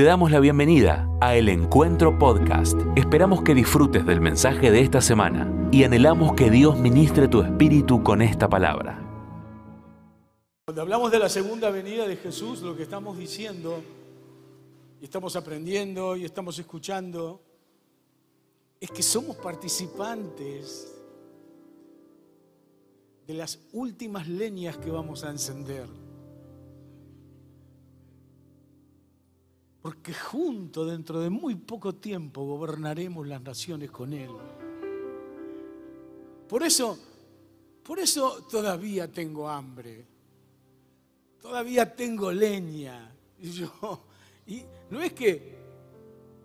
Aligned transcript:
Te 0.00 0.06
damos 0.06 0.30
la 0.30 0.40
bienvenida 0.40 1.06
a 1.20 1.36
El 1.36 1.50
Encuentro 1.50 2.18
Podcast. 2.18 2.74
Esperamos 2.96 3.42
que 3.42 3.54
disfrutes 3.54 4.06
del 4.06 4.22
mensaje 4.22 4.70
de 4.70 4.80
esta 4.80 5.02
semana 5.02 5.68
y 5.70 5.84
anhelamos 5.84 6.32
que 6.32 6.50
Dios 6.50 6.78
ministre 6.78 7.28
tu 7.28 7.42
espíritu 7.42 8.02
con 8.02 8.22
esta 8.22 8.48
palabra. 8.48 8.98
Cuando 10.64 10.80
hablamos 10.80 11.12
de 11.12 11.18
la 11.18 11.28
segunda 11.28 11.68
venida 11.68 12.08
de 12.08 12.16
Jesús, 12.16 12.62
lo 12.62 12.74
que 12.74 12.84
estamos 12.84 13.18
diciendo 13.18 13.82
y 15.02 15.04
estamos 15.04 15.36
aprendiendo 15.36 16.16
y 16.16 16.24
estamos 16.24 16.58
escuchando 16.58 17.42
es 18.80 18.90
que 18.90 19.02
somos 19.02 19.36
participantes 19.36 20.98
de 23.26 23.34
las 23.34 23.58
últimas 23.74 24.26
leñas 24.26 24.78
que 24.78 24.90
vamos 24.90 25.24
a 25.24 25.30
encender. 25.30 25.99
Porque 29.82 30.12
junto, 30.12 30.84
dentro 30.84 31.20
de 31.20 31.30
muy 31.30 31.54
poco 31.54 31.94
tiempo, 31.94 32.44
gobernaremos 32.44 33.26
las 33.26 33.40
naciones 33.40 33.90
con 33.90 34.12
Él. 34.12 34.30
Por 36.48 36.62
eso, 36.62 36.98
por 37.82 37.98
eso 37.98 38.46
todavía 38.50 39.10
tengo 39.10 39.48
hambre. 39.48 40.04
Todavía 41.40 41.94
tengo 41.94 42.30
leña. 42.30 43.10
Yo, 43.38 44.02
y 44.46 44.62
no 44.90 45.00
es 45.00 45.14
que, 45.14 45.56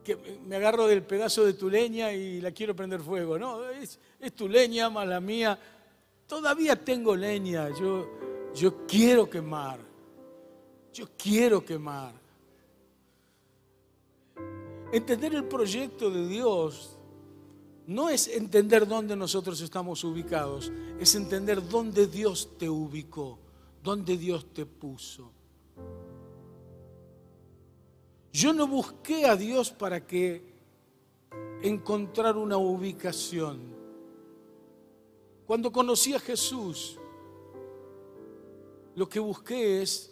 que 0.01 0.39
me 0.45 0.55
agarro 0.55 0.87
del 0.87 1.03
pedazo 1.03 1.45
de 1.45 1.53
tu 1.53 1.69
leña 1.69 2.13
y 2.13 2.39
la 2.39 2.51
quiero 2.51 2.73
prender 2.73 3.01
fuego, 3.01 3.37
no, 3.37 3.69
es, 3.69 3.99
es 4.19 4.33
tu 4.33 4.47
leña 4.47 4.89
más 4.89 5.07
la 5.07 5.19
mía. 5.19 5.59
Todavía 6.25 6.81
tengo 6.81 7.15
leña, 7.15 7.69
yo, 7.77 8.07
yo 8.53 8.85
quiero 8.87 9.29
quemar, 9.29 9.79
yo 10.93 11.09
quiero 11.17 11.65
quemar. 11.65 12.24
Entender 14.91 15.33
el 15.35 15.45
proyecto 15.45 16.09
de 16.09 16.27
Dios 16.27 16.97
no 17.87 18.09
es 18.09 18.27
entender 18.27 18.87
dónde 18.87 19.15
nosotros 19.15 19.61
estamos 19.61 20.03
ubicados, 20.03 20.71
es 20.99 21.15
entender 21.15 21.67
dónde 21.67 22.07
Dios 22.07 22.57
te 22.57 22.69
ubicó, 22.69 23.37
dónde 23.83 24.17
Dios 24.17 24.45
te 24.53 24.65
puso. 24.65 25.31
Yo 28.31 28.53
no 28.53 28.67
busqué 28.67 29.25
a 29.25 29.35
Dios 29.35 29.71
para 29.71 30.05
que 30.05 30.53
encontrar 31.61 32.37
una 32.37 32.57
ubicación. 32.57 33.73
Cuando 35.45 35.71
conocí 35.71 36.13
a 36.13 36.19
Jesús, 36.19 36.99
lo 38.95 39.07
que 39.07 39.19
busqué 39.19 39.81
es 39.81 40.11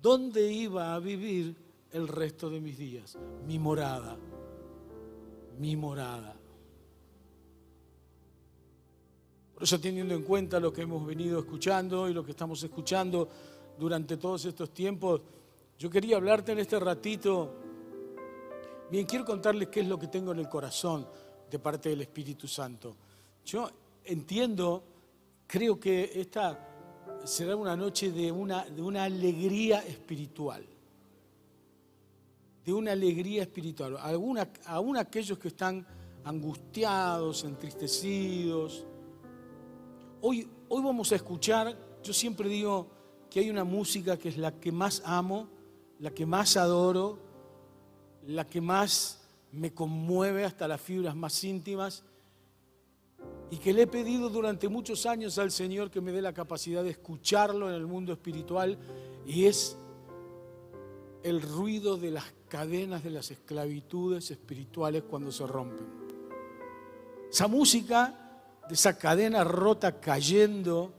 dónde 0.00 0.50
iba 0.52 0.94
a 0.94 0.98
vivir 0.98 1.61
el 1.92 2.08
resto 2.08 2.48
de 2.48 2.60
mis 2.60 2.78
días, 2.78 3.18
mi 3.46 3.58
morada, 3.58 4.16
mi 5.58 5.76
morada. 5.76 6.34
Por 9.54 9.62
eso 9.62 9.78
teniendo 9.78 10.14
en 10.14 10.22
cuenta 10.22 10.58
lo 10.58 10.72
que 10.72 10.82
hemos 10.82 11.06
venido 11.06 11.38
escuchando 11.38 12.08
y 12.08 12.14
lo 12.14 12.24
que 12.24 12.32
estamos 12.32 12.62
escuchando 12.62 13.28
durante 13.78 14.16
todos 14.16 14.44
estos 14.46 14.70
tiempos, 14.70 15.20
yo 15.78 15.90
quería 15.90 16.16
hablarte 16.16 16.52
en 16.52 16.58
este 16.58 16.80
ratito. 16.80 17.52
Bien, 18.90 19.06
quiero 19.06 19.24
contarles 19.24 19.68
qué 19.68 19.80
es 19.80 19.86
lo 19.86 19.98
que 19.98 20.08
tengo 20.08 20.32
en 20.32 20.38
el 20.38 20.48
corazón 20.48 21.06
de 21.50 21.58
parte 21.58 21.90
del 21.90 22.00
Espíritu 22.00 22.48
Santo. 22.48 22.96
Yo 23.44 23.70
entiendo, 24.04 24.82
creo 25.46 25.78
que 25.78 26.10
esta 26.14 26.68
será 27.24 27.54
una 27.54 27.76
noche 27.76 28.10
de 28.10 28.32
una, 28.32 28.64
de 28.64 28.82
una 28.82 29.04
alegría 29.04 29.80
espiritual. 29.80 30.66
De 32.64 32.72
una 32.72 32.92
alegría 32.92 33.42
espiritual. 33.42 33.96
Alguna, 33.98 34.48
aún 34.66 34.96
aquellos 34.96 35.38
que 35.38 35.48
están 35.48 35.86
angustiados, 36.24 37.44
entristecidos. 37.44 38.86
Hoy, 40.20 40.48
hoy 40.68 40.82
vamos 40.82 41.10
a 41.12 41.16
escuchar, 41.16 41.76
yo 42.02 42.12
siempre 42.12 42.48
digo 42.48 42.88
que 43.28 43.40
hay 43.40 43.50
una 43.50 43.64
música 43.64 44.16
que 44.16 44.28
es 44.28 44.36
la 44.36 44.52
que 44.52 44.70
más 44.70 45.02
amo, 45.04 45.48
la 45.98 46.10
que 46.10 46.26
más 46.26 46.56
adoro, 46.56 47.18
la 48.26 48.48
que 48.48 48.60
más 48.60 49.20
me 49.50 49.72
conmueve 49.72 50.44
hasta 50.44 50.68
las 50.68 50.80
fibras 50.80 51.16
más 51.16 51.42
íntimas 51.44 52.04
y 53.50 53.58
que 53.58 53.72
le 53.72 53.82
he 53.82 53.86
pedido 53.86 54.30
durante 54.30 54.68
muchos 54.68 55.04
años 55.04 55.38
al 55.38 55.50
Señor 55.50 55.90
que 55.90 56.00
me 56.00 56.10
dé 56.10 56.22
la 56.22 56.32
capacidad 56.32 56.82
de 56.82 56.90
escucharlo 56.90 57.68
en 57.68 57.74
el 57.74 57.86
mundo 57.86 58.12
espiritual 58.12 58.78
y 59.26 59.44
es 59.44 59.76
el 61.22 61.42
ruido 61.42 61.96
de 61.96 62.10
las 62.10 62.24
cadenas 62.48 63.02
de 63.02 63.10
las 63.10 63.30
esclavitudes 63.30 64.30
espirituales 64.30 65.04
cuando 65.08 65.32
se 65.32 65.46
rompen. 65.46 65.86
Esa 67.30 67.48
música 67.48 68.14
de 68.68 68.74
esa 68.74 68.98
cadena 68.98 69.44
rota 69.44 70.00
cayendo 70.00 70.92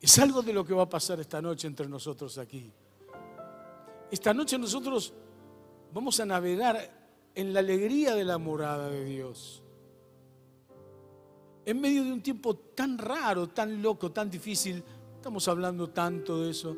es 0.00 0.18
algo 0.18 0.42
de 0.42 0.52
lo 0.52 0.64
que 0.64 0.74
va 0.74 0.84
a 0.84 0.88
pasar 0.88 1.18
esta 1.20 1.40
noche 1.40 1.66
entre 1.66 1.88
nosotros 1.88 2.38
aquí. 2.38 2.70
Esta 4.10 4.32
noche 4.32 4.58
nosotros 4.58 5.12
vamos 5.92 6.18
a 6.20 6.26
navegar 6.26 7.30
en 7.34 7.52
la 7.52 7.60
alegría 7.60 8.14
de 8.14 8.24
la 8.24 8.38
morada 8.38 8.90
de 8.90 9.04
Dios. 9.04 9.62
En 11.64 11.80
medio 11.80 12.04
de 12.04 12.12
un 12.12 12.22
tiempo 12.22 12.56
tan 12.56 12.96
raro, 12.96 13.48
tan 13.48 13.82
loco, 13.82 14.10
tan 14.10 14.30
difícil, 14.30 14.82
estamos 15.16 15.46
hablando 15.48 15.90
tanto 15.90 16.42
de 16.42 16.50
eso, 16.50 16.76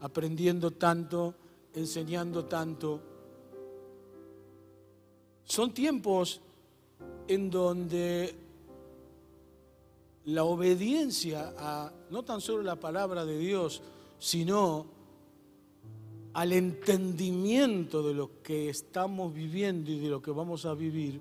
aprendiendo 0.00 0.72
tanto, 0.72 1.34
enseñando 1.76 2.46
tanto. 2.46 3.00
Son 5.44 5.72
tiempos 5.72 6.40
en 7.28 7.50
donde 7.50 8.34
la 10.24 10.42
obediencia 10.44 11.54
a 11.56 11.92
no 12.10 12.24
tan 12.24 12.40
solo 12.40 12.62
la 12.62 12.76
palabra 12.76 13.24
de 13.24 13.38
Dios, 13.38 13.82
sino 14.18 14.86
al 16.32 16.52
entendimiento 16.52 18.02
de 18.02 18.14
lo 18.14 18.42
que 18.42 18.70
estamos 18.70 19.32
viviendo 19.32 19.90
y 19.90 19.98
de 20.00 20.08
lo 20.08 20.20
que 20.20 20.30
vamos 20.30 20.66
a 20.66 20.74
vivir, 20.74 21.20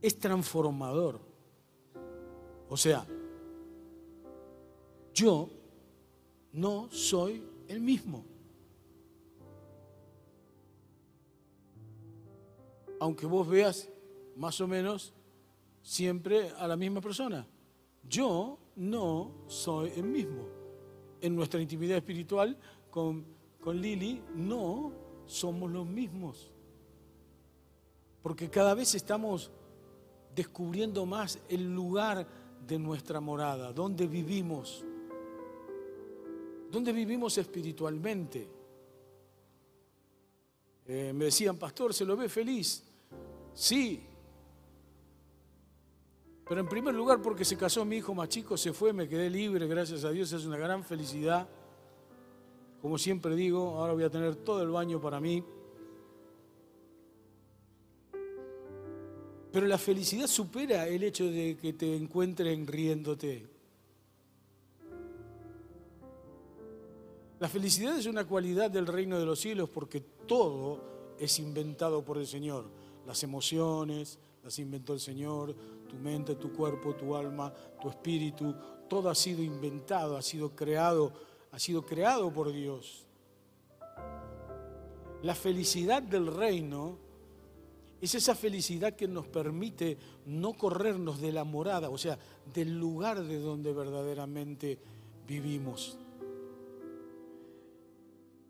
es 0.00 0.18
transformador. 0.18 1.18
O 2.68 2.76
sea, 2.76 3.06
yo 5.14 5.48
no 6.52 6.88
soy 6.90 7.42
el 7.68 7.80
mismo. 7.80 8.24
Aunque 12.98 13.26
vos 13.26 13.46
veas 13.46 13.88
más 14.36 14.60
o 14.60 14.66
menos 14.66 15.12
siempre 15.82 16.50
a 16.58 16.66
la 16.66 16.76
misma 16.76 17.00
persona. 17.00 17.46
Yo 18.08 18.58
no 18.76 19.32
soy 19.46 19.92
el 19.96 20.04
mismo 20.04 20.46
en 21.20 21.34
nuestra 21.34 21.60
intimidad 21.60 21.98
espiritual 21.98 22.56
con, 22.90 23.24
con 23.60 23.80
Lili, 23.80 24.22
no 24.34 24.92
somos 25.26 25.70
los 25.70 25.86
mismos. 25.86 26.50
Porque 28.22 28.50
cada 28.50 28.74
vez 28.74 28.94
estamos 28.94 29.50
descubriendo 30.34 31.06
más 31.06 31.38
el 31.48 31.74
lugar 31.74 32.26
de 32.66 32.78
nuestra 32.78 33.20
morada, 33.20 33.72
donde 33.72 34.06
vivimos, 34.06 34.84
donde 36.76 36.92
vivimos 36.92 37.36
espiritualmente. 37.38 38.48
Eh, 40.86 41.12
me 41.12 41.26
decían, 41.26 41.58
pastor, 41.58 41.92
¿se 41.92 42.04
lo 42.04 42.16
ve 42.16 42.28
feliz? 42.28 42.84
Sí, 43.54 44.06
pero 46.48 46.60
en 46.60 46.68
primer 46.68 46.94
lugar 46.94 47.20
porque 47.20 47.44
se 47.44 47.56
casó 47.56 47.84
mi 47.84 47.96
hijo 47.96 48.14
más 48.14 48.28
chico, 48.28 48.56
se 48.56 48.72
fue, 48.72 48.92
me 48.92 49.08
quedé 49.08 49.28
libre, 49.28 49.66
gracias 49.66 50.04
a 50.04 50.10
Dios, 50.10 50.30
es 50.32 50.44
una 50.44 50.56
gran 50.56 50.84
felicidad. 50.84 51.48
Como 52.80 52.98
siempre 52.98 53.34
digo, 53.34 53.76
ahora 53.76 53.94
voy 53.94 54.04
a 54.04 54.10
tener 54.10 54.36
todo 54.36 54.62
el 54.62 54.68
baño 54.68 55.00
para 55.00 55.18
mí. 55.18 55.42
Pero 59.50 59.66
la 59.66 59.78
felicidad 59.78 60.28
supera 60.28 60.86
el 60.86 61.02
hecho 61.02 61.24
de 61.24 61.56
que 61.56 61.72
te 61.72 61.96
encuentren 61.96 62.66
riéndote. 62.66 63.55
La 67.38 67.48
felicidad 67.48 67.98
es 67.98 68.06
una 68.06 68.26
cualidad 68.26 68.70
del 68.70 68.86
reino 68.86 69.18
de 69.18 69.26
los 69.26 69.40
cielos 69.40 69.68
porque 69.68 70.00
todo 70.00 71.14
es 71.18 71.38
inventado 71.38 72.02
por 72.02 72.16
el 72.16 72.26
Señor. 72.26 72.64
Las 73.06 73.22
emociones 73.22 74.18
las 74.42 74.58
inventó 74.58 74.94
el 74.94 75.00
Señor, 75.00 75.54
tu 75.86 75.96
mente, 75.96 76.36
tu 76.36 76.52
cuerpo, 76.52 76.94
tu 76.94 77.14
alma, 77.14 77.52
tu 77.80 77.90
espíritu, 77.90 78.54
todo 78.88 79.10
ha 79.10 79.14
sido 79.14 79.42
inventado, 79.42 80.16
ha 80.16 80.22
sido 80.22 80.56
creado, 80.56 81.12
ha 81.52 81.58
sido 81.58 81.84
creado 81.84 82.32
por 82.32 82.52
Dios. 82.52 83.04
La 85.22 85.34
felicidad 85.34 86.02
del 86.02 86.28
reino 86.28 86.98
es 88.00 88.14
esa 88.14 88.34
felicidad 88.34 88.94
que 88.94 89.08
nos 89.08 89.26
permite 89.26 89.98
no 90.24 90.54
corrernos 90.54 91.20
de 91.20 91.32
la 91.32 91.44
morada, 91.44 91.90
o 91.90 91.98
sea, 91.98 92.18
del 92.54 92.78
lugar 92.78 93.22
de 93.22 93.38
donde 93.38 93.72
verdaderamente 93.72 94.78
vivimos. 95.26 95.98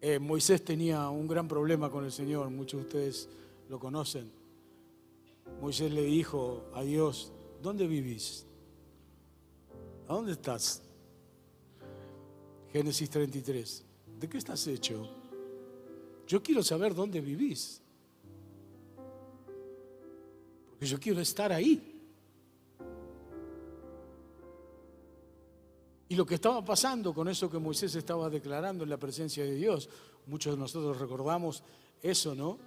Eh, 0.01 0.19
Moisés 0.19 0.65
tenía 0.65 1.09
un 1.09 1.27
gran 1.27 1.49
problema 1.49 1.91
con 1.91 2.05
el 2.05 2.13
Señor, 2.13 2.51
muchos 2.51 2.81
de 2.81 2.87
ustedes 2.87 3.29
lo 3.69 3.79
conocen. 3.79 4.31
Moisés 5.61 5.91
le 5.91 6.03
dijo 6.03 6.65
a 6.75 6.83
Dios, 6.83 7.33
¿dónde 7.63 7.87
vivís? 7.87 8.47
¿A 10.09 10.15
dónde 10.15 10.33
estás? 10.33 10.83
Génesis 12.73 13.09
33. 13.09 13.85
¿De 14.21 14.29
qué 14.29 14.39
estás 14.39 14.67
hecho? 14.67 15.09
Yo 16.27 16.43
quiero 16.43 16.63
saber 16.63 16.95
dónde 16.95 17.21
vivís. 17.21 17.81
Porque 20.71 20.87
yo 20.87 21.01
quiero 21.01 21.21
estar 21.21 21.53
ahí. 21.53 21.96
Y 26.17 26.19
lo 26.19 26.25
que 26.25 26.37
estaba 26.37 26.65
pasando 26.65 27.13
con 27.13 27.29
eso 27.29 27.51
que 27.51 27.59
Moisés 27.59 27.95
estaba 27.95 28.31
declarando 28.31 28.85
en 28.85 28.89
la 28.89 28.97
presencia 28.97 29.45
de 29.45 29.55
Dios, 29.55 29.87
muchos 30.29 30.55
de 30.55 30.59
nosotros 30.59 30.99
recordamos 30.99 31.63
eso, 32.03 32.35
¿no? 32.35 32.59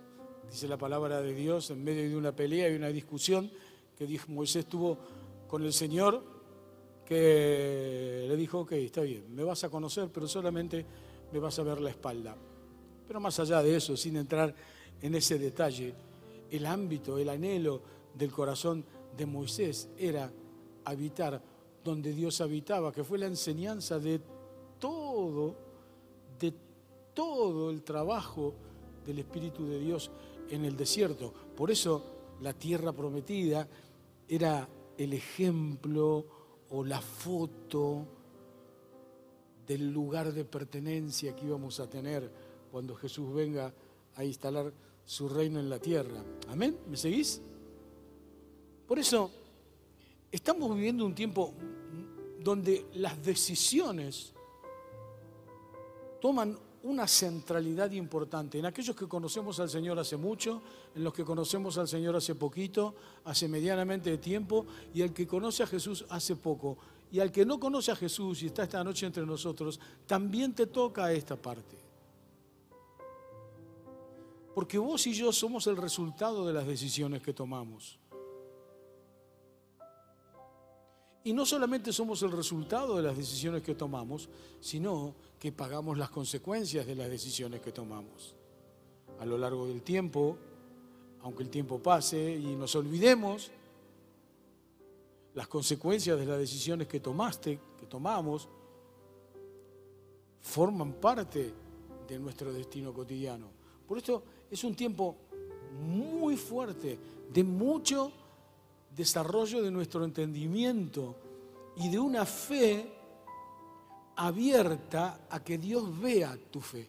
Dice 0.51 0.67
la 0.67 0.77
palabra 0.77 1.19
de 1.19 1.33
Dios 1.33 1.71
en 1.71 1.83
medio 1.83 2.07
de 2.07 2.15
una 2.15 2.31
pelea 2.31 2.69
y 2.69 2.75
una 2.75 2.89
discusión 2.89 3.49
que 3.97 4.19
Moisés 4.27 4.67
tuvo 4.67 4.99
con 5.47 5.63
el 5.63 5.73
Señor, 5.73 6.23
que 7.03 8.25
le 8.27 8.35
dijo, 8.35 8.59
ok, 8.59 8.73
está 8.73 9.01
bien, 9.01 9.33
me 9.33 9.43
vas 9.43 9.63
a 9.63 9.69
conocer, 9.71 10.11
pero 10.13 10.27
solamente 10.27 10.85
me 11.33 11.39
vas 11.39 11.57
a 11.57 11.63
ver 11.63 11.81
la 11.81 11.89
espalda. 11.89 12.37
Pero 13.07 13.19
más 13.19 13.39
allá 13.39 13.63
de 13.63 13.75
eso, 13.75 13.97
sin 13.97 14.17
entrar 14.17 14.53
en 15.01 15.15
ese 15.15 15.39
detalle, 15.39 15.95
el 16.51 16.67
ámbito, 16.67 17.17
el 17.17 17.29
anhelo 17.29 17.81
del 18.13 18.31
corazón 18.31 18.85
de 19.17 19.25
Moisés 19.25 19.89
era 19.97 20.31
habitar 20.85 21.41
donde 21.83 22.13
Dios 22.13 22.41
habitaba, 22.41 22.91
que 22.91 23.03
fue 23.03 23.17
la 23.17 23.27
enseñanza 23.27 23.99
de 23.99 24.21
todo, 24.79 25.55
de 26.39 26.53
todo 27.13 27.69
el 27.69 27.83
trabajo 27.83 28.53
del 29.05 29.19
Espíritu 29.19 29.65
de 29.65 29.79
Dios 29.79 30.11
en 30.49 30.65
el 30.65 30.75
desierto. 30.75 31.33
Por 31.55 31.71
eso 31.71 32.03
la 32.41 32.53
tierra 32.53 32.93
prometida 32.93 33.67
era 34.27 34.67
el 34.97 35.13
ejemplo 35.13 36.25
o 36.69 36.83
la 36.83 37.01
foto 37.01 38.05
del 39.65 39.91
lugar 39.91 40.33
de 40.33 40.45
pertenencia 40.45 41.35
que 41.35 41.45
íbamos 41.45 41.79
a 41.79 41.89
tener 41.89 42.31
cuando 42.71 42.95
Jesús 42.95 43.33
venga 43.33 43.73
a 44.15 44.23
instalar 44.23 44.73
su 45.05 45.29
reino 45.29 45.59
en 45.59 45.69
la 45.69 45.79
tierra. 45.79 46.23
Amén, 46.49 46.77
¿me 46.87 46.97
seguís? 46.97 47.41
Por 48.87 48.99
eso 48.99 49.31
Estamos 50.31 50.75
viviendo 50.75 51.05
un 51.05 51.15
tiempo 51.15 51.53
donde 52.39 52.85
las 52.93 53.23
decisiones 53.23 54.33
toman 56.21 56.57
una 56.83 57.07
centralidad 57.07 57.91
importante. 57.91 58.59
En 58.59 58.65
aquellos 58.65 58.95
que 58.95 59.07
conocemos 59.07 59.59
al 59.59 59.69
Señor 59.69 59.97
hace 59.99 60.17
mucho, 60.17 60.61
en 60.95 61.03
los 61.03 61.13
que 61.13 61.25
conocemos 61.25 61.77
al 61.77 61.87
Señor 61.87 62.15
hace 62.15 62.35
poquito, 62.35 62.95
hace 63.25 63.47
medianamente 63.47 64.11
de 64.11 64.17
tiempo, 64.17 64.65
y 64.93 65.01
al 65.01 65.13
que 65.13 65.27
conoce 65.27 65.63
a 65.63 65.67
Jesús 65.67 66.05
hace 66.09 66.35
poco. 66.35 66.77
Y 67.11 67.19
al 67.19 67.31
que 67.31 67.45
no 67.45 67.59
conoce 67.59 67.91
a 67.91 67.95
Jesús 67.95 68.43
y 68.43 68.47
está 68.47 68.63
esta 68.63 68.83
noche 68.83 69.05
entre 69.05 69.25
nosotros, 69.25 69.79
también 70.05 70.53
te 70.53 70.67
toca 70.67 71.11
esta 71.11 71.35
parte. 71.35 71.77
Porque 74.53 74.77
vos 74.77 75.05
y 75.07 75.13
yo 75.13 75.31
somos 75.31 75.67
el 75.67 75.77
resultado 75.77 76.45
de 76.45 76.53
las 76.53 76.67
decisiones 76.67 77.21
que 77.21 77.33
tomamos. 77.33 77.97
Y 81.23 81.33
no 81.33 81.45
solamente 81.45 81.91
somos 81.91 82.23
el 82.23 82.31
resultado 82.31 82.95
de 82.95 83.03
las 83.03 83.17
decisiones 83.17 83.61
que 83.61 83.75
tomamos, 83.75 84.29
sino 84.59 85.15
que 85.37 85.51
pagamos 85.51 85.97
las 85.97 86.09
consecuencias 86.09 86.85
de 86.85 86.95
las 86.95 87.09
decisiones 87.09 87.61
que 87.61 87.71
tomamos. 87.71 88.35
A 89.19 89.25
lo 89.25 89.37
largo 89.37 89.67
del 89.67 89.81
tiempo, 89.81 90.37
aunque 91.21 91.43
el 91.43 91.49
tiempo 91.49 91.79
pase 91.79 92.35
y 92.35 92.55
nos 92.55 92.75
olvidemos, 92.75 93.51
las 95.33 95.47
consecuencias 95.47 96.17
de 96.17 96.25
las 96.25 96.39
decisiones 96.39 96.87
que 96.87 96.99
tomaste, 96.99 97.59
que 97.77 97.85
tomamos, 97.85 98.47
forman 100.41 100.93
parte 100.93 101.53
de 102.07 102.19
nuestro 102.19 102.51
destino 102.51 102.93
cotidiano. 102.93 103.47
Por 103.87 103.97
esto 103.97 104.23
es 104.49 104.63
un 104.63 104.75
tiempo 104.75 105.15
muy 105.81 106.35
fuerte, 106.37 106.97
de 107.31 107.43
mucho 107.43 108.11
desarrollo 108.99 109.61
de 109.61 109.71
nuestro 109.71 110.03
entendimiento 110.03 111.15
y 111.77 111.87
de 111.87 111.97
una 111.97 112.25
fe 112.25 112.91
abierta 114.17 115.21
a 115.29 115.41
que 115.41 115.57
Dios 115.57 115.97
vea 116.01 116.37
tu 116.51 116.59
fe. 116.59 116.85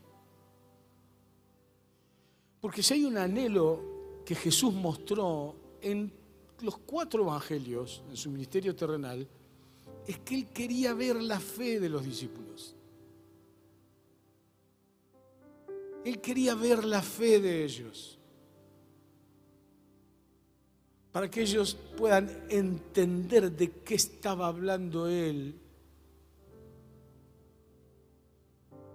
Porque 2.60 2.82
si 2.82 2.94
hay 2.94 3.04
un 3.04 3.16
anhelo 3.16 4.22
que 4.26 4.34
Jesús 4.34 4.74
mostró 4.74 5.54
en 5.80 6.12
los 6.62 6.78
cuatro 6.78 7.22
evangelios, 7.22 8.02
en 8.10 8.16
su 8.16 8.28
ministerio 8.28 8.74
terrenal, 8.74 9.26
es 10.04 10.18
que 10.18 10.34
él 10.34 10.46
quería 10.48 10.92
ver 10.94 11.22
la 11.22 11.38
fe 11.38 11.78
de 11.78 11.88
los 11.88 12.04
discípulos. 12.04 12.74
Él 16.04 16.20
quería 16.20 16.56
ver 16.56 16.84
la 16.84 17.02
fe 17.02 17.38
de 17.38 17.64
ellos 17.64 18.19
para 21.12 21.30
que 21.30 21.42
ellos 21.42 21.76
puedan 21.96 22.30
entender 22.48 23.50
de 23.50 23.70
qué 23.82 23.94
estaba 23.94 24.46
hablando 24.46 25.08
Él 25.08 25.58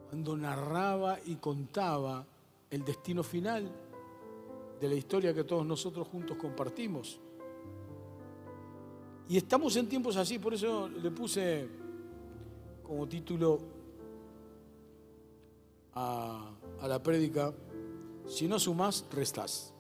cuando 0.09 0.37
narraba 0.37 1.19
y 1.25 1.35
contaba 1.35 2.25
el 2.69 2.85
destino 2.85 3.21
final 3.21 3.69
de 4.79 4.87
la 4.87 4.95
historia 4.95 5.33
que 5.33 5.43
todos 5.43 5.65
nosotros 5.65 6.07
juntos 6.07 6.37
compartimos. 6.37 7.19
Y 9.27 9.37
estamos 9.37 9.75
en 9.75 9.89
tiempos 9.89 10.15
así, 10.15 10.39
por 10.39 10.53
eso 10.53 10.87
le 10.87 11.11
puse 11.11 11.67
como 12.83 13.07
título 13.07 13.59
a, 15.93 16.51
la 16.87 17.01
prédica, 17.01 17.53
si 18.27 18.47
no 18.47 18.59
sumas, 18.59 19.05
restás. 19.11 19.74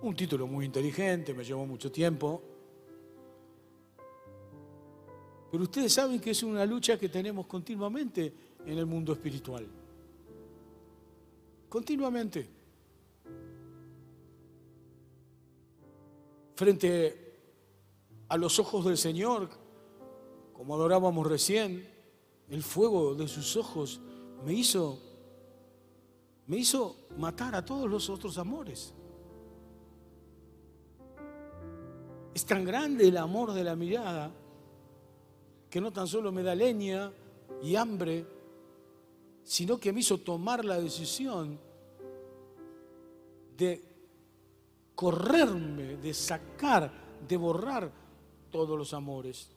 Un 0.00 0.14
título 0.14 0.46
muy 0.46 0.66
inteligente, 0.66 1.34
me 1.34 1.44
llevó 1.44 1.66
mucho 1.66 1.90
tiempo. 1.90 2.42
Pero 5.50 5.64
ustedes 5.64 5.92
saben 5.92 6.20
que 6.20 6.30
es 6.30 6.42
una 6.42 6.64
lucha 6.64 6.98
que 6.98 7.08
tenemos 7.08 7.46
continuamente 7.46 8.32
en 8.64 8.78
el 8.78 8.86
mundo 8.86 9.12
espiritual. 9.12 9.66
Continuamente. 11.68 12.48
Frente 16.54 17.34
a 18.28 18.36
los 18.36 18.58
ojos 18.58 18.84
del 18.84 18.98
Señor, 18.98 19.48
como 20.52 20.74
adorábamos 20.74 21.26
recién, 21.26 21.88
el 22.48 22.62
fuego 22.62 23.14
de 23.14 23.28
sus 23.28 23.56
ojos 23.56 24.00
me 24.44 24.52
hizo 24.52 24.98
me 26.48 26.56
hizo 26.56 26.96
matar 27.18 27.54
a 27.54 27.64
todos 27.64 27.88
los 27.88 28.08
otros 28.08 28.38
amores. 28.38 28.94
Es 32.38 32.46
tan 32.46 32.64
grande 32.64 33.08
el 33.08 33.16
amor 33.16 33.52
de 33.52 33.64
la 33.64 33.74
mirada 33.74 34.30
que 35.68 35.80
no 35.80 35.92
tan 35.92 36.06
solo 36.06 36.30
me 36.30 36.44
da 36.44 36.54
leña 36.54 37.10
y 37.64 37.74
hambre, 37.74 38.24
sino 39.42 39.76
que 39.76 39.92
me 39.92 39.98
hizo 39.98 40.18
tomar 40.18 40.64
la 40.64 40.80
decisión 40.80 41.58
de 43.56 43.82
correrme, 44.94 45.96
de 45.96 46.14
sacar, 46.14 46.92
de 47.26 47.36
borrar 47.36 47.90
todos 48.52 48.78
los 48.78 48.94
amores. 48.94 49.48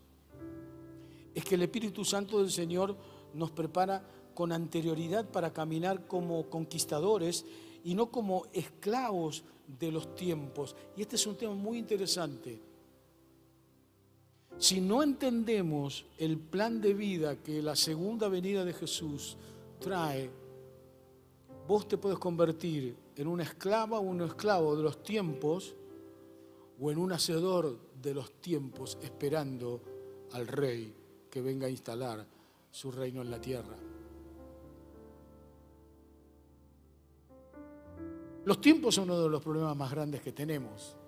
Es 1.36 1.46
que 1.46 1.54
el 1.54 1.62
Espíritu 1.62 2.04
Santo 2.04 2.40
del 2.40 2.50
Señor 2.50 2.98
nos 3.36 3.52
prepara 3.52 4.04
con 4.34 4.52
anterioridad 4.52 5.30
para 5.30 5.54
caminar 5.54 6.08
como 6.08 6.50
conquistadores 6.50 7.46
y 7.84 7.94
no 7.94 8.10
como 8.10 8.48
esclavos 8.52 9.44
de 9.68 9.92
los 9.92 10.16
tiempos. 10.16 10.76
Y 10.98 11.02
este 11.02 11.16
es 11.18 11.28
un 11.28 11.38
tema 11.38 11.54
muy 11.54 11.78
interesante. 11.78 12.71
Si 14.62 14.80
no 14.80 15.02
entendemos 15.02 16.06
el 16.20 16.38
plan 16.38 16.82
de 16.82 16.94
vida 16.94 17.38
que 17.38 17.64
la 17.64 17.76
segunda 17.76 18.30
venida 18.30 18.64
de 18.64 18.74
Jesús 18.74 19.36
trae, 19.80 20.30
vos 21.68 21.88
te 21.88 21.98
puedes 21.98 22.20
convertir 22.20 22.96
en 23.16 23.28
una 23.28 23.42
esclava 23.42 23.98
o 23.98 24.02
un 24.02 24.22
esclavo 24.22 24.76
de 24.76 24.84
los 24.84 25.02
tiempos 25.02 25.74
o 26.80 26.92
en 26.92 27.00
un 27.00 27.12
hacedor 27.12 27.76
de 28.00 28.14
los 28.14 28.34
tiempos 28.40 29.00
esperando 29.02 29.82
al 30.34 30.46
rey 30.46 30.94
que 31.28 31.42
venga 31.42 31.66
a 31.66 31.72
instalar 31.72 32.24
su 32.70 32.92
reino 32.92 33.24
en 33.24 33.32
la 33.32 33.42
tierra. 33.42 33.78
Los 38.46 38.62
tiempos 38.62 38.94
son 38.94 39.06
uno 39.06 39.24
de 39.24 39.30
los 39.30 39.42
problemas 39.42 39.76
más 39.76 39.90
grandes 39.90 40.22
que 40.22 40.32
tenemos. 40.32 41.01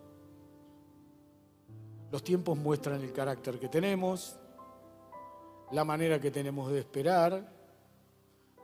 Los 2.14 2.24
tiempos 2.24 2.56
muestran 2.56 3.02
el 3.02 3.12
carácter 3.12 3.58
que 3.58 3.70
tenemos, 3.70 4.36
la 5.72 5.84
manera 5.84 6.22
que 6.22 6.30
tenemos 6.30 6.72
de 6.72 6.78
esperar, 6.78 7.52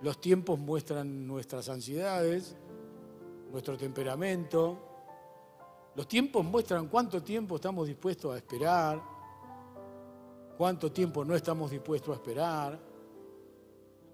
Los 0.02 0.22
tiempos 0.22 0.60
muestran 0.60 1.26
nuestras 1.26 1.68
ansiedades, 1.68 2.56
nuestro 3.52 3.76
temperamento. 3.76 4.78
Los 5.96 6.08
tiempos 6.08 6.46
muestran 6.46 6.90
cuánto 6.90 7.24
tiempo 7.24 7.56
estamos 7.56 7.88
dispuestos 7.88 8.36
a 8.36 8.38
esperar, 8.38 9.02
cuánto 10.56 10.92
tiempo 10.92 11.26
no 11.26 11.36
estamos 11.36 11.72
dispuestos 11.72 12.16
a 12.16 12.20
esperar. 12.20 12.80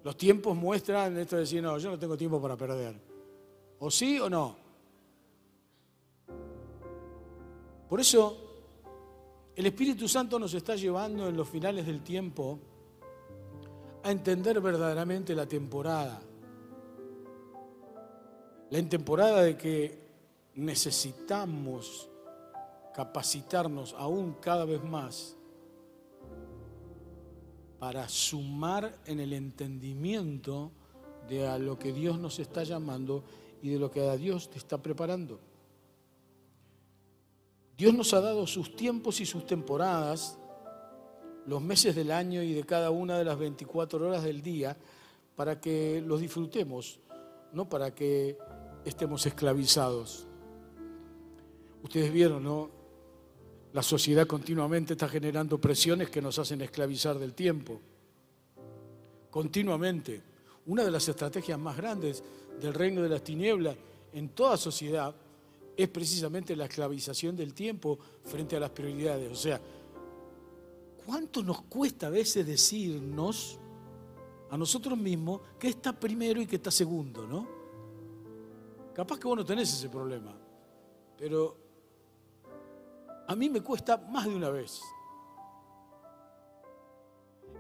Los 0.02 0.16
tiempos 0.16 0.56
muestran 0.56 1.18
esto 1.18 1.36
de 1.36 1.42
decir, 1.42 1.62
no, 1.62 1.78
yo 1.78 1.92
no 1.92 2.00
tengo 2.00 2.16
tiempo 2.16 2.42
para 2.42 2.56
perder. 2.56 2.96
O 3.80 3.92
sí 3.92 4.18
o 4.18 4.30
no. 4.30 4.56
Por 7.90 8.00
eso, 8.00 8.45
el 9.56 9.66
Espíritu 9.66 10.08
Santo 10.08 10.38
nos 10.38 10.54
está 10.54 10.76
llevando 10.76 11.30
en 11.30 11.38
los 11.38 11.48
finales 11.48 11.86
del 11.86 12.02
tiempo 12.02 12.60
a 14.04 14.12
entender 14.12 14.60
verdaderamente 14.60 15.34
la 15.34 15.46
temporada. 15.46 16.22
La 18.70 18.90
temporada 18.90 19.44
de 19.44 19.56
que 19.56 20.06
necesitamos 20.56 22.10
capacitarnos 22.94 23.96
aún 23.98 24.36
cada 24.42 24.66
vez 24.66 24.84
más 24.84 25.36
para 27.80 28.10
sumar 28.10 28.98
en 29.06 29.20
el 29.20 29.34
entendimiento 29.34 30.72
de 31.30 31.48
a 31.48 31.58
lo 31.58 31.80
que 31.80 31.94
Dios 31.94 32.20
nos 32.20 32.40
está 32.40 32.64
llamando 32.64 33.24
y 33.62 33.70
de 33.70 33.80
lo 33.80 33.90
que 33.90 34.02
a 34.02 34.18
Dios 34.18 34.50
te 34.50 34.58
está 34.58 34.78
preparando. 34.82 35.40
Dios 37.78 37.94
nos 37.94 38.14
ha 38.14 38.22
dado 38.22 38.48
sus 38.48 38.76
tiempos 38.76 39.20
y 39.20 39.26
sus 39.26 39.46
temporadas 39.46 40.38
los 41.46 41.62
meses 41.62 41.96
del 41.96 42.12
año 42.12 42.42
y 42.42 42.54
de 42.54 42.64
cada 42.64 42.90
una 42.90 43.18
de 43.18 43.26
las 43.26 43.38
24 43.38 44.08
horas 44.08 44.24
del 44.24 44.42
día 44.42 44.78
para 45.36 45.60
que 45.60 46.02
los 46.06 46.22
disfrutemos, 46.22 47.00
no 47.52 47.68
para 47.68 47.94
que 47.94 48.38
estemos 48.86 49.26
esclavizados. 49.26 50.26
Ustedes 51.84 52.12
vieron, 52.12 52.44
¿no? 52.44 52.70
La 53.74 53.84
sociedad 53.84 54.26
continuamente 54.26 54.94
está 54.94 55.10
generando 55.10 55.60
presiones 55.60 56.10
que 56.10 56.22
nos 56.22 56.40
hacen 56.40 56.62
esclavizar 56.62 57.20
del 57.20 57.34
tiempo. 57.34 57.82
Continuamente. 59.30 60.24
Una 60.68 60.84
de 60.84 60.90
las 60.90 61.08
estrategias 61.08 61.60
más 61.60 61.78
grandes 61.78 62.24
del 62.60 62.74
reino 62.74 63.04
de 63.04 63.10
las 63.10 63.22
tinieblas 63.22 63.76
en 64.14 64.30
toda 64.30 64.58
sociedad 64.58 65.14
es 65.78 65.90
precisamente 65.90 66.56
la 66.56 66.66
esclavización 66.66 67.36
del 67.36 67.54
tiempo 67.54 68.00
frente 68.24 68.56
a 68.56 68.60
las 68.60 68.70
prioridades. 68.70 69.32
O 69.32 69.36
sea, 69.36 69.60
¿Cuánto 71.06 71.44
nos 71.44 71.62
cuesta 71.64 72.08
a 72.08 72.10
veces 72.10 72.46
decirnos 72.46 73.60
a 74.50 74.58
nosotros 74.58 74.98
mismos 74.98 75.42
que 75.60 75.68
está 75.68 75.94
primero 75.94 76.42
y 76.42 76.48
que 76.48 76.56
está 76.56 76.72
segundo, 76.72 77.28
no? 77.28 77.48
Capaz 78.94 79.20
que 79.20 79.28
vos 79.28 79.38
no 79.38 79.46
tenés 79.46 79.72
ese 79.72 79.90
problema, 79.90 80.36
pero 81.18 81.58
a 83.28 83.36
mí 83.36 83.50
me 83.50 83.62
cuesta 83.62 83.98
más 83.98 84.26
de 84.26 84.36
una 84.36 84.50
vez. 84.50 84.82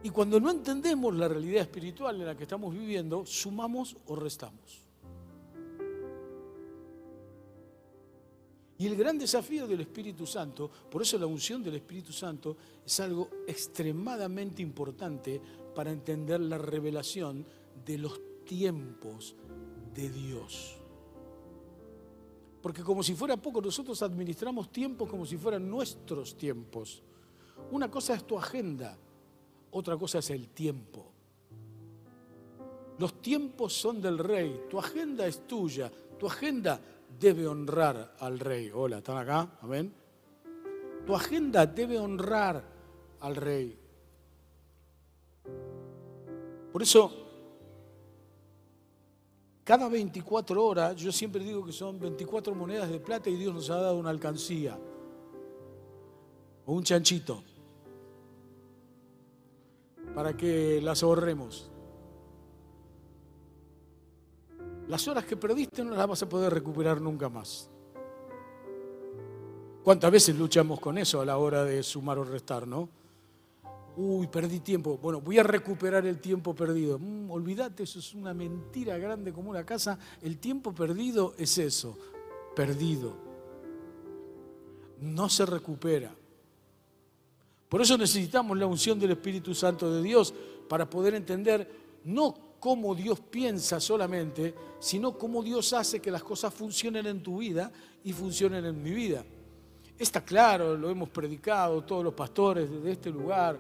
Y 0.02 0.10
cuando 0.10 0.40
no 0.40 0.50
entendemos 0.50 1.14
la 1.16 1.28
realidad 1.28 1.64
espiritual 1.64 2.20
en 2.22 2.28
la 2.28 2.36
que 2.36 2.44
estamos 2.44 2.74
viviendo, 2.74 3.26
sumamos 3.26 3.96
o 4.08 4.16
restamos. 4.16 4.85
Y 8.78 8.88
el 8.88 8.96
gran 8.96 9.18
desafío 9.18 9.68
del 9.68 9.82
Espíritu 9.82 10.26
Santo, 10.26 10.70
por 10.90 11.02
eso 11.02 11.18
la 11.18 11.26
unción 11.26 11.64
del 11.64 11.76
Espíritu 11.76 12.12
Santo 12.12 12.58
es 12.86 13.00
algo 13.00 13.30
extremadamente 13.48 14.62
importante 14.62 15.42
para 15.74 15.92
entender 15.92 16.42
la 16.42 16.58
revelación 16.58 17.46
de 17.86 17.98
los 17.98 18.20
tiempos 18.46 19.36
de 19.94 20.10
Dios. 20.10 20.78
Porque 22.62 22.84
como 22.84 23.04
si 23.04 23.14
fuera 23.14 23.38
poco, 23.38 23.62
nosotros 23.62 24.02
administramos 24.02 24.72
tiempos 24.72 25.10
como 25.10 25.26
si 25.26 25.38
fueran 25.38 25.70
nuestros 25.70 26.36
tiempos. 26.36 27.02
Una 27.72 27.90
cosa 27.90 28.16
es 28.16 28.26
tu 28.26 28.38
agenda, 28.38 28.98
otra 29.72 29.96
cosa 29.98 30.20
es 30.20 30.30
el 30.32 30.50
tiempo. 30.50 31.12
Los 32.98 33.22
tiempos 33.22 33.74
son 33.74 34.02
del 34.02 34.18
rey, 34.18 34.62
tu 34.70 34.80
agenda 34.80 35.28
es 35.28 35.46
tuya, 35.46 35.92
tu 36.18 36.28
agenda 36.28 36.82
debe 37.20 37.48
honrar 37.48 38.16
al 38.20 38.40
rey. 38.40 38.72
Hola, 38.74 38.98
¿están 38.98 39.18
acá? 39.18 39.58
Amén. 39.62 39.94
Tu 41.06 41.16
agenda 41.16 41.66
debe 41.66 42.00
honrar 42.00 42.64
al 43.20 43.36
rey. 43.36 43.78
Por 46.72 46.82
eso, 46.82 47.12
cada 49.64 49.88
24 49.88 50.64
horas, 50.64 50.96
yo 50.96 51.12
siempre 51.12 51.44
digo 51.44 51.66
que 51.66 51.72
son 51.72 52.00
24 52.00 52.54
monedas 52.54 52.90
de 52.90 53.00
plata 53.00 53.30
y 53.30 53.36
Dios 53.36 53.54
nos 53.54 53.70
ha 53.70 53.78
dado 53.78 53.98
una 53.98 54.10
alcancía 54.10 54.78
o 56.66 56.74
un 56.74 56.84
chanchito 56.84 57.44
para 60.14 60.36
que 60.36 60.82
las 60.82 61.04
ahorremos. 61.04 61.72
Las 64.88 65.08
horas 65.08 65.26
que 65.26 65.36
perdiste 65.36 65.84
no 65.84 65.96
las 65.96 66.08
vas 66.08 66.22
a 66.22 66.30
poder 66.30 66.54
recuperar 66.54 67.02
nunca 67.02 67.28
más. 67.30 67.70
¿Cuántas 69.84 70.12
veces 70.12 70.36
luchamos 70.36 70.80
con 70.80 70.98
eso 70.98 71.22
a 71.22 71.26
la 71.26 71.38
hora 71.38 71.64
de 71.64 71.82
sumar 71.84 72.18
o 72.18 72.24
restar, 72.24 72.68
no? 72.68 72.90
Uy, 73.98 74.28
perdí 74.28 74.60
tiempo. 74.60 74.98
Bueno, 74.98 75.22
voy 75.22 75.40
a 75.40 75.44
recuperar 75.44 76.06
el 76.06 76.20
tiempo 76.20 76.54
perdido. 76.54 77.00
Mm, 77.00 77.32
olvídate, 77.32 77.84
eso 77.84 78.00
es 78.00 78.14
una 78.14 78.34
mentira 78.34 78.98
grande 78.98 79.32
como 79.32 79.50
una 79.50 79.66
casa. 79.66 79.98
El 80.22 80.38
tiempo 80.38 80.74
perdido 80.74 81.34
es 81.38 81.58
eso, 81.58 81.98
perdido. 82.56 83.16
No 85.00 85.30
se 85.30 85.46
recupera. 85.46 86.14
Por 87.70 87.82
eso 87.82 87.98
necesitamos 87.98 88.58
la 88.58 88.66
unción 88.66 89.00
del 89.00 89.12
Espíritu 89.12 89.54
Santo 89.56 89.92
de 89.92 90.02
Dios 90.04 90.34
para 90.68 90.90
poder 90.90 91.16
entender 91.16 91.70
no 92.04 92.45
cómo 92.66 92.96
Dios 92.96 93.20
piensa 93.20 93.80
solamente, 93.80 94.56
sino 94.80 95.16
cómo 95.16 95.44
Dios 95.44 95.72
hace 95.74 96.00
que 96.00 96.10
las 96.10 96.24
cosas 96.24 96.52
funcionen 96.52 97.06
en 97.06 97.22
tu 97.22 97.38
vida 97.38 97.72
y 98.04 98.12
funcionen 98.12 98.66
en 98.66 98.82
mi 98.82 98.90
vida. 98.90 99.24
Está 100.00 100.26
claro, 100.26 100.76
lo 100.76 100.90
hemos 100.90 101.10
predicado 101.10 101.84
todos 101.84 102.04
los 102.04 102.16
pastores 102.16 102.68
de 102.82 102.92
este 102.92 103.12
lugar. 103.12 103.60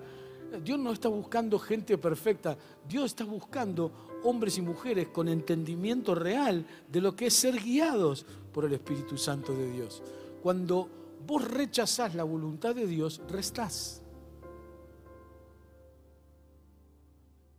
Dios 0.63 0.79
no 0.79 0.91
está 0.91 1.07
buscando 1.07 1.59
gente 1.59 1.99
perfecta, 1.99 2.57
Dios 2.89 3.05
está 3.05 3.25
buscando 3.25 3.91
hombres 4.23 4.57
y 4.57 4.63
mujeres 4.63 5.09
con 5.09 5.29
entendimiento 5.29 6.15
real 6.15 6.65
de 6.91 6.99
lo 6.99 7.15
que 7.15 7.27
es 7.27 7.35
ser 7.35 7.61
guiados 7.61 8.25
por 8.51 8.65
el 8.65 8.73
Espíritu 8.73 9.19
Santo 9.19 9.53
de 9.53 9.71
Dios. 9.71 10.01
Cuando 10.41 10.89
vos 11.27 11.47
rechazás 11.47 12.15
la 12.15 12.23
voluntad 12.23 12.73
de 12.73 12.87
Dios, 12.87 13.21
restás. 13.29 14.01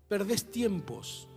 Perdés 0.08 0.50
tiempos. 0.50 1.28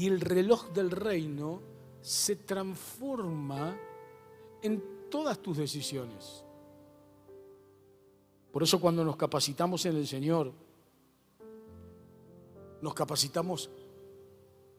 Y 0.00 0.06
el 0.06 0.18
reloj 0.22 0.70
del 0.72 0.90
reino 0.90 1.60
se 2.00 2.36
transforma 2.36 3.78
en 4.62 4.82
todas 5.10 5.38
tus 5.40 5.58
decisiones. 5.58 6.42
Por 8.50 8.62
eso 8.62 8.80
cuando 8.80 9.04
nos 9.04 9.16
capacitamos 9.16 9.84
en 9.84 9.96
el 9.96 10.06
Señor, 10.06 10.54
nos 12.80 12.94
capacitamos 12.94 13.68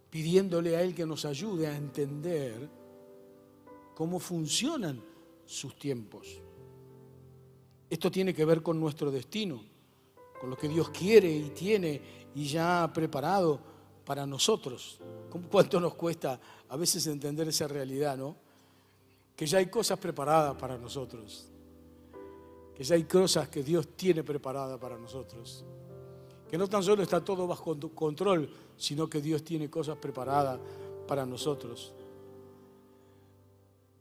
pidiéndole 0.10 0.76
a 0.76 0.82
Él 0.82 0.96
que 0.96 1.06
nos 1.06 1.24
ayude 1.26 1.68
a 1.68 1.78
entender 1.78 2.68
cómo 3.94 4.18
funcionan 4.18 5.04
sus 5.46 5.76
tiempos. 5.76 6.42
Esto 7.92 8.10
tiene 8.10 8.34
que 8.34 8.44
ver 8.44 8.64
con 8.64 8.80
nuestro 8.80 9.12
destino, 9.12 9.62
con 10.40 10.50
lo 10.50 10.58
que 10.58 10.68
Dios 10.68 10.90
quiere 10.90 11.32
y 11.32 11.52
tiene 11.52 12.02
y 12.34 12.48
ya 12.48 12.82
ha 12.82 12.92
preparado 12.92 13.71
para 14.06 14.26
nosotros. 14.26 15.00
¿Cuánto 15.50 15.80
nos 15.80 15.94
cuesta 15.96 16.40
a 16.70 16.76
veces 16.76 17.08
entender 17.08 17.48
esa 17.48 17.68
realidad, 17.68 18.18
no? 18.18 18.36
Que 19.36 19.46
ya 19.46 19.60
hay 19.60 19.68
cosas 19.68 19.98
preparadas 20.00 20.56
para 20.56 20.78
nosotros. 20.78 21.48
Que 22.76 22.84
ya 22.84 22.96
hay 22.96 23.04
cosas 23.04 23.50
que 23.50 23.64
Dios 23.64 23.90
tiene 23.96 24.24
preparadas 24.24 24.80
para 24.80 24.98
nosotros. 24.98 25.64
Que 26.50 26.58
no 26.58 26.68
tan 26.68 26.84
solo 26.84 27.04
está 27.04 27.24
todo 27.24 27.48
bajo 27.48 27.78
control, 27.96 28.50
sino 28.78 29.10
que 29.10 29.22
Dios 29.22 29.44
tiene 29.44 29.70
cosas 29.70 29.98
preparadas 29.98 30.60
para 31.08 31.26
nosotros. 31.26 31.94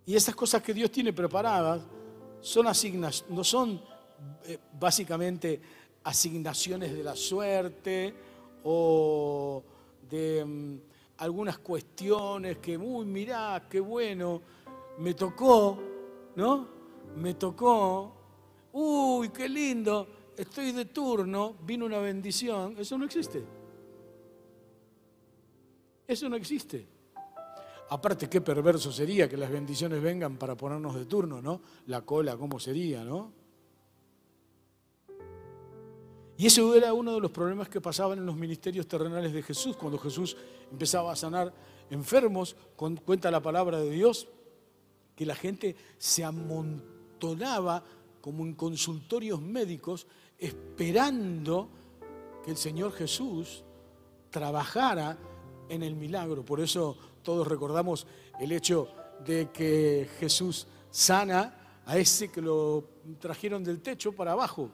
Y 0.07 0.17
esas 0.17 0.35
cosas 0.35 0.63
que 0.63 0.75
Dios 0.75 0.91
tiene 0.91 1.13
preparadas 1.13 1.83
son 2.41 2.67
asignaciones, 2.67 3.31
no 3.31 3.45
son 3.45 3.81
eh, 4.47 4.59
básicamente 4.79 5.61
asignaciones 6.05 6.93
de 6.93 7.05
la 7.05 7.15
suerte 7.15 8.15
o 8.65 9.63
de 10.11 10.45
mm, 10.45 10.79
algunas 11.19 11.59
cuestiones 11.59 12.59
que, 12.59 12.77
uy, 12.77 13.07
mirá, 13.07 13.67
qué 13.71 13.81
bueno, 13.81 14.43
me 14.99 15.15
tocó, 15.15 15.79
¿no? 16.37 16.69
Me 17.17 17.35
tocó, 17.35 18.13
uy, 18.73 19.29
qué 19.31 19.49
lindo, 19.49 20.07
estoy 20.37 20.73
de 20.73 20.87
turno, 20.87 21.57
vino 21.63 21.87
una 21.87 21.99
bendición, 21.99 22.75
eso 22.79 22.99
no 22.99 23.05
existe. 23.05 23.45
Eso 26.07 26.29
no 26.29 26.37
existe. 26.37 26.89
Aparte, 27.91 28.29
qué 28.29 28.41
perverso 28.41 28.93
sería 28.93 29.29
que 29.29 29.37
las 29.37 29.51
bendiciones 29.51 30.01
vengan 30.01 30.37
para 30.37 30.57
ponernos 30.57 30.95
de 30.95 31.07
turno, 31.07 31.41
¿no? 31.43 31.61
La 31.87 32.03
cola, 32.03 32.37
¿cómo 32.37 32.59
sería, 32.59 33.05
no? 33.05 33.40
Y 36.41 36.47
eso 36.47 36.75
era 36.75 36.95
uno 36.95 37.13
de 37.13 37.21
los 37.21 37.31
problemas 37.31 37.69
que 37.69 37.83
pasaban 37.83 38.19
en 38.19 38.25
los 38.25 38.35
ministerios 38.35 38.89
terrenales 38.89 39.31
de 39.31 39.43
Jesús, 39.43 39.77
cuando 39.77 39.99
Jesús 39.99 40.39
empezaba 40.73 41.13
a 41.13 41.17
sanar 41.17 41.53
enfermos, 41.91 42.57
cuenta 43.05 43.31
la 43.31 43.43
palabra 43.43 43.79
de 43.79 43.91
Dios, 43.91 44.27
que 45.15 45.27
la 45.27 45.35
gente 45.35 45.77
se 45.99 46.25
amontonaba 46.25 47.85
como 48.23 48.47
en 48.47 48.55
consultorios 48.55 49.43
médicos 49.43 50.07
esperando 50.39 51.69
que 52.43 52.53
el 52.53 52.57
Señor 52.57 52.93
Jesús 52.93 53.63
trabajara 54.31 55.19
en 55.69 55.83
el 55.83 55.95
milagro. 55.95 56.43
Por 56.43 56.61
eso 56.61 56.97
todos 57.23 57.47
recordamos 57.47 58.07
el 58.41 58.53
hecho 58.53 58.89
de 59.27 59.51
que 59.51 60.09
Jesús 60.19 60.67
sana 60.91 61.83
a 61.85 61.99
ese 61.99 62.31
que 62.33 62.41
lo 62.41 62.83
trajeron 63.19 63.63
del 63.63 63.83
techo 63.83 64.13
para 64.13 64.33
abajo. 64.33 64.71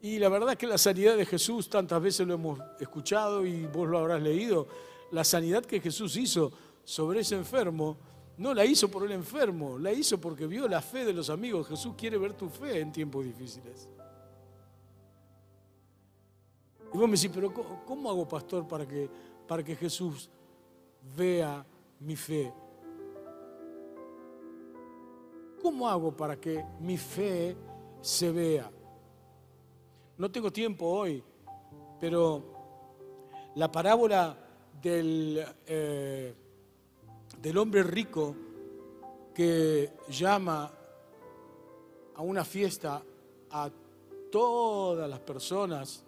Y 0.00 0.18
la 0.18 0.28
verdad 0.28 0.52
es 0.52 0.58
que 0.58 0.66
la 0.66 0.78
sanidad 0.78 1.16
de 1.16 1.26
Jesús, 1.26 1.68
tantas 1.68 2.00
veces 2.00 2.26
lo 2.26 2.34
hemos 2.34 2.60
escuchado 2.78 3.44
y 3.44 3.66
vos 3.66 3.88
lo 3.88 3.98
habrás 3.98 4.22
leído, 4.22 4.68
la 5.10 5.24
sanidad 5.24 5.64
que 5.64 5.80
Jesús 5.80 6.16
hizo 6.16 6.52
sobre 6.84 7.20
ese 7.20 7.34
enfermo, 7.34 7.96
no 8.36 8.54
la 8.54 8.64
hizo 8.64 8.88
por 8.88 9.04
el 9.04 9.12
enfermo, 9.12 9.78
la 9.78 9.92
hizo 9.92 10.20
porque 10.20 10.46
vio 10.46 10.68
la 10.68 10.80
fe 10.80 11.04
de 11.04 11.12
los 11.12 11.28
amigos. 11.28 11.66
Jesús 11.66 11.94
quiere 11.96 12.16
ver 12.16 12.34
tu 12.34 12.48
fe 12.48 12.80
en 12.80 12.92
tiempos 12.92 13.24
difíciles. 13.24 13.88
Y 16.94 16.96
vos 16.96 17.08
me 17.08 17.16
decís, 17.16 17.30
pero 17.34 17.52
¿cómo 17.52 18.08
hago, 18.08 18.26
pastor, 18.28 18.66
para 18.68 18.86
que, 18.86 19.10
para 19.46 19.64
que 19.64 19.74
Jesús 19.74 20.30
vea 21.16 21.66
mi 21.98 22.14
fe? 22.14 22.52
¿Cómo 25.60 25.88
hago 25.88 26.16
para 26.16 26.40
que 26.40 26.64
mi 26.80 26.96
fe 26.96 27.56
se 28.00 28.30
vea? 28.30 28.70
No 30.18 30.28
tengo 30.32 30.50
tiempo 30.50 30.84
hoy, 30.84 31.22
pero 32.00 32.42
la 33.54 33.70
parábola 33.70 34.36
del, 34.82 35.44
eh, 35.64 36.34
del 37.40 37.56
hombre 37.56 37.84
rico 37.84 38.34
que 39.32 39.92
llama 40.08 40.72
a 42.16 42.22
una 42.22 42.44
fiesta 42.44 43.00
a 43.52 43.70
todas 44.32 45.08
las 45.08 45.20
personas 45.20 46.04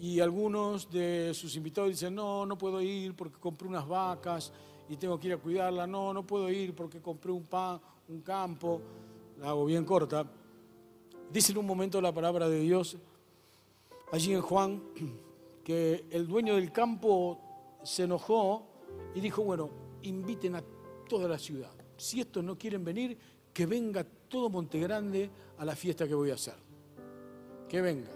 y 0.00 0.18
algunos 0.18 0.90
de 0.90 1.32
sus 1.32 1.54
invitados 1.54 1.90
dicen, 1.90 2.12
no, 2.12 2.44
no 2.44 2.58
puedo 2.58 2.82
ir 2.82 3.14
porque 3.14 3.38
compré 3.38 3.68
unas 3.68 3.86
vacas 3.86 4.52
y 4.88 4.96
tengo 4.96 5.16
que 5.20 5.28
ir 5.28 5.34
a 5.34 5.38
cuidarla, 5.38 5.86
no, 5.86 6.12
no 6.12 6.26
puedo 6.26 6.50
ir 6.50 6.74
porque 6.74 7.00
compré 7.00 7.30
un 7.30 7.44
pan, 7.44 7.80
un 8.08 8.20
campo, 8.22 8.80
la 9.38 9.50
hago 9.50 9.64
bien 9.64 9.84
corta, 9.84 10.26
Dice 11.36 11.52
en 11.52 11.58
un 11.58 11.66
momento 11.66 12.00
la 12.00 12.14
palabra 12.14 12.48
de 12.48 12.60
Dios, 12.60 12.96
allí 14.10 14.32
en 14.32 14.40
Juan, 14.40 14.82
que 15.62 16.06
el 16.10 16.26
dueño 16.26 16.54
del 16.54 16.72
campo 16.72 17.38
se 17.84 18.04
enojó 18.04 18.66
y 19.14 19.20
dijo, 19.20 19.42
bueno, 19.42 19.68
inviten 20.00 20.54
a 20.54 20.64
toda 21.06 21.28
la 21.28 21.38
ciudad. 21.38 21.72
Si 21.98 22.22
estos 22.22 22.42
no 22.42 22.56
quieren 22.56 22.82
venir, 22.82 23.18
que 23.52 23.66
venga 23.66 24.02
todo 24.02 24.48
Montegrande 24.48 25.28
a 25.58 25.66
la 25.66 25.76
fiesta 25.76 26.08
que 26.08 26.14
voy 26.14 26.30
a 26.30 26.36
hacer. 26.36 26.56
Que 27.68 27.82
venga. 27.82 28.12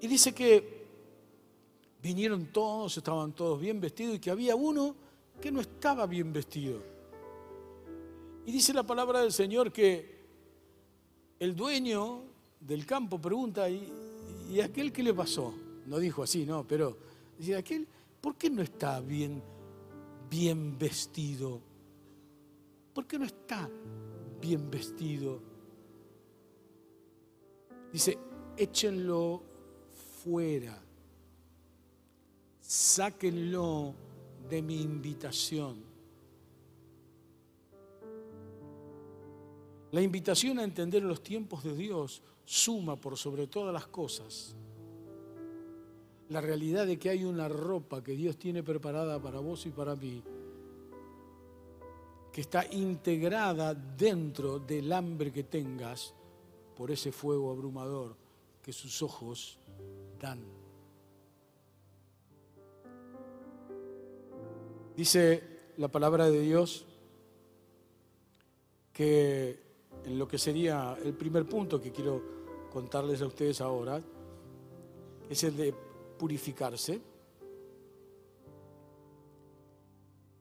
Y 0.00 0.08
dice 0.08 0.34
que 0.34 0.84
vinieron 2.02 2.46
todos, 2.46 2.96
estaban 2.96 3.34
todos 3.34 3.60
bien 3.60 3.80
vestidos 3.80 4.16
y 4.16 4.18
que 4.18 4.32
había 4.32 4.56
uno 4.56 4.96
que 5.40 5.52
no 5.52 5.60
estaba 5.60 6.06
bien 6.06 6.32
vestido. 6.32 6.82
Y 8.44 8.50
dice 8.50 8.74
la 8.74 8.82
palabra 8.82 9.20
del 9.20 9.30
Señor 9.30 9.70
que 9.70 10.15
el 11.38 11.54
dueño 11.54 12.22
del 12.60 12.86
campo 12.86 13.20
pregunta, 13.20 13.68
¿y, 13.68 14.60
aquel 14.60 14.92
qué 14.92 15.02
le 15.02 15.14
pasó? 15.14 15.54
No 15.86 15.98
dijo 15.98 16.22
así, 16.22 16.44
no, 16.44 16.66
pero 16.66 16.96
dice, 17.38 17.56
aquel, 17.56 17.86
¿por 18.20 18.36
qué 18.36 18.50
no 18.50 18.62
está 18.62 19.00
bien, 19.00 19.42
bien 20.30 20.78
vestido? 20.78 21.60
¿Por 22.94 23.06
qué 23.06 23.18
no 23.18 23.26
está 23.26 23.68
bien 24.40 24.70
vestido? 24.70 25.40
Dice, 27.92 28.18
échenlo 28.56 29.42
fuera, 30.24 30.82
sáquenlo 32.60 33.94
de 34.48 34.62
mi 34.62 34.80
invitación. 34.80 35.95
La 39.92 40.00
invitación 40.00 40.58
a 40.58 40.64
entender 40.64 41.02
los 41.02 41.22
tiempos 41.22 41.64
de 41.64 41.74
Dios 41.74 42.22
suma 42.44 42.96
por 42.96 43.16
sobre 43.16 43.46
todas 43.46 43.72
las 43.72 43.86
cosas 43.86 44.56
la 46.28 46.40
realidad 46.40 46.86
de 46.86 46.98
que 46.98 47.10
hay 47.10 47.24
una 47.24 47.48
ropa 47.48 48.02
que 48.02 48.12
Dios 48.12 48.36
tiene 48.36 48.62
preparada 48.62 49.20
para 49.20 49.38
vos 49.40 49.64
y 49.66 49.70
para 49.70 49.94
mí, 49.94 50.22
que 52.32 52.40
está 52.40 52.66
integrada 52.72 53.74
dentro 53.74 54.58
del 54.58 54.92
hambre 54.92 55.32
que 55.32 55.44
tengas 55.44 56.14
por 56.76 56.90
ese 56.90 57.12
fuego 57.12 57.50
abrumador 57.50 58.16
que 58.62 58.72
sus 58.72 59.02
ojos 59.02 59.58
dan. 60.20 60.44
Dice 64.96 65.42
la 65.76 65.88
palabra 65.88 66.28
de 66.28 66.40
Dios 66.40 66.84
que 68.92 69.65
en 70.04 70.18
lo 70.18 70.28
que 70.28 70.38
sería 70.38 70.96
el 71.02 71.14
primer 71.14 71.48
punto 71.48 71.80
que 71.80 71.90
quiero 71.90 72.68
contarles 72.70 73.22
a 73.22 73.26
ustedes 73.26 73.60
ahora, 73.60 74.00
es 75.28 75.44
el 75.44 75.56
de 75.56 75.74
purificarse. 76.18 77.00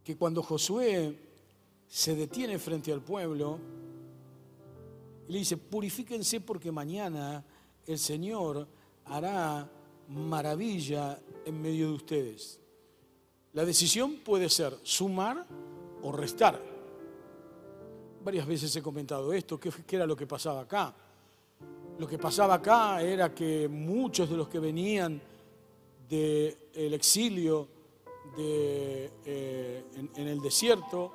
Que 0.04 0.16
cuando 0.18 0.44
Josué 0.44 1.18
se 1.88 2.16
detiene 2.16 2.60
frente 2.60 2.92
al 2.92 3.02
pueblo 3.02 3.60
le 5.28 5.40
dice, 5.40 5.58
purifíquense 5.58 6.42
porque 6.42 6.72
mañana 6.72 7.44
el 7.88 7.98
Señor 7.98 8.68
hará 9.06 9.70
maravilla 10.10 11.20
en 11.46 11.62
medio 11.62 11.88
de 11.88 11.94
ustedes. 11.94 12.60
La 13.54 13.66
decisión 13.66 14.18
puede 14.18 14.50
ser 14.50 14.78
sumar 14.84 15.48
o 16.04 16.12
restar 16.12 16.75
varias 18.26 18.48
veces 18.48 18.76
he 18.76 18.82
comentado 18.82 19.32
esto, 19.32 19.60
¿qué, 19.60 19.72
era 19.92 20.08
lo 20.08 20.16
que 20.16 20.26
pasaba 20.26 20.62
acá? 20.62 20.96
Lo 22.00 22.08
que 22.08 22.18
pasaba 22.18 22.56
acá 22.56 23.00
era 23.04 23.36
que 23.36 23.68
muchos 23.70 24.28
de 24.28 24.36
los 24.36 24.50
que 24.50 24.58
venían 24.58 25.22
del 26.10 26.94
exilio 26.94 27.68
eh, 28.36 29.12
en, 30.16 30.28
el 30.28 30.42
desierto, 30.42 31.14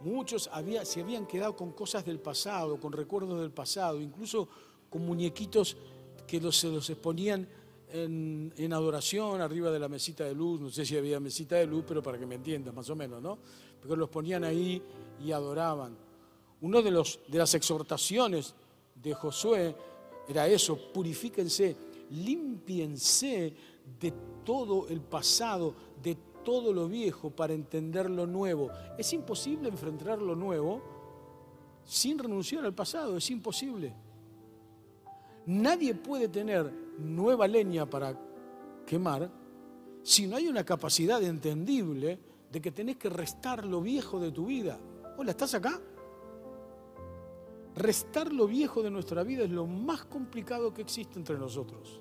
muchos 0.00 0.50
se 0.84 1.00
habían 1.02 1.26
quedado 1.26 1.54
con 1.54 1.72
cosas 1.72 2.06
del 2.06 2.18
pasado, 2.18 2.80
con 2.80 2.92
recuerdos 2.92 3.38
del 3.38 3.50
pasado, 3.50 4.00
incluso 4.00 4.48
con 4.88 5.04
muñequitos 5.04 5.76
que 6.26 6.40
se 6.50 6.68
los 6.68 6.88
exponían 6.88 7.46
en, 7.92 8.54
en, 8.56 8.72
adoración 8.72 9.42
arriba 9.42 9.70
de 9.70 9.78
la 9.78 9.88
mesita 9.88 10.24
de 10.24 10.34
luz, 10.34 10.62
no 10.62 10.70
sé 10.70 10.86
si 10.86 10.96
había 10.96 11.20
mesita 11.20 11.56
de 11.56 11.66
luz, 11.66 11.84
pero 11.86 12.02
para 12.02 12.18
que 12.18 12.24
me 12.24 12.36
entiendas 12.36 12.74
más 12.74 12.88
o 12.88 12.96
menos, 12.96 13.20
¿no? 13.22 13.38
Porque 13.80 13.96
los 13.96 14.08
ponían 14.08 14.44
ahí 14.44 14.82
y 15.22 15.30
adoraban. 15.30 16.05
Una 16.60 16.80
de, 16.80 16.90
de 16.90 17.38
las 17.38 17.54
exhortaciones 17.54 18.54
de 18.94 19.14
Josué 19.14 19.76
era 20.28 20.48
eso, 20.48 20.92
purifíquense, 20.92 21.76
limpiense 22.10 23.54
de 24.00 24.12
todo 24.44 24.88
el 24.88 25.00
pasado, 25.00 25.74
de 26.02 26.16
todo 26.44 26.72
lo 26.72 26.88
viejo 26.88 27.30
para 27.30 27.52
entender 27.52 28.08
lo 28.08 28.26
nuevo. 28.26 28.70
Es 28.96 29.12
imposible 29.12 29.68
enfrentar 29.68 30.20
lo 30.20 30.34
nuevo 30.34 30.82
sin 31.84 32.18
renunciar 32.18 32.64
al 32.64 32.74
pasado, 32.74 33.16
es 33.16 33.30
imposible. 33.30 33.94
Nadie 35.46 35.94
puede 35.94 36.28
tener 36.28 36.72
nueva 36.98 37.46
leña 37.46 37.88
para 37.88 38.18
quemar 38.84 39.30
si 40.02 40.26
no 40.26 40.36
hay 40.36 40.48
una 40.48 40.64
capacidad 40.64 41.22
entendible 41.22 42.18
de 42.50 42.60
que 42.60 42.72
tenés 42.72 42.96
que 42.96 43.08
restar 43.08 43.64
lo 43.64 43.80
viejo 43.80 44.18
de 44.18 44.32
tu 44.32 44.46
vida. 44.46 44.78
Hola, 45.16 45.32
¿estás 45.32 45.54
acá? 45.54 45.80
Restar 47.76 48.32
lo 48.32 48.46
viejo 48.46 48.82
de 48.82 48.90
nuestra 48.90 49.22
vida 49.22 49.44
es 49.44 49.50
lo 49.50 49.66
más 49.66 50.04
complicado 50.06 50.72
que 50.72 50.82
existe 50.82 51.18
entre 51.18 51.38
nosotros. 51.38 52.00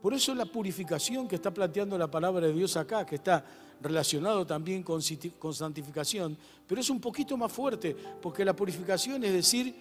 Por 0.00 0.14
eso 0.14 0.34
la 0.34 0.46
purificación 0.46 1.26
que 1.26 1.34
está 1.34 1.52
planteando 1.52 1.98
la 1.98 2.08
palabra 2.08 2.46
de 2.46 2.52
Dios 2.52 2.76
acá, 2.76 3.04
que 3.04 3.16
está 3.16 3.44
relacionado 3.80 4.46
también 4.46 4.84
con, 4.84 5.02
santificación, 5.02 6.38
pero 6.66 6.80
es 6.80 6.88
un 6.88 7.00
poquito 7.00 7.36
más 7.36 7.52
fuerte, 7.52 7.96
porque 8.22 8.44
la 8.44 8.54
purificación 8.54 9.24
es 9.24 9.32
decir, 9.32 9.74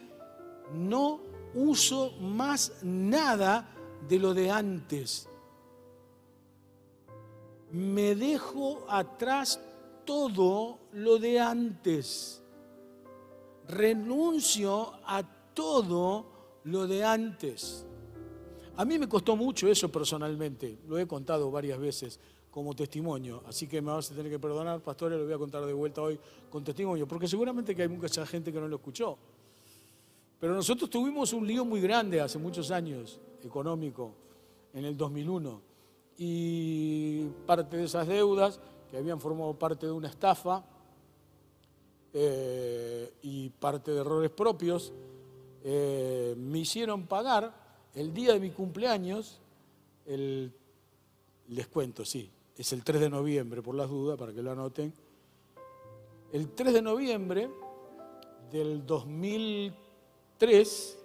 no 0.73 1.19
uso 1.53 2.13
más 2.19 2.73
nada 2.83 3.69
de 4.07 4.19
lo 4.19 4.33
de 4.33 4.49
antes. 4.49 5.29
me 7.71 8.15
dejo 8.15 8.85
atrás 8.89 9.59
todo 10.05 10.79
lo 10.93 11.19
de 11.19 11.39
antes. 11.39 12.41
Renuncio 13.67 14.93
a 15.05 15.23
todo 15.53 16.25
lo 16.63 16.87
de 16.87 17.03
antes. 17.03 17.85
A 18.75 18.85
mí 18.85 18.99
me 18.99 19.09
costó 19.09 19.35
mucho 19.35 19.67
eso 19.67 19.89
personalmente, 19.89 20.79
lo 20.87 20.99
he 20.99 21.07
contado 21.07 21.49
varias 21.49 21.79
veces 21.79 22.19
como 22.51 22.75
testimonio, 22.75 23.43
así 23.47 23.67
que 23.67 23.81
me 23.81 23.91
vas 23.91 24.11
a 24.11 24.15
tener 24.15 24.31
que 24.31 24.39
perdonar, 24.39 24.81
pastores, 24.81 25.17
lo 25.17 25.25
voy 25.25 25.33
a 25.33 25.37
contar 25.37 25.65
de 25.65 25.73
vuelta 25.73 26.01
hoy 26.01 26.19
con 26.49 26.63
testimonio, 26.63 27.07
porque 27.07 27.27
seguramente 27.27 27.75
que 27.75 27.83
hay 27.83 27.87
mucha 27.87 28.25
gente 28.25 28.51
que 28.53 28.59
no 28.59 28.67
lo 28.67 28.77
escuchó. 28.77 29.17
Pero 30.39 30.53
nosotros 30.53 30.89
tuvimos 30.89 31.33
un 31.33 31.45
lío 31.45 31.65
muy 31.65 31.81
grande 31.81 32.21
hace 32.21 32.37
muchos 32.37 32.69
años, 32.69 33.19
económico, 33.43 34.13
en 34.73 34.85
el 34.85 34.95
2001, 34.95 35.61
y 36.17 37.25
parte 37.45 37.77
de 37.77 37.83
esas 37.85 38.07
deudas, 38.07 38.59
que 38.89 38.97
habían 38.97 39.19
formado 39.19 39.53
parte 39.53 39.85
de 39.85 39.91
una 39.91 40.07
estafa 40.07 40.63
eh, 42.19 43.13
y 43.21 43.49
parte 43.49 43.91
de 43.91 43.99
errores 43.99 44.31
propios, 44.31 44.91
eh, 45.63 46.33
me 46.35 46.57
hicieron 46.57 47.05
pagar 47.05 47.53
el 47.93 48.11
día 48.11 48.33
de 48.33 48.39
mi 48.39 48.49
cumpleaños, 48.49 49.39
el, 50.07 50.51
les 51.49 51.67
cuento, 51.67 52.03
sí, 52.03 52.27
es 52.57 52.73
el 52.73 52.83
3 52.83 53.01
de 53.01 53.11
noviembre, 53.11 53.61
por 53.61 53.75
las 53.75 53.87
dudas, 53.87 54.17
para 54.17 54.33
que 54.33 54.41
lo 54.41 54.51
anoten. 54.51 54.91
El 56.33 56.49
3 56.55 56.73
de 56.73 56.81
noviembre 56.81 57.51
del 58.51 58.83
2003, 58.83 60.99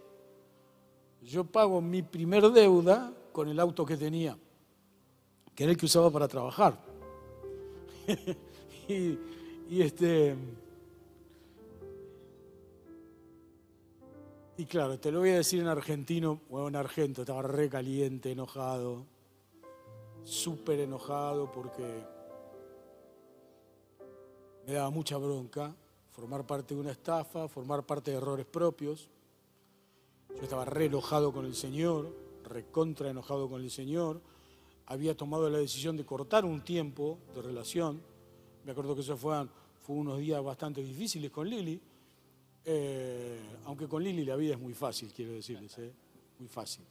yo 1.25 1.45
pago 1.45 1.83
mi 1.83 2.01
primer 2.01 2.51
deuda 2.53 3.13
con 3.33 3.51
el 3.51 3.61
auto 3.61 3.85
que 3.85 3.99
tenía, 3.99 4.39
que 5.55 5.65
era 5.65 5.73
el 5.73 5.77
que 5.77 5.85
usaba 5.85 6.11
para 6.11 6.27
trabajar. 6.27 6.83
y, 8.89 9.19
y 9.69 9.83
este 9.83 10.62
Y 14.63 14.67
claro, 14.67 14.97
te 14.97 15.11
lo 15.11 15.19
voy 15.19 15.31
a 15.31 15.39
decir 15.39 15.59
en 15.59 15.67
argentino 15.67 16.41
o 16.49 16.69
en 16.69 16.77
argento, 16.77 17.23
estaba 17.23 17.43
re 17.43 17.69
caliente, 17.69 18.31
enojado, 18.31 19.05
súper 20.23 20.79
enojado 20.79 21.51
porque 21.51 21.83
me 24.65 24.75
daba 24.75 24.91
mucha 24.91 25.17
bronca 25.17 25.75
formar 26.13 26.47
parte 26.47 26.77
de 26.77 26.81
una 26.81 26.93
estafa, 26.93 27.49
formar 27.49 27.85
parte 27.85 28.13
de 28.13 28.19
errores 28.19 28.47
propios. 28.47 29.09
Yo 30.29 30.43
estaba 30.43 30.65
re 30.65 30.85
enojado 30.85 31.33
con 31.33 31.45
el 31.45 31.57
Señor, 31.57 32.15
recontra 32.45 33.11
enojado 33.11 33.49
con 33.49 33.63
el 33.63 33.71
Señor. 33.73 34.23
Había 34.87 35.17
tomado 35.17 35.51
la 35.51 35.59
decisión 35.59 35.97
de 35.97 36.07
cortar 36.07 36.45
un 36.45 36.63
tiempo 36.63 37.19
de 37.35 37.43
relación. 37.43 38.01
Me 38.65 38.71
acuerdo 38.71 38.95
que 38.95 39.01
eso 39.01 39.17
fue, 39.17 39.45
fue 39.81 39.97
unos 39.97 40.21
días 40.21 40.41
bastante 40.41 40.85
difíciles 40.85 41.33
con 41.33 41.51
Lili 41.51 41.83
eh, 42.65 43.41
aunque 43.65 43.89
con 43.89 44.03
Lili 44.03 44.25
la 44.25 44.37
vida 44.37 44.55
es 44.55 44.61
muy 44.61 44.75
fácil, 44.75 45.13
quiero 45.13 45.33
decirles, 45.33 45.77
¿eh? 45.79 45.93
muy 46.39 46.49
fácil. 46.49 46.85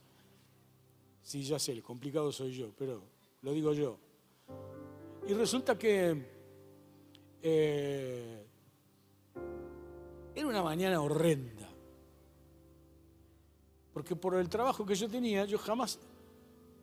Sí, 1.23 1.43
ya 1.43 1.59
sé, 1.59 1.71
el 1.73 1.83
complicado 1.83 2.31
soy 2.31 2.51
yo, 2.51 2.71
pero 2.77 3.01
lo 3.41 3.53
digo 3.53 3.73
yo. 3.73 3.97
Y 5.27 5.33
resulta 5.33 5.77
que 5.77 6.25
eh, 7.41 8.45
era 10.35 10.47
una 10.47 10.63
mañana 10.63 11.01
horrenda, 11.01 11.69
porque 13.93 14.15
por 14.15 14.35
el 14.35 14.49
trabajo 14.49 14.85
que 14.85 14.95
yo 14.95 15.09
tenía, 15.09 15.45
yo 15.45 15.57
jamás 15.57 15.99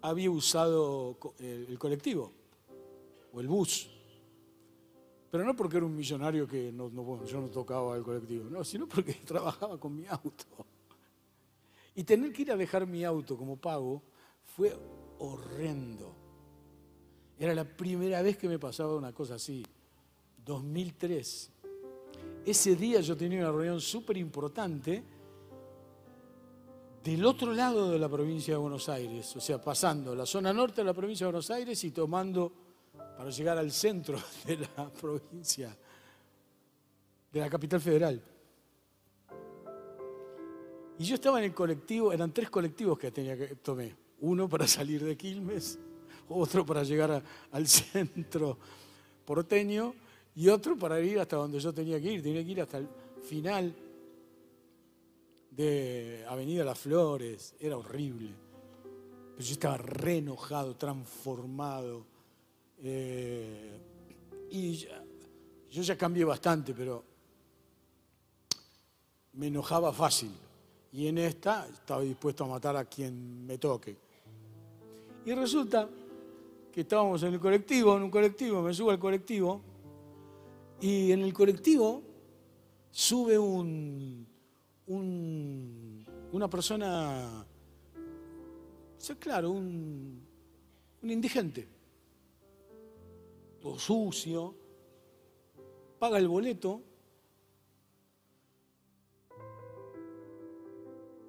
había 0.01 0.31
usado 0.31 1.19
el 1.41 1.79
colectivo 1.79 2.33
o 3.33 3.41
el 3.41 3.49
bus. 3.49 3.98
Pero 5.31 5.45
no 5.45 5.55
porque 5.55 5.77
era 5.77 5.87
un 5.87 5.95
millonario 5.95 6.47
que 6.47 6.73
no, 6.73 7.25
yo 7.25 7.41
no 7.41 7.49
tocaba 7.49 7.97
el 7.97 8.03
colectivo, 8.03 8.49
no, 8.49 8.65
sino 8.65 8.87
porque 8.87 9.13
trabajaba 9.25 9.79
con 9.79 9.95
mi 9.95 10.07
auto. 10.07 10.45
Y 11.95 12.05
tener 12.05 12.33
que 12.33 12.43
ir 12.43 12.53
a 12.53 12.57
dejar 12.57 12.87
mi 12.87 13.05
auto 13.05 13.37
como 13.37 13.57
pago 13.57 14.03
fue 14.57 14.75
horrendo. 15.19 16.15
Era 17.39 17.55
la 17.55 17.65
primera 17.65 18.23
vez 18.23 18.37
que 18.37 18.49
me 18.49 18.59
pasaba 18.59 18.97
una 18.97 19.13
cosa 19.13 19.35
así, 19.35 19.65
2003. 20.45 21.53
Ese 22.47 22.77
día 22.77 23.01
yo 23.01 23.17
tenía 23.17 23.41
una 23.41 23.53
reunión 23.53 23.81
súper 23.81 24.17
importante 24.17 25.05
del 27.05 27.25
otro 27.25 27.53
lado 27.53 27.91
de 27.91 27.99
la 27.99 28.09
provincia 28.09 28.55
de 28.55 28.59
Buenos 28.59 28.89
Aires, 28.89 29.37
o 29.37 29.41
sea, 29.41 29.61
pasando 29.61 30.15
la 30.15 30.27
zona 30.27 30.53
norte 30.53 30.81
de 30.81 30.85
la 30.85 30.95
provincia 30.95 31.27
de 31.27 31.33
Buenos 31.33 31.51
Aires 31.51 31.83
y 31.85 31.91
tomando 31.91 32.53
para 33.19 33.31
llegar 33.31 33.59
al 33.59 33.73
centro 33.73 34.17
de 34.47 34.59
la 34.59 34.89
provincia, 34.89 35.77
de 37.33 37.41
la 37.41 37.51
capital 37.51 37.81
federal. 37.81 38.23
Y 41.01 41.05
yo 41.05 41.17
estaba 41.17 41.41
en 41.41 41.47
el 41.47 41.55
colectivo, 41.55 42.13
eran 42.13 42.33
tres 42.33 42.49
colectivos 42.49 42.97
que 42.97 43.11
tenía 43.11 43.37
que 43.37 43.57
tomé. 43.57 43.93
Uno 44.21 44.49
para 44.49 44.69
salir 44.69 45.05
de 45.05 45.17
Quilmes, 45.17 45.81
otro 46.29 46.65
para 46.65 46.85
llegar 46.85 47.21
al 47.51 47.67
centro 47.67 48.57
porteño 49.25 49.95
y 50.37 50.49
otro 50.49 50.77
para 50.77 51.01
ir 51.01 51.19
hasta 51.19 51.37
donde 51.37 51.59
yo 51.59 51.73
tenía 51.73 52.01
que 52.01 52.13
ir. 52.13 52.23
Tenía 52.23 52.45
que 52.45 52.53
ir 52.53 52.61
hasta 52.61 52.79
el 52.79 52.89
final 53.25 53.75
de 55.51 56.25
Avenida 56.29 56.65
Las 56.65 56.79
Flores. 56.79 57.57
Era 57.59 57.79
horrible. 57.79 58.31
Pero 59.35 59.45
yo 59.45 59.53
estaba 59.55 59.77
re 59.77 60.19
enojado, 60.19 60.77
transformado 60.77 62.18
eh, 62.83 63.79
y 64.51 64.87
yo 65.71 65.83
ya 65.83 65.97
cambié 65.97 66.25
bastante, 66.25 66.75
pero 66.75 67.05
me 69.35 69.49
enojaba 69.49 69.93
fácil. 69.93 70.33
Y 70.93 71.07
en 71.07 71.19
esta 71.19 71.69
estaba 71.69 72.01
dispuesto 72.01 72.45
a 72.45 72.49
matar 72.49 72.77
a 72.77 72.85
quien 72.85 73.47
me 73.47 73.59
toque. 73.59 73.97
Y 75.27 75.35
resulta 75.35 75.89
que 76.73 76.81
estábamos 76.81 77.23
en 77.23 77.35
el 77.35 77.41
colectivo, 77.41 77.97
en 77.97 78.05
un 78.05 78.11
colectivo, 78.11 78.63
me 78.63 78.73
subo 78.73 78.91
al 78.91 78.99
colectivo, 78.99 79.61
y 80.81 81.13
en 81.13 81.21
el 81.21 81.33
colectivo 81.33 82.03
sube 82.91 83.39
un, 83.39 84.27
una 84.87 86.49
persona, 86.49 87.45
claro, 89.19 89.51
un, 89.51 90.23
un 91.03 91.11
indigente 91.11 91.78
todo 93.61 93.79
sucio, 93.79 94.55
paga 95.99 96.19
el 96.19 96.29
boleto 96.29 96.83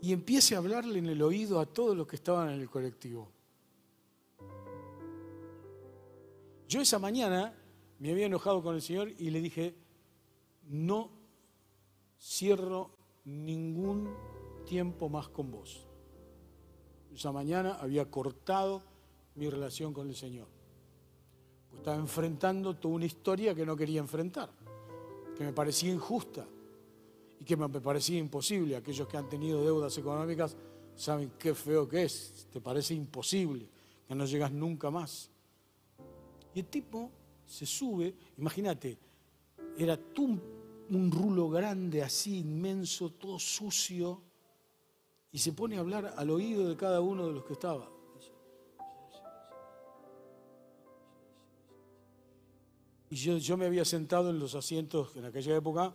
y 0.02 0.14
empiece 0.14 0.56
a 0.56 0.60
hablarle 0.60 1.00
en 1.00 1.08
el 1.08 1.22
oído 1.22 1.60
a 1.60 1.66
todos 1.66 1.96
los 1.96 2.08
que 2.08 2.16
estaban 2.16 2.50
en 2.50 2.62
el 2.62 2.70
colectivo. 2.70 3.30
Yo 6.68 6.82
esa 6.82 7.00
mañana 7.00 7.54
me 7.98 8.12
había 8.12 8.28
enojado 8.28 8.62
con 8.62 8.76
el 8.76 8.82
Señor 8.82 9.10
y 9.18 9.30
le 9.32 9.42
dije, 9.42 9.76
no 10.68 11.10
cierro 12.22 12.92
ningún 13.26 14.16
tiempo 14.66 15.10
más 15.10 15.30
con 15.30 15.52
vos. 15.52 15.88
Esa 17.14 17.32
mañana 17.32 17.78
había 17.82 18.10
cortado 18.10 18.84
mi 19.36 19.50
relación 19.50 19.94
con 19.94 20.08
el 20.08 20.16
Señor. 20.16 20.59
Estaba 21.76 21.98
enfrentando 21.98 22.76
toda 22.76 22.96
una 22.96 23.06
historia 23.06 23.56
que 23.56 23.66
no 23.66 23.76
quería 23.76 24.00
enfrentar, 24.00 24.50
que 25.38 25.44
me 25.44 25.54
parecía 25.54 25.92
injusta 25.92 26.46
y 27.40 27.46
que 27.46 27.56
me 27.56 27.70
parecía 27.70 28.20
imposible. 28.20 28.76
Aquellos 28.76 29.08
que 29.08 29.18
han 29.18 29.30
tenido 29.30 29.64
deudas 29.64 29.98
económicas 29.98 30.56
saben 30.96 31.32
qué 31.40 31.56
feo 31.56 31.88
que 31.88 32.04
es, 32.04 32.48
te 32.52 32.60
parece 32.60 32.94
imposible, 32.94 33.70
que 34.08 34.16
no 34.16 34.26
llegas 34.26 34.52
nunca 34.52 34.92
más. 34.92 35.30
Y 36.54 36.60
el 36.60 36.66
tipo 36.66 37.12
se 37.46 37.66
sube, 37.66 38.14
imagínate, 38.38 38.98
era 39.78 39.98
un, 40.18 40.42
un 40.90 41.12
rulo 41.12 41.50
grande 41.50 42.04
así, 42.04 42.40
inmenso, 42.40 43.12
todo 43.12 43.40
sucio, 43.40 44.22
y 45.32 45.38
se 45.38 45.54
pone 45.54 45.78
a 45.78 45.80
hablar 45.80 46.14
al 46.18 46.30
oído 46.32 46.68
de 46.68 46.76
cada 46.76 47.02
uno 47.02 47.28
de 47.28 47.34
los 47.34 47.46
que 47.46 47.54
estaba. 47.54 47.90
Y 53.10 53.16
yo, 53.16 53.58
me 53.58 53.66
había 53.66 53.86
sentado 53.86 54.30
en 54.30 54.40
los 54.40 54.54
asientos 54.54 55.16
en 55.16 55.26
aquella 55.26 55.56
época 55.56 55.94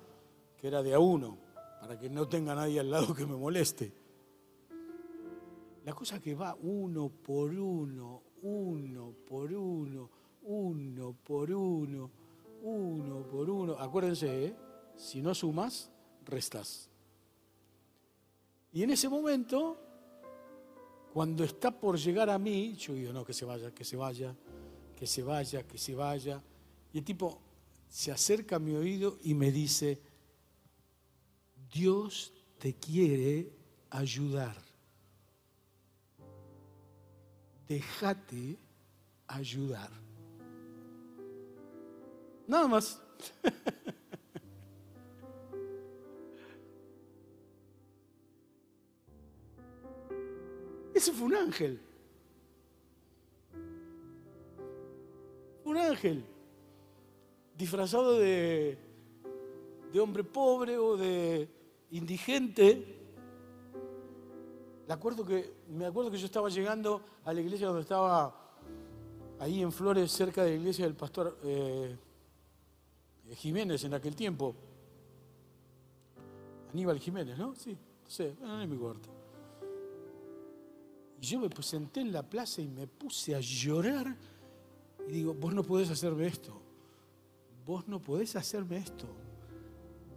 que 0.57 0.67
era 0.67 0.83
de 0.83 0.95
a 0.95 0.99
uno, 0.99 1.39
para 1.81 1.99
que 1.99 2.11
no 2.11 2.27
tenga 2.29 2.55
nadie 2.55 2.81
al 2.81 2.91
lado 2.91 3.15
que 3.15 3.25
me 3.25 3.37
moleste. 3.37 3.93
La 5.85 5.93
cosa 5.93 6.21
que 6.21 6.35
va 6.35 6.57
uno 6.63 7.11
por 7.11 7.51
uno, 7.51 8.23
uno 8.43 9.15
por 9.27 9.53
uno, 9.53 10.11
uno 10.43 11.17
por 11.23 11.53
uno, 11.53 12.11
uno 12.63 13.27
por 13.29 13.51
uno. 13.51 13.75
Acuérdense, 13.79 14.47
¿eh? 14.47 14.57
si 14.97 15.23
no 15.23 15.35
sumas, 15.35 15.91
restas. 16.25 16.91
Y 18.73 18.83
en 18.83 18.91
ese 18.91 19.09
momento, 19.09 19.79
cuando 21.13 21.45
está 21.45 21.71
por 21.71 21.97
llegar 21.97 22.29
a 22.29 22.39
mí, 22.39 22.75
yo 22.75 22.95
digo, 22.95 23.13
no, 23.13 23.25
que 23.25 23.35
se 23.35 23.45
vaya, 23.45 23.73
que 23.73 23.85
se 23.85 23.97
vaya, 23.97 24.35
que 24.97 25.07
se 25.07 25.23
vaya, 25.23 25.63
que 25.65 25.79
se 25.79 25.95
vaya. 25.95 26.43
Y 26.95 26.99
el 26.99 27.05
tipo 27.05 27.41
se 27.89 28.13
acerca 28.13 28.57
a 28.57 28.61
mi 28.61 28.77
oído 28.77 29.19
y 29.25 29.35
me 29.35 29.51
dice, 29.51 30.01
Dios 31.73 32.33
te 32.59 32.75
quiere 32.75 33.51
ayudar. 33.91 34.57
Déjate 37.67 38.57
ayudar. 39.27 39.91
Nada 42.47 42.69
más. 42.69 43.03
Ese 50.95 51.13
fue 51.13 51.27
un 51.27 51.35
ángel. 51.35 51.81
Un 55.65 55.77
ángel 55.77 56.34
disfrazado 57.57 58.19
de, 58.19 58.79
de 59.93 60.01
hombre 60.01 60.25
pobre 60.25 60.77
o 60.77 60.97
de 60.97 61.49
indigente. 61.91 63.03
Me 64.87 64.93
acuerdo, 64.93 65.25
que, 65.25 65.55
me 65.69 65.87
acuerdo 65.87 66.11
que 66.11 66.19
yo 66.19 66.27
estaba 66.27 66.49
llegando 66.49 67.01
a 67.25 67.33
la 67.33 67.41
iglesia 67.41 67.69
donde 67.69 67.83
estaba 67.83 68.45
ahí 69.39 69.63
en 69.63 69.73
Flores, 69.73 70.11
cerca 70.11 70.45
de 70.45 70.51
la 70.51 70.57
iglesia 70.57 70.85
del 70.85 70.95
pastor 70.95 71.39
eh, 71.45 71.97
Jiménez 73.37 73.85
en 73.85 73.95
aquel 73.95 74.15
tiempo. 74.15 74.55
Aníbal 76.73 76.99
Jiménez, 76.99 77.39
¿no? 77.39 77.55
Sí, 77.55 77.73
no 77.73 78.11
sé, 78.11 78.37
no 78.41 78.61
es 78.61 78.69
mi 78.69 78.77
cuarto. 78.77 79.09
Y 81.21 81.27
yo 81.27 81.39
me 81.39 81.49
senté 81.63 82.01
en 82.01 82.13
la 82.13 82.23
plaza 82.23 82.61
y 82.61 82.67
me 82.67 82.87
puse 82.87 83.35
a 83.35 83.41
llorar 83.41 84.15
y 85.09 85.13
digo, 85.13 85.35
vos 85.35 85.55
no 85.55 85.63
podés 85.63 85.91
hacerme 85.91 86.27
esto, 86.27 86.61
vos 87.67 87.87
no 87.89 88.01
podés 88.01 88.37
hacerme 88.37 88.79
esto, 88.79 89.07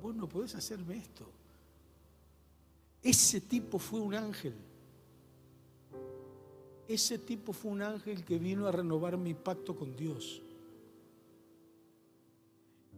vos 0.01 0.15
no 0.15 0.27
podés 0.27 0.55
hacerme 0.55 0.97
esto. 0.97 1.25
Ese 3.01 3.39
tipo 3.41 3.79
fue 3.79 3.99
un 3.99 4.13
ángel. 4.13 4.53
Ese 6.87 7.17
tipo 7.17 7.53
fue 7.53 7.71
un 7.71 7.81
ángel 7.81 8.23
que 8.23 8.37
vino 8.37 8.65
a 8.67 8.71
renovar 8.71 9.17
mi 9.17 9.33
pacto 9.33 9.75
con 9.75 9.95
Dios. 9.95 10.41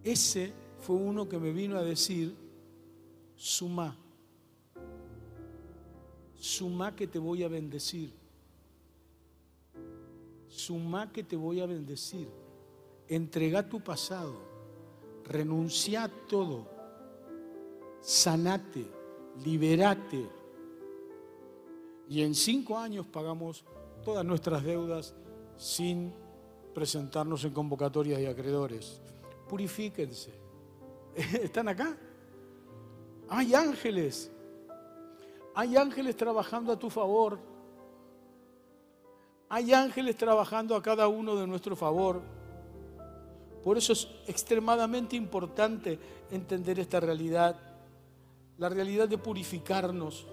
Ese 0.04 0.54
fue 0.80 0.96
uno 0.96 1.28
que 1.28 1.40
me 1.40 1.52
vino 1.52 1.78
a 1.78 1.84
decir, 1.84 2.36
suma 3.36 3.98
suma 6.40 6.96
que 6.96 7.06
te 7.06 7.20
voy 7.20 7.44
a 7.44 7.48
bendecir. 7.48 8.12
Suma 10.48 11.12
que 11.12 11.24
te 11.24 11.36
voy 11.36 11.60
a 11.60 11.66
bendecir. 11.66 12.28
Entrega 13.10 13.68
tu 13.68 13.82
pasado. 13.82 14.36
Renuncia 15.26 16.06
a 16.06 16.10
todo. 16.10 16.68
Sanate. 18.00 18.86
Liberate. 19.44 20.30
Y 22.08 22.22
en 22.22 22.34
cinco 22.34 22.78
años 22.78 23.06
pagamos 23.06 23.66
todas 24.04 24.24
nuestras 24.24 24.64
deudas 24.64 25.14
sin 25.58 26.14
presentarnos 26.74 27.44
en 27.44 27.54
convocatorias 27.54 28.22
y 28.22 28.26
acreedores. 28.26 29.02
Purifíquense. 29.48 30.32
¿Están 31.16 31.68
acá? 31.68 31.98
Hay 33.28 33.54
ángeles 33.54 34.32
hay 35.60 35.76
ángeles 35.76 36.16
trabajando 36.16 36.72
a 36.72 36.80
tu 36.80 36.90
favor. 36.90 37.38
Hay 39.50 39.74
ángeles 39.74 40.16
trabajando 40.16 40.74
a 40.74 40.82
cada 40.82 41.10
uno 41.10 41.36
de 41.36 41.46
nuestro 41.46 41.76
favor. 41.76 42.22
Por 43.64 43.78
eso 43.78 43.94
es 43.94 44.08
extremadamente 44.28 45.16
importante 45.16 46.00
entender 46.32 46.80
esta 46.80 47.00
realidad, 47.00 47.60
la 48.58 48.70
realidad 48.70 49.08
de 49.08 49.18
purificarnos. 49.18 50.28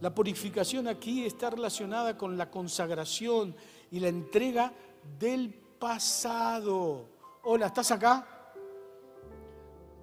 La 0.00 0.14
purificación 0.14 0.88
aquí 0.88 1.24
está 1.24 1.50
relacionada 1.50 2.16
con 2.16 2.36
la 2.36 2.50
consagración 2.50 3.54
y 3.90 4.00
la 4.00 4.08
entrega 4.08 4.72
del 5.18 5.52
pasado. 5.78 7.08
Hola, 7.42 7.66
¿estás 7.66 7.90
acá? 7.90 8.28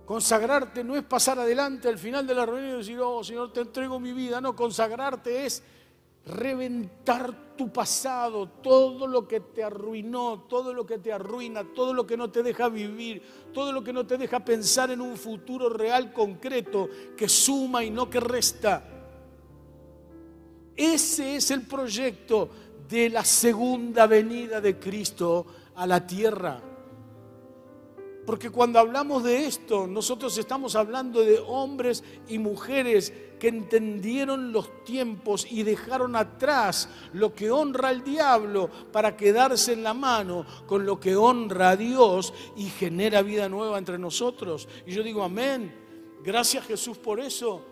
Consagrarte 0.05 0.83
no 0.83 0.95
es 0.95 1.03
pasar 1.03 1.39
adelante 1.39 1.87
al 1.87 1.97
final 1.97 2.27
de 2.27 2.35
la 2.35 2.45
reunión 2.45 2.75
y 2.75 2.77
decir, 2.79 2.99
oh 2.99 3.23
Señor, 3.23 3.53
te 3.53 3.61
entrego 3.61 3.99
mi 3.99 4.13
vida. 4.13 4.41
No, 4.41 4.55
consagrarte 4.55 5.45
es 5.45 5.63
reventar 6.25 7.55
tu 7.55 7.71
pasado, 7.71 8.47
todo 8.47 9.07
lo 9.07 9.27
que 9.27 9.39
te 9.39 9.63
arruinó, 9.63 10.45
todo 10.47 10.73
lo 10.73 10.85
que 10.85 10.99
te 10.99 11.11
arruina, 11.11 11.63
todo 11.63 11.93
lo 11.93 12.05
que 12.05 12.17
no 12.17 12.29
te 12.29 12.43
deja 12.43 12.69
vivir, 12.69 13.21
todo 13.53 13.71
lo 13.71 13.83
que 13.83 13.93
no 13.93 14.05
te 14.05 14.17
deja 14.17 14.39
pensar 14.39 14.91
en 14.91 15.01
un 15.01 15.17
futuro 15.17 15.69
real, 15.69 16.13
concreto, 16.13 16.89
que 17.17 17.27
suma 17.27 17.83
y 17.83 17.91
no 17.91 18.09
que 18.09 18.19
resta. 18.19 18.83
Ese 20.75 21.35
es 21.35 21.51
el 21.51 21.63
proyecto 21.63 22.49
de 22.87 23.09
la 23.09 23.23
segunda 23.23 24.07
venida 24.07 24.61
de 24.61 24.77
Cristo 24.79 25.45
a 25.75 25.85
la 25.87 26.05
tierra. 26.05 26.61
Porque 28.25 28.49
cuando 28.49 28.79
hablamos 28.79 29.23
de 29.23 29.45
esto, 29.45 29.87
nosotros 29.87 30.37
estamos 30.37 30.75
hablando 30.75 31.21
de 31.21 31.39
hombres 31.39 32.03
y 32.27 32.37
mujeres 32.37 33.11
que 33.41 33.47
entendieron 33.47 34.51
los 34.51 34.85
tiempos 34.85 35.47
y 35.49 35.63
dejaron 35.63 36.15
atrás 36.15 36.87
lo 37.13 37.33
que 37.33 37.49
honra 37.49 37.89
al 37.89 38.03
diablo 38.03 38.69
para 38.91 39.17
quedarse 39.17 39.73
en 39.73 39.81
la 39.81 39.95
mano 39.95 40.45
con 40.67 40.85
lo 40.85 40.99
que 40.99 41.15
honra 41.15 41.71
a 41.71 41.75
Dios 41.75 42.35
y 42.55 42.65
genera 42.65 43.23
vida 43.23 43.49
nueva 43.49 43.79
entre 43.79 43.97
nosotros. 43.97 44.67
Y 44.85 44.91
yo 44.91 45.01
digo, 45.01 45.23
amén. 45.23 45.73
Gracias 46.23 46.67
Jesús 46.67 46.99
por 46.99 47.19
eso. 47.19 47.65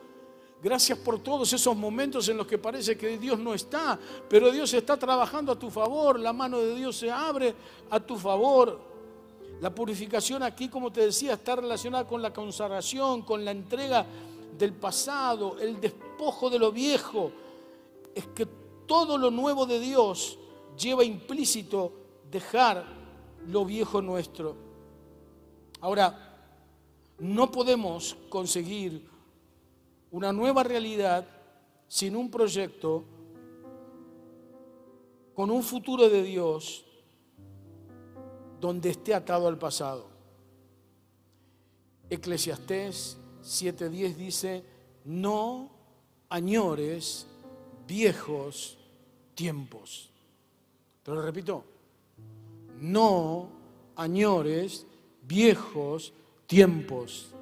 Gracias 0.59 0.97
por 0.97 1.19
todos 1.19 1.53
esos 1.53 1.77
momentos 1.77 2.27
en 2.29 2.37
los 2.37 2.47
que 2.47 2.57
parece 2.57 2.97
que 2.97 3.19
Dios 3.19 3.37
no 3.37 3.53
está, 3.53 3.99
pero 4.27 4.51
Dios 4.51 4.73
está 4.73 4.97
trabajando 4.97 5.51
a 5.51 5.59
tu 5.59 5.69
favor, 5.69 6.19
la 6.19 6.33
mano 6.33 6.57
de 6.57 6.73
Dios 6.73 6.95
se 6.97 7.11
abre 7.11 7.53
a 7.91 7.99
tu 7.99 8.17
favor. 8.17 8.89
La 9.61 9.69
purificación 9.69 10.41
aquí, 10.41 10.67
como 10.67 10.91
te 10.91 11.01
decía, 11.01 11.33
está 11.33 11.57
relacionada 11.57 12.07
con 12.07 12.23
la 12.23 12.33
consagración, 12.33 13.21
con 13.21 13.45
la 13.45 13.51
entrega 13.51 14.03
del 14.59 14.73
pasado, 14.73 15.57
el 15.57 15.79
despojo 15.79 16.49
de 16.49 16.59
lo 16.59 16.71
viejo. 16.71 17.31
Es 18.13 18.27
que 18.27 18.45
todo 18.85 19.17
lo 19.17 19.31
nuevo 19.31 19.65
de 19.65 19.79
Dios 19.79 20.37
lleva 20.77 21.03
implícito 21.03 21.93
dejar 22.29 22.85
lo 23.47 23.65
viejo 23.65 24.01
nuestro. 24.01 24.55
Ahora, 25.79 26.25
no 27.19 27.51
podemos 27.51 28.15
conseguir 28.29 29.09
una 30.11 30.33
nueva 30.33 30.63
realidad 30.63 31.25
sin 31.87 32.15
un 32.15 32.29
proyecto 32.29 33.03
con 35.33 35.49
un 35.51 35.63
futuro 35.63 36.09
de 36.09 36.23
Dios 36.23 36.85
donde 38.59 38.89
esté 38.89 39.13
atado 39.13 39.47
al 39.47 39.57
pasado. 39.57 40.09
Eclesiastés 42.09 43.17
7:10 43.49 44.15
dice, 44.15 44.63
no 45.05 45.71
añores 46.29 47.25
viejos 47.87 48.77
tiempos. 49.33 50.11
Pero 51.03 51.21
repito, 51.23 51.63
no 52.79 53.49
añores 53.95 54.85
viejos 55.23 56.13
tiempos. 56.45 57.33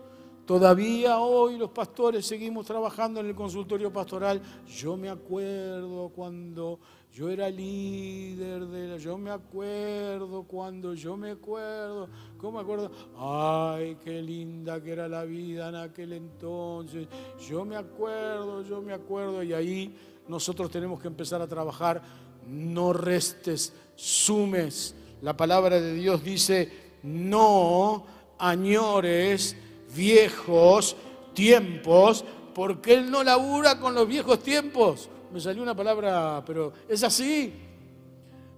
Todavía 0.46 1.20
hoy 1.20 1.58
los 1.58 1.72
pastores 1.72 2.26
seguimos 2.26 2.66
trabajando 2.66 3.20
en 3.20 3.26
el 3.26 3.36
consultorio 3.36 3.92
pastoral. 3.92 4.42
Yo 4.66 4.96
me 4.96 5.10
acuerdo 5.10 6.08
cuando 6.16 6.80
yo 7.14 7.30
era 7.30 7.50
líder 7.50 8.66
de 8.68 8.88
la... 8.90 8.98
Yo 8.98 9.18
me 9.18 9.32
acuerdo 9.32 10.44
cuando 10.44 10.94
yo 10.94 11.18
me 11.18 11.32
acuerdo. 11.32 12.10
¿Cómo 12.38 12.58
me 12.58 12.64
acuerdo? 12.64 12.92
Ay, 13.18 13.98
qué 14.04 14.22
linda 14.22 14.82
que 14.84 14.92
era 14.92 15.08
la 15.08 15.24
vida 15.24 15.70
en 15.70 15.76
aquel 15.76 16.14
entonces. 16.14 17.08
Yo 17.50 17.66
me 17.66 17.76
acuerdo, 17.76 18.64
yo 18.64 18.82
me 18.82 18.94
acuerdo. 18.94 19.42
Y 19.42 19.54
ahí 19.54 19.96
nosotros 20.28 20.70
tenemos 20.70 21.02
que 21.02 21.08
empezar 21.08 21.42
a 21.42 21.48
trabajar. 21.48 22.04
No 22.48 22.94
restes, 22.94 23.74
sumes. 23.96 24.94
La 25.22 25.36
palabra 25.36 25.82
de 25.82 25.94
Dios 25.96 26.24
dice, 26.24 26.72
no 27.02 28.06
añores 28.38 29.56
viejos 29.96 30.96
tiempos, 31.34 32.24
porque 32.54 32.94
Él 32.94 33.10
no 33.10 33.24
labura 33.24 33.80
con 33.80 33.96
los 33.96 34.08
viejos 34.08 34.40
tiempos. 34.44 35.10
Me 35.32 35.42
salió 35.42 35.62
una 35.62 35.76
palabra, 35.76 36.44
pero 36.46 36.72
es 36.88 37.04
así. 37.04 37.54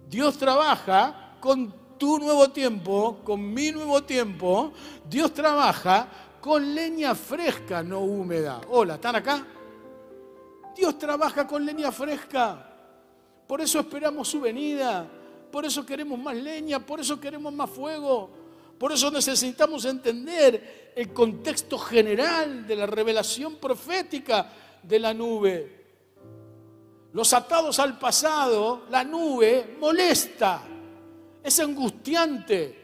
Dios 0.08 0.38
trabaja 0.38 1.36
con 1.40 1.72
tu 1.98 2.18
nuevo 2.18 2.50
tiempo, 2.50 3.20
con 3.24 3.52
mi 3.52 3.72
nuevo 3.72 4.02
tiempo. 4.02 4.72
Dios 5.08 5.34
trabaja 5.34 6.08
con 6.40 6.74
leña 6.74 7.14
fresca, 7.14 7.82
no 7.82 8.00
húmeda. 8.00 8.60
Hola, 8.68 8.94
¿están 8.94 9.16
acá? 9.16 9.46
Dios 10.76 10.98
trabaja 10.98 11.46
con 11.46 11.64
leña 11.66 11.90
fresca. 11.90 12.66
Por 13.46 13.60
eso 13.60 13.80
esperamos 13.80 14.28
su 14.28 14.40
venida. 14.40 15.08
por 15.50 15.64
eso 15.64 15.84
queremos 15.84 16.16
más 16.16 16.36
leña, 16.36 16.78
por 16.78 17.00
eso 17.00 17.18
queremos 17.20 17.52
más 17.52 17.68
fuego. 17.68 18.30
Por 18.78 18.92
eso 18.92 19.10
necesitamos 19.10 19.84
entender 19.84 20.92
el 20.94 21.12
contexto 21.12 21.76
general 21.76 22.66
de 22.66 22.76
la 22.76 22.86
revelación 22.86 23.56
profética 23.56 24.50
de 24.82 24.98
la 25.00 25.12
nube. 25.12 25.79
Los 27.12 27.32
atados 27.32 27.78
al 27.78 27.98
pasado, 27.98 28.82
la 28.90 29.02
nube 29.02 29.76
molesta, 29.80 30.62
es 31.42 31.60
angustiante, 31.60 32.80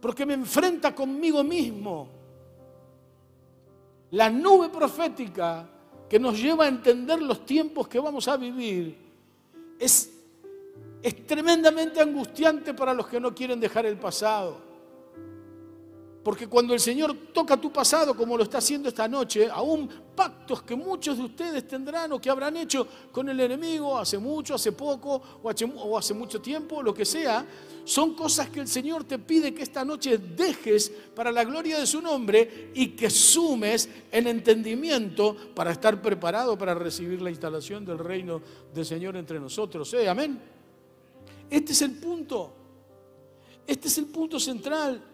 porque 0.00 0.24
me 0.24 0.34
enfrenta 0.34 0.94
conmigo 0.94 1.44
mismo. 1.44 2.08
La 4.12 4.30
nube 4.30 4.68
profética 4.68 5.68
que 6.08 6.18
nos 6.18 6.40
lleva 6.40 6.64
a 6.64 6.68
entender 6.68 7.20
los 7.20 7.44
tiempos 7.44 7.88
que 7.88 7.98
vamos 7.98 8.28
a 8.28 8.36
vivir 8.36 8.96
es, 9.78 10.10
es 11.02 11.26
tremendamente 11.26 12.00
angustiante 12.00 12.72
para 12.72 12.94
los 12.94 13.06
que 13.06 13.20
no 13.20 13.34
quieren 13.34 13.60
dejar 13.60 13.84
el 13.86 13.98
pasado. 13.98 14.73
Porque 16.24 16.48
cuando 16.48 16.72
el 16.72 16.80
Señor 16.80 17.14
toca 17.34 17.60
tu 17.60 17.70
pasado, 17.70 18.16
como 18.16 18.38
lo 18.38 18.44
está 18.44 18.56
haciendo 18.56 18.88
esta 18.88 19.06
noche, 19.06 19.46
aún 19.50 19.86
pactos 20.16 20.62
que 20.62 20.74
muchos 20.74 21.18
de 21.18 21.24
ustedes 21.24 21.68
tendrán 21.68 22.12
o 22.12 22.20
que 22.20 22.30
habrán 22.30 22.56
hecho 22.56 22.88
con 23.12 23.28
el 23.28 23.38
enemigo 23.38 23.98
hace 23.98 24.16
mucho, 24.16 24.54
hace 24.54 24.72
poco 24.72 25.20
o 25.42 25.98
hace 25.98 26.14
mucho 26.14 26.40
tiempo, 26.40 26.82
lo 26.82 26.94
que 26.94 27.04
sea, 27.04 27.44
son 27.84 28.14
cosas 28.14 28.48
que 28.48 28.60
el 28.60 28.68
Señor 28.68 29.04
te 29.04 29.18
pide 29.18 29.52
que 29.52 29.62
esta 29.62 29.84
noche 29.84 30.16
dejes 30.16 30.90
para 31.14 31.30
la 31.30 31.44
gloria 31.44 31.78
de 31.78 31.86
su 31.86 32.00
nombre 32.00 32.70
y 32.72 32.88
que 32.88 33.10
sumes 33.10 33.90
en 34.10 34.26
entendimiento 34.26 35.36
para 35.54 35.72
estar 35.72 36.00
preparado 36.00 36.56
para 36.56 36.74
recibir 36.74 37.20
la 37.20 37.28
instalación 37.28 37.84
del 37.84 37.98
reino 37.98 38.40
del 38.72 38.86
Señor 38.86 39.16
entre 39.18 39.38
nosotros. 39.38 39.92
¿Eh? 39.92 40.08
Amén. 40.08 40.40
Este 41.50 41.72
es 41.72 41.82
el 41.82 41.92
punto. 41.98 42.54
Este 43.66 43.88
es 43.88 43.98
el 43.98 44.06
punto 44.06 44.40
central. 44.40 45.10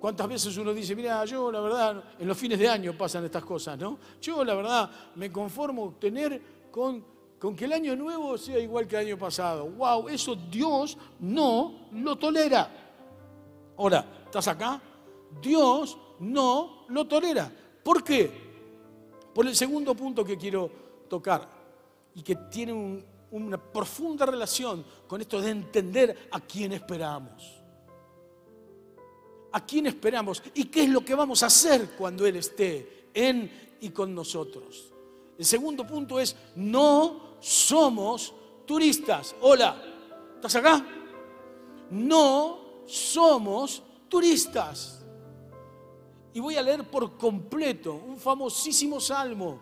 ¿Cuántas 0.00 0.28
veces 0.28 0.56
uno 0.56 0.72
dice, 0.72 0.94
mira, 0.94 1.24
yo 1.24 1.50
la 1.50 1.60
verdad, 1.60 2.04
en 2.18 2.28
los 2.28 2.38
fines 2.38 2.58
de 2.58 2.68
año 2.68 2.96
pasan 2.96 3.24
estas 3.24 3.44
cosas, 3.44 3.76
¿no? 3.78 3.98
Yo 4.20 4.44
la 4.44 4.54
verdad 4.54 4.90
me 5.16 5.32
conformo 5.32 5.96
tener 5.98 6.40
con, 6.70 7.04
con 7.38 7.56
que 7.56 7.64
el 7.64 7.72
año 7.72 7.96
nuevo 7.96 8.38
sea 8.38 8.58
igual 8.60 8.86
que 8.86 8.96
el 8.96 9.06
año 9.06 9.18
pasado. 9.18 9.66
¡Wow! 9.66 10.08
Eso 10.08 10.36
Dios 10.36 10.96
no 11.18 11.88
lo 11.92 12.16
tolera. 12.16 12.70
Ahora, 13.76 14.22
¿estás 14.24 14.46
acá? 14.48 14.80
Dios 15.42 15.98
no 16.20 16.84
lo 16.88 17.06
tolera. 17.06 17.50
¿Por 17.82 18.04
qué? 18.04 18.30
Por 19.34 19.46
el 19.46 19.56
segundo 19.56 19.94
punto 19.94 20.24
que 20.24 20.38
quiero 20.38 20.70
tocar 21.08 21.48
y 22.14 22.22
que 22.22 22.36
tiene 22.50 23.04
una 23.30 23.58
profunda 23.58 24.26
relación 24.26 24.84
con 25.06 25.20
esto 25.20 25.40
de 25.40 25.50
entender 25.50 26.28
a 26.30 26.40
quién 26.40 26.72
esperamos. 26.72 27.57
¿A 29.52 29.64
quién 29.64 29.86
esperamos? 29.86 30.42
¿Y 30.54 30.64
qué 30.64 30.82
es 30.82 30.88
lo 30.90 31.04
que 31.04 31.14
vamos 31.14 31.42
a 31.42 31.46
hacer 31.46 31.90
cuando 31.96 32.26
Él 32.26 32.36
esté 32.36 33.10
en 33.14 33.76
y 33.80 33.90
con 33.90 34.14
nosotros? 34.14 34.92
El 35.38 35.44
segundo 35.44 35.86
punto 35.86 36.18
es, 36.18 36.36
no 36.56 37.36
somos 37.40 38.34
turistas. 38.66 39.34
Hola, 39.40 39.82
¿estás 40.34 40.56
acá? 40.56 40.84
No 41.90 42.82
somos 42.86 43.82
turistas. 44.08 45.04
Y 46.34 46.40
voy 46.40 46.56
a 46.56 46.62
leer 46.62 46.88
por 46.90 47.16
completo 47.16 47.94
un 47.94 48.18
famosísimo 48.18 49.00
salmo. 49.00 49.60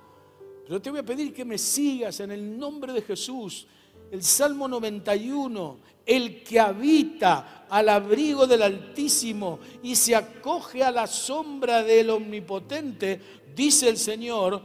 Pero 0.67 0.83
te 0.83 0.91
voy 0.91 1.01
a 1.01 1.05
pedir 1.05 1.33
que 1.33 1.45
me 1.45 1.59
sigas 1.59 2.19
en 2.21 2.33
el 2.33 2.59
nombre 2.59 2.93
de 2.93 3.03
Jesús. 3.03 3.67
El 4.11 4.23
Salmo 4.23 4.69
91, 4.69 5.79
el 6.07 6.43
que 6.45 6.61
habita 6.61 7.67
al 7.69 7.89
abrigo 7.89 8.47
del 8.47 8.63
Altísimo 8.63 9.59
y 9.83 9.97
se 9.97 10.15
acoge 10.15 10.85
a 10.85 10.91
la 10.91 11.07
sombra 11.07 11.83
del 11.83 12.11
Omnipotente, 12.11 13.21
dice 13.55 13.89
el 13.89 13.97
Señor, 13.97 14.63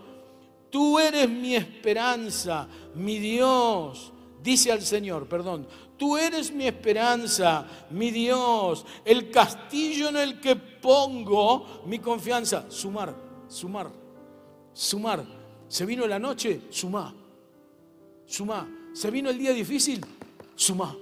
tú 0.70 1.00
eres 1.00 1.28
mi 1.28 1.56
esperanza, 1.56 2.68
mi 2.94 3.18
Dios, 3.18 4.14
dice 4.44 4.72
al 4.72 4.82
Señor, 4.82 5.28
perdón, 5.28 5.68
tú 5.98 6.18
eres 6.18 6.52
mi 6.52 6.68
esperanza, 6.68 7.66
mi 7.90 8.12
Dios, 8.12 8.86
el 9.04 9.32
castillo 9.32 10.10
en 10.10 10.18
el 10.18 10.40
que 10.40 10.56
pongo 10.56 11.84
mi 11.86 12.00
confianza. 12.00 12.66
Sumar, 12.70 13.16
sumar, 13.48 13.92
sumar. 14.74 15.24
Se 15.68 15.86
vino 15.86 16.06
la 16.06 16.20
noche, 16.20 16.62
sumá, 16.70 17.14
sumá. 18.26 18.81
Se 18.94 19.10
vino 19.10 19.30
el 19.30 19.38
día 19.38 19.54
difícil, 19.54 20.06
sumá 20.56 20.96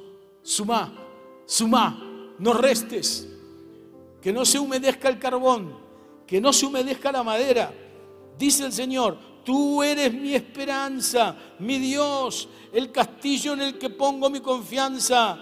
suma, 0.49 0.91
suma, 1.45 2.33
no 2.39 2.53
restes, 2.53 3.27
que 4.21 4.33
no 4.33 4.45
se 4.45 4.57
humedezca 4.57 5.09
el 5.09 5.19
carbón, 5.19 5.77
que 6.25 6.41
no 6.41 6.51
se 6.51 6.65
humedezca 6.65 7.11
la 7.11 7.23
madera. 7.23 7.71
Dice 8.37 8.65
el 8.65 8.73
Señor, 8.73 9.17
tú 9.43 9.83
eres 9.83 10.13
mi 10.13 10.33
esperanza, 10.33 11.35
mi 11.59 11.77
Dios, 11.77 12.47
el 12.73 12.91
castillo 12.91 13.53
en 13.53 13.61
el 13.61 13.77
que 13.77 13.89
pongo 13.89 14.29
mi 14.29 14.39
confianza. 14.39 15.37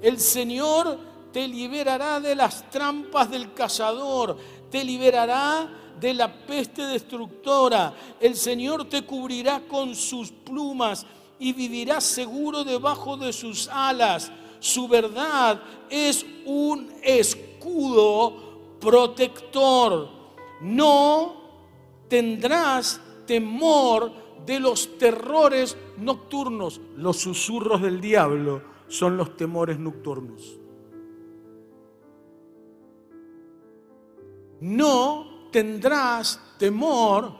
El 0.00 0.18
Señor 0.18 0.98
te 1.32 1.48
liberará 1.48 2.20
de 2.20 2.34
las 2.34 2.68
trampas 2.70 3.30
del 3.30 3.54
cazador, 3.54 4.36
te 4.70 4.84
liberará 4.84 5.94
de 5.98 6.12
la 6.12 6.30
peste 6.30 6.82
destructora. 6.82 7.94
El 8.20 8.36
Señor 8.36 8.88
te 8.88 9.02
cubrirá 9.02 9.60
con 9.60 9.94
sus 9.94 10.30
plumas 10.30 11.06
y 11.38 11.52
vivirás 11.52 12.04
seguro 12.04 12.64
debajo 12.64 13.16
de 13.16 13.32
sus 13.32 13.68
alas. 13.68 14.30
Su 14.60 14.88
verdad 14.88 15.60
es 15.90 16.24
un 16.44 16.92
escudo 17.02 18.76
protector. 18.80 20.08
No 20.60 21.34
tendrás 22.08 23.00
temor 23.26 24.12
de 24.46 24.60
los 24.60 24.98
terrores 24.98 25.76
nocturnos. 25.98 26.80
Los 26.96 27.18
susurros 27.18 27.82
del 27.82 28.00
diablo 28.00 28.62
son 28.88 29.16
los 29.16 29.36
temores 29.36 29.78
nocturnos. 29.78 30.58
No 34.60 35.48
tendrás 35.50 36.40
temor 36.58 37.32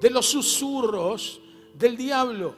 de 0.00 0.10
los 0.10 0.26
susurros 0.26 1.40
del 1.74 1.96
diablo. 1.96 2.56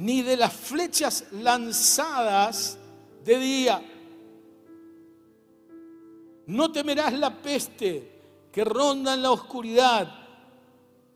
Ni 0.00 0.22
de 0.22 0.34
las 0.34 0.54
flechas 0.54 1.26
lanzadas 1.30 2.78
de 3.22 3.38
día. 3.38 3.82
No 6.46 6.72
temerás 6.72 7.12
la 7.12 7.42
peste 7.42 8.10
que 8.50 8.64
ronda 8.64 9.12
en 9.12 9.22
la 9.22 9.30
oscuridad, 9.30 10.10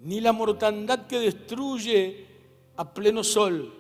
ni 0.00 0.20
la 0.20 0.32
mortandad 0.34 1.06
que 1.06 1.18
destruye 1.18 2.26
a 2.76 2.92
pleno 2.92 3.24
sol. 3.24 3.72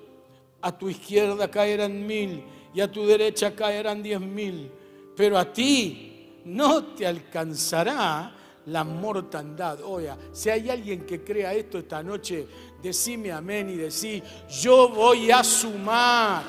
A 0.62 0.76
tu 0.78 0.88
izquierda 0.88 1.50
caerán 1.50 2.06
mil 2.06 2.42
y 2.72 2.80
a 2.80 2.90
tu 2.90 3.04
derecha 3.04 3.54
caerán 3.54 4.02
diez 4.02 4.18
mil, 4.18 4.70
pero 5.14 5.36
a 5.36 5.52
ti 5.52 6.40
no 6.46 6.82
te 6.82 7.06
alcanzará 7.06 8.34
la 8.64 8.84
mortandad. 8.84 9.82
Oiga, 9.82 10.16
si 10.32 10.48
hay 10.48 10.70
alguien 10.70 11.04
que 11.04 11.22
crea 11.22 11.52
esto 11.52 11.76
esta 11.76 12.02
noche, 12.02 12.46
decime 12.84 13.32
amén 13.32 13.70
y 13.70 13.76
decí, 13.76 14.22
yo 14.60 14.90
voy 14.90 15.30
a 15.30 15.42
sumar. 15.42 16.42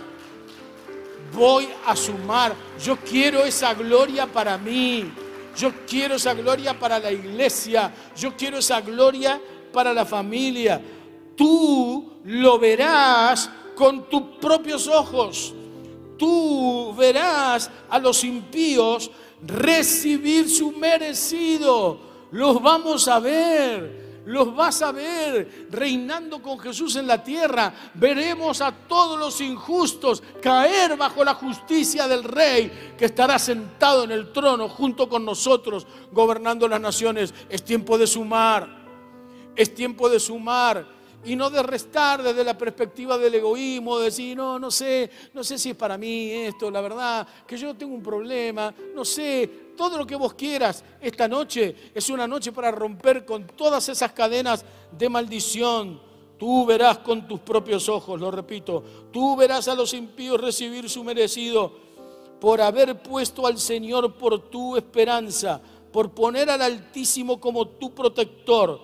Voy 1.34 1.70
a 1.86 1.96
sumar. 1.96 2.54
Yo 2.84 2.98
quiero 2.98 3.46
esa 3.46 3.74
gloria 3.74 4.28
para 4.28 4.58
mí. 4.58 5.10
Yo 5.58 5.72
quiero 5.88 6.16
esa 6.16 6.34
gloria 6.34 6.78
para 6.78 7.00
la 7.00 7.10
iglesia. 7.10 7.94
Yo 8.18 8.36
quiero 8.36 8.58
esa 8.58 8.82
gloria 8.82 9.42
para 9.72 9.94
la 9.94 10.06
familia. 10.06 10.82
Tú 11.38 12.20
lo 12.26 12.60
verás 12.60 13.50
con 13.74 14.10
tus 14.10 14.22
propios 14.42 14.88
ojos. 14.88 15.54
Tú 16.18 16.94
verás 16.98 17.72
a 17.90 17.98
los 17.98 18.26
impíos 18.26 19.10
recibir 19.42 20.50
su 20.50 20.74
merecido. 20.74 21.98
Los 22.32 22.62
vamos 22.62 23.08
a 23.08 23.20
ver. 23.20 24.05
Los 24.26 24.56
vas 24.56 24.82
a 24.82 24.92
ver 24.92 25.68
reinando 25.70 26.42
con 26.42 26.60
Jesús 26.60 26.96
en 26.96 27.08
la 27.08 27.24
tierra. 27.24 27.74
Veremos 27.94 28.60
a 28.62 28.72
todos 28.72 29.20
los 29.20 29.40
injustos 29.42 30.24
caer 30.42 30.98
bajo 30.98 31.24
la 31.24 31.36
justicia 31.36 32.08
del 32.08 32.24
Rey 32.24 32.94
que 32.98 33.06
estará 33.06 33.38
sentado 33.38 34.04
en 34.04 34.12
el 34.12 34.34
trono 34.34 34.68
junto 34.68 35.08
con 35.08 35.24
nosotros 35.24 35.86
gobernando 36.12 36.68
las 36.68 36.82
naciones. 36.82 37.34
Es 37.50 37.64
tiempo 37.64 37.98
de 37.98 38.08
sumar. 38.08 38.84
Es 39.56 39.74
tiempo 39.74 40.10
de 40.10 40.20
sumar 40.20 40.96
y 41.26 41.36
no 41.36 41.50
de 41.50 41.64
restar 41.64 42.22
desde 42.22 42.44
la 42.44 42.58
perspectiva 42.58 43.18
del 43.18 43.36
egoísmo, 43.36 43.98
de 43.98 44.06
decir, 44.06 44.38
no, 44.38 44.60
no 44.60 44.70
sé, 44.70 45.10
no 45.34 45.44
sé 45.44 45.58
si 45.58 45.72
es 45.72 45.76
para 45.76 45.98
mí 45.98 46.32
esto, 46.32 46.70
la 46.70 46.82
verdad, 46.82 47.28
que 47.48 47.58
yo 47.58 47.74
tengo 47.74 47.96
un 47.96 48.04
problema, 48.04 48.74
no 48.94 49.04
sé, 49.04 49.65
todo 49.76 49.98
lo 49.98 50.08
que 50.08 50.16
vos 50.16 50.34
quieras. 50.34 50.84
Esta 51.02 51.28
noche 51.28 51.92
es 51.94 52.10
una 52.10 52.28
noche 52.28 52.52
para 52.52 52.72
romper 52.72 53.26
con 53.26 53.46
todas 53.48 53.88
esas 53.90 54.12
cadenas 54.12 54.66
de 54.92 55.10
maldición. 55.10 56.02
Tú 56.38 56.66
verás 56.66 57.00
con 57.00 57.28
tus 57.28 57.40
propios 57.40 57.88
ojos, 57.88 58.20
lo 58.20 58.30
repito, 58.30 58.84
tú 59.12 59.38
verás 59.38 59.70
a 59.70 59.76
los 59.76 59.94
impíos 59.94 60.40
recibir 60.42 60.90
su 60.90 61.02
merecido 61.04 61.72
por 62.42 62.60
haber 62.62 63.02
puesto 63.02 63.48
al 63.48 63.58
Señor 63.58 64.16
por 64.16 64.50
tu 64.50 64.76
esperanza, 64.76 65.62
por 65.92 66.12
poner 66.12 66.50
al 66.50 66.62
Altísimo 66.62 67.40
como 67.40 67.68
tu 67.68 67.94
protector. 67.94 68.82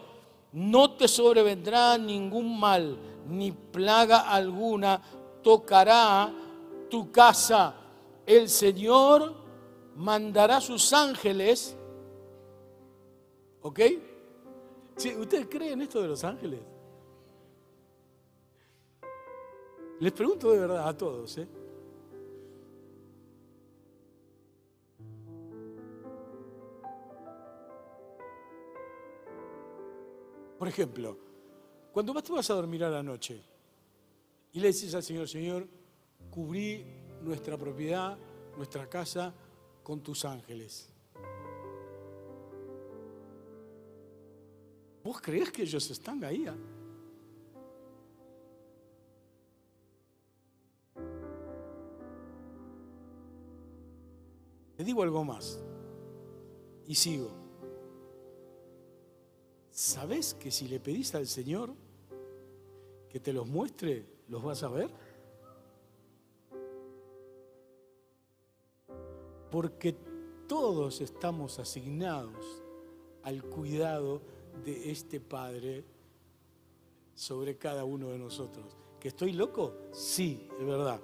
No 0.54 0.92
te 0.92 1.08
sobrevendrá 1.08 1.98
ningún 1.98 2.58
mal, 2.60 2.98
ni 3.28 3.52
plaga 3.52 4.32
alguna 4.32 5.02
tocará 5.44 6.32
tu 6.90 7.12
casa. 7.12 7.76
El 8.26 8.50
Señor 8.50 9.41
mandará 9.96 10.62
sus 10.62 10.94
ángeles. 10.94 11.76
¿Ok? 13.62 13.80
¿Ustedes 14.96 15.48
creen 15.50 15.82
esto 15.82 16.02
de 16.02 16.08
los 16.08 16.24
ángeles? 16.24 16.60
Les 20.00 20.12
pregunto 20.12 20.52
de 20.52 20.60
verdad 20.60 20.88
a 20.88 20.98
todos. 20.98 21.38
¿eh? 21.38 21.48
Por 30.58 30.68
ejemplo, 30.68 31.18
cuando 31.92 32.14
vas, 32.14 32.30
vas 32.30 32.50
a 32.50 32.54
dormir 32.54 32.84
a 32.84 32.90
la 32.90 33.02
noche 33.02 33.42
y 34.54 34.60
le 34.60 34.68
dices 34.68 34.94
al 34.94 35.04
Señor, 35.04 35.28
Señor, 35.28 35.68
cubrí 36.30 36.86
nuestra 37.22 37.58
propiedad, 37.58 38.18
nuestra 38.58 38.88
casa 38.88 39.34
con 39.92 40.00
tus 40.00 40.24
ángeles. 40.24 40.88
¿Vos 45.04 45.20
crees 45.20 45.52
que 45.52 45.64
ellos 45.64 45.92
están 45.92 46.24
ahí? 46.24 46.46
Ah? 46.48 46.56
Te 54.78 54.86
digo 54.86 55.04
algo 55.04 55.26
más 55.26 55.62
y 56.88 56.96
sigo. 56.96 57.30
¿Sabes 59.72 60.34
que 60.36 60.52
si 60.52 60.70
le 60.70 60.80
pedís 60.80 61.14
al 61.16 61.28
Señor 61.28 61.74
que 63.10 63.20
te 63.20 63.34
los 63.34 63.46
muestre, 63.46 64.06
los 64.30 64.42
vas 64.42 64.64
a 64.64 64.70
ver? 64.70 64.90
Porque 69.52 69.96
todos 70.48 71.02
estamos 71.02 71.60
asignados 71.60 72.64
al 73.24 73.44
cuidado 73.44 74.22
de 74.66 74.92
este 74.92 75.20
Padre 75.20 75.86
sobre 77.14 77.58
cada 77.58 77.84
uno 77.84 78.08
de 78.08 78.18
nosotros. 78.18 78.76
¿Que 79.00 79.10
estoy 79.10 79.34
loco? 79.34 79.76
Sí, 79.92 80.48
es 80.60 80.66
verdad. 80.66 81.00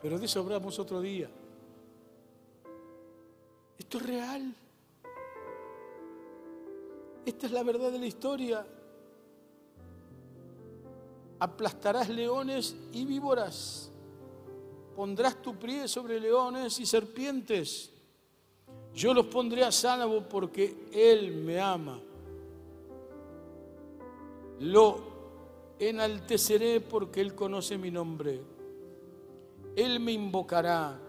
Pero 0.00 0.18
de 0.18 0.26
eso 0.26 0.40
hablamos 0.40 0.78
otro 0.78 1.00
día. 1.00 1.30
Esto 3.78 3.98
es 3.98 4.06
real. 4.06 4.54
Esta 7.24 7.46
es 7.46 7.52
la 7.52 7.62
verdad 7.62 7.92
de 7.92 7.98
la 7.98 8.06
historia. 8.06 8.66
Aplastarás 11.38 12.08
leones 12.08 12.74
y 12.92 13.04
víboras. 13.04 13.91
Pondrás 14.94 15.40
tu 15.40 15.56
pie 15.56 15.88
sobre 15.88 16.20
leones 16.20 16.78
y 16.80 16.86
serpientes. 16.86 17.90
Yo 18.94 19.14
los 19.14 19.26
pondré 19.26 19.64
a 19.64 19.72
salvo 19.72 20.22
porque 20.28 20.88
Él 20.92 21.32
me 21.32 21.60
ama. 21.60 22.00
Lo 24.60 24.98
enalteceré 25.78 26.80
porque 26.80 27.20
Él 27.20 27.34
conoce 27.34 27.78
mi 27.78 27.90
nombre. 27.90 28.40
Él 29.74 30.00
me 30.00 30.12
invocará 30.12 31.00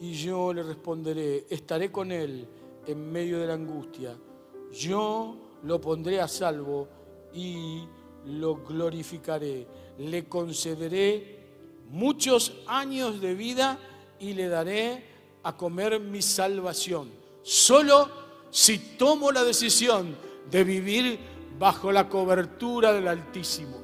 y 0.00 0.12
yo 0.12 0.52
le 0.52 0.62
responderé, 0.62 1.46
estaré 1.48 1.90
con 1.90 2.12
él 2.12 2.46
en 2.86 3.12
medio 3.12 3.38
de 3.38 3.46
la 3.46 3.54
angustia. 3.54 4.16
Yo 4.72 5.36
lo 5.62 5.80
pondré 5.80 6.20
a 6.20 6.28
salvo 6.28 6.88
y 7.32 7.84
lo 8.26 8.56
glorificaré. 8.56 9.66
Le 9.98 10.28
concederé 10.28 11.37
muchos 11.90 12.52
años 12.66 13.20
de 13.20 13.34
vida 13.34 13.78
y 14.20 14.34
le 14.34 14.48
daré 14.48 15.04
a 15.42 15.56
comer 15.56 16.00
mi 16.00 16.22
salvación. 16.22 17.10
Solo 17.42 18.08
si 18.50 18.78
tomo 18.96 19.32
la 19.32 19.44
decisión 19.44 20.16
de 20.50 20.64
vivir 20.64 21.18
bajo 21.58 21.92
la 21.92 22.08
cobertura 22.08 22.92
del 22.92 23.08
Altísimo. 23.08 23.78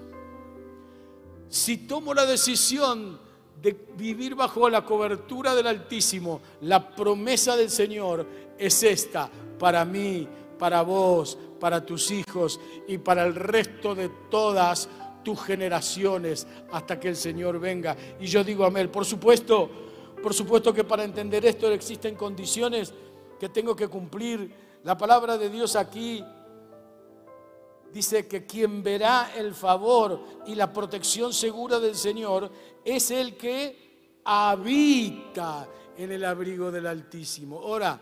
Si 1.49 1.79
tomo 1.79 2.15
la 2.15 2.27
decisión 2.27 3.19
de 3.61 3.89
vivir 3.97 4.35
bajo 4.35 4.69
la 4.69 4.85
cobertura 4.85 5.55
del 5.55 5.67
Altísimo, 5.67 6.41
la 6.63 6.95
promesa 6.95 7.57
del 7.57 7.71
Señor 7.71 8.27
es 8.59 8.83
esta 8.83 9.31
para 9.59 9.85
mí, 9.85 10.29
para 10.59 10.83
vos, 10.83 11.39
para 11.61 11.85
tus 11.85 12.11
hijos 12.11 12.61
y 12.87 12.99
para 12.99 13.25
el 13.25 13.35
resto 13.35 13.95
de 13.95 14.11
todas 14.31 14.89
tus 15.25 15.43
generaciones 15.43 16.47
hasta 16.71 17.01
que 17.01 17.09
el 17.09 17.17
Señor 17.17 17.59
venga. 17.59 17.97
Y 18.21 18.27
yo 18.27 18.45
digo 18.45 18.65
amén. 18.65 18.91
Por 18.93 19.05
supuesto, 19.05 19.69
por 20.23 20.33
supuesto 20.33 20.73
que 20.73 20.85
para 20.85 21.03
entender 21.03 21.45
esto 21.47 21.71
existen 21.73 22.15
condiciones 22.15 22.93
que 23.41 23.49
tengo 23.49 23.75
que 23.75 23.89
cumplir. 23.89 24.55
La 24.85 24.97
palabra 24.97 25.37
de 25.37 25.49
Dios 25.49 25.75
aquí 25.75 26.23
dice 27.93 28.29
que 28.29 28.45
quien 28.45 28.83
verá 28.83 29.33
el 29.37 29.55
favor 29.55 30.21
y 30.47 30.55
la 30.55 30.73
protección 30.73 31.33
segura 31.33 31.81
del 31.81 31.95
Señor 31.95 32.51
es 32.85 33.11
el 33.11 33.37
que 33.37 34.21
habita 34.25 35.69
en 35.97 36.13
el 36.13 36.25
abrigo 36.25 36.71
del 36.71 36.87
Altísimo. 36.87 37.59
Ahora, 37.59 38.01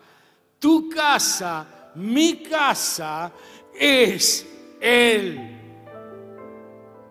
tu 0.58 0.88
casa, 0.88 1.92
mi 1.96 2.42
casa, 2.42 3.32
es 3.74 4.46
Él. 4.80 5.61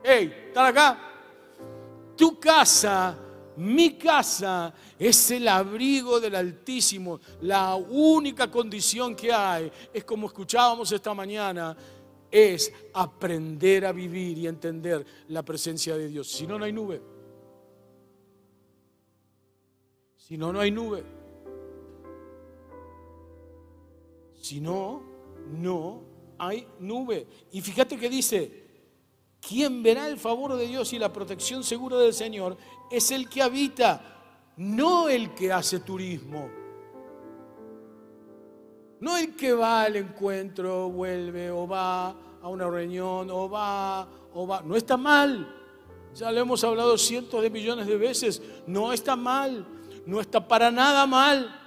Hey, 0.04 0.45
¿están 0.47 0.66
acá? 0.66 0.99
Tu 2.18 2.39
casa, 2.39 3.18
mi 3.58 3.97
casa, 3.97 4.74
es 4.97 5.32
el 5.32 5.47
abrigo 5.47 6.20
del 6.20 6.36
Altísimo. 6.36 7.20
La 7.41 7.76
única 7.76 8.49
condición 8.49 9.16
que 9.16 9.32
hay 9.32 9.72
es 9.93 10.04
como 10.04 10.28
escuchábamos 10.28 10.91
esta 10.91 11.14
mañana 11.14 11.76
es 12.30 12.74
aprender 12.93 13.86
a 13.86 13.91
vivir 13.91 14.38
y 14.38 14.47
entender 14.47 15.06
la 15.28 15.43
presencia 15.43 15.95
de 15.97 16.08
Dios. 16.08 16.28
Si 16.28 16.47
no, 16.47 16.58
no 16.58 16.66
hay 16.66 16.74
nube. 16.74 17.02
Si 20.16 20.38
no, 20.38 20.52
no 20.52 20.60
hay 20.60 20.72
nube. 20.72 21.04
Si 24.39 24.60
no, 24.60 25.04
no 25.52 26.04
hay 26.39 26.68
nube. 26.80 27.28
Y 27.52 27.62
fíjate 27.62 27.97
que 27.97 28.10
dice, 28.10 28.61
quien 29.42 29.82
verá 29.82 30.08
el 30.08 30.18
favor 30.18 30.56
de 30.56 30.68
Dios 30.68 30.94
y 30.94 31.00
la 31.00 31.12
protección 31.12 31.64
segura 31.64 31.98
del 31.98 32.14
Señor 32.14 32.58
es 32.92 33.12
el 33.12 33.28
que 33.28 33.42
habita, 33.42 34.54
no 34.58 35.10
el 35.10 35.34
que 35.34 35.52
hace 35.52 35.80
turismo. 35.80 36.50
No 39.00 39.18
el 39.18 39.36
que 39.36 39.54
va 39.54 39.82
al 39.82 39.96
encuentro, 39.96 40.89
vuelve 40.89 41.50
o 41.50 41.68
va 41.68 42.10
a 42.10 42.48
una 42.48 42.70
reunión 42.70 43.32
o 43.32 43.50
va 43.50 44.08
o 44.34 44.46
va. 44.46 44.62
No 44.62 44.76
está 44.76 44.96
mal. 44.96 45.56
Ya 46.14 46.32
lo 46.32 46.42
hemos 46.42 46.64
hablado 46.64 46.98
cientos 47.00 47.42
de 47.42 47.50
millones 47.50 47.88
de 47.88 47.98
veces. 47.98 48.42
No 48.68 48.94
está 48.94 49.16
mal. 49.16 49.66
No 50.06 50.22
está 50.22 50.48
para 50.48 50.70
nada 50.70 51.08
mal. 51.08 51.58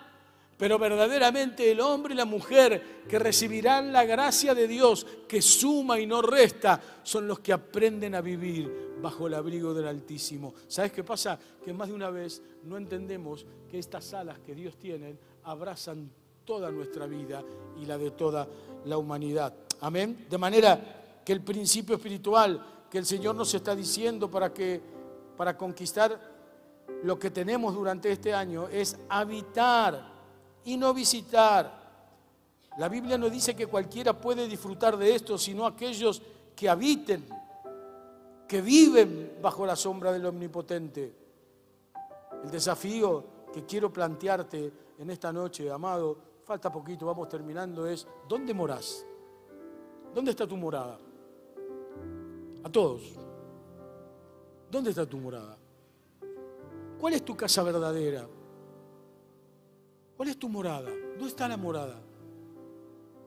Pero 0.57 0.79
verdaderamente 0.79 1.72
el 1.72 1.81
hombre 1.81 2.14
y 2.14 2.16
la 2.16 2.25
mujer 2.25 2.93
que 3.09 3.19
recibirán 3.19 3.93
la 3.93 4.05
gracia 4.05 4.55
de 4.55 4.67
Dios, 4.67 5.07
que 5.29 5.43
suma 5.43 5.99
y 6.01 6.07
no 6.07 6.23
resta, 6.23 6.81
son 7.03 7.29
los 7.29 7.41
que 7.41 7.53
aprenden 7.53 8.15
a 8.15 8.21
vivir 8.21 8.97
bajo 9.01 9.27
el 9.27 9.35
abrigo 9.35 9.75
del 9.75 9.87
Altísimo. 9.87 10.55
¿Sabes 10.67 10.93
qué 10.93 11.05
pasa? 11.05 11.39
Que 11.63 11.73
más 11.73 11.89
de 11.89 11.95
una 11.95 12.11
vez 12.11 12.43
no 12.65 12.77
entendemos 12.77 13.45
que 13.71 13.79
estas 13.79 14.15
alas 14.15 14.39
que 14.39 14.55
Dios 14.55 14.77
tiene 14.79 15.17
abrazan 15.45 16.11
toda 16.45 16.71
nuestra 16.71 17.07
vida 17.07 17.43
y 17.81 17.87
la 17.87 17.99
de 17.99 18.11
toda 18.13 18.49
la 18.87 18.99
humanidad. 18.99 19.55
Amén. 19.81 20.27
De 20.29 20.39
manera 20.39 21.21
que 21.25 21.33
el 21.33 21.43
principio 21.43 21.97
espiritual 21.97 22.87
que 22.91 22.99
el 22.99 23.07
Señor 23.07 23.35
nos 23.35 23.53
está 23.53 23.75
diciendo 23.75 24.31
para 24.31 24.53
que 24.53 24.81
para 25.37 25.57
conquistar 25.57 26.33
lo 27.03 27.19
que 27.19 27.31
tenemos 27.31 27.75
durante 27.75 28.11
este 28.11 28.33
año 28.33 28.69
es 28.69 28.97
habitar 29.09 30.13
y 30.65 30.77
no 30.77 30.95
visitar. 30.95 31.84
La 32.77 32.89
Biblia 32.89 33.16
no 33.16 33.31
dice 33.31 33.55
que 33.55 33.66
cualquiera 33.66 34.18
puede 34.18 34.49
disfrutar 34.49 34.97
de 34.97 35.14
esto, 35.14 35.39
sino 35.39 35.66
aquellos 35.66 36.20
que 36.57 36.68
habiten, 36.68 37.25
que 38.49 38.61
viven 38.61 39.39
bajo 39.41 39.64
la 39.64 39.77
sombra 39.77 40.12
del 40.12 40.27
Omnipotente. 40.27 41.14
El 42.43 42.51
desafío 42.51 43.25
que 43.53 43.64
quiero 43.64 43.93
plantearte 43.93 44.72
en 44.99 45.11
esta 45.11 45.33
noche, 45.33 45.70
amado, 45.70 46.16
falta 46.45 46.70
poquito, 46.70 47.07
vamos 47.07 47.29
terminando, 47.29 47.87
es, 47.87 48.07
¿dónde 48.29 48.53
morás? 48.53 49.07
¿Dónde 50.12 50.33
está 50.33 50.47
tu 50.47 50.57
morada? 50.57 50.99
A 52.64 52.68
todos. 52.70 53.03
¿Dónde 54.70 54.91
está 54.91 55.07
tu 55.07 55.18
morada? 55.18 55.57
¿Cuál 56.99 57.14
es 57.14 57.25
tu 57.25 57.37
casa 57.37 57.62
verdadera? 57.62 58.27
¿Cuál 60.16 60.29
es 60.29 60.39
tu 60.39 60.49
morada? 60.49 60.91
¿Dónde 60.91 61.29
está 61.29 61.47
la 61.47 61.57
morada? 61.57 62.01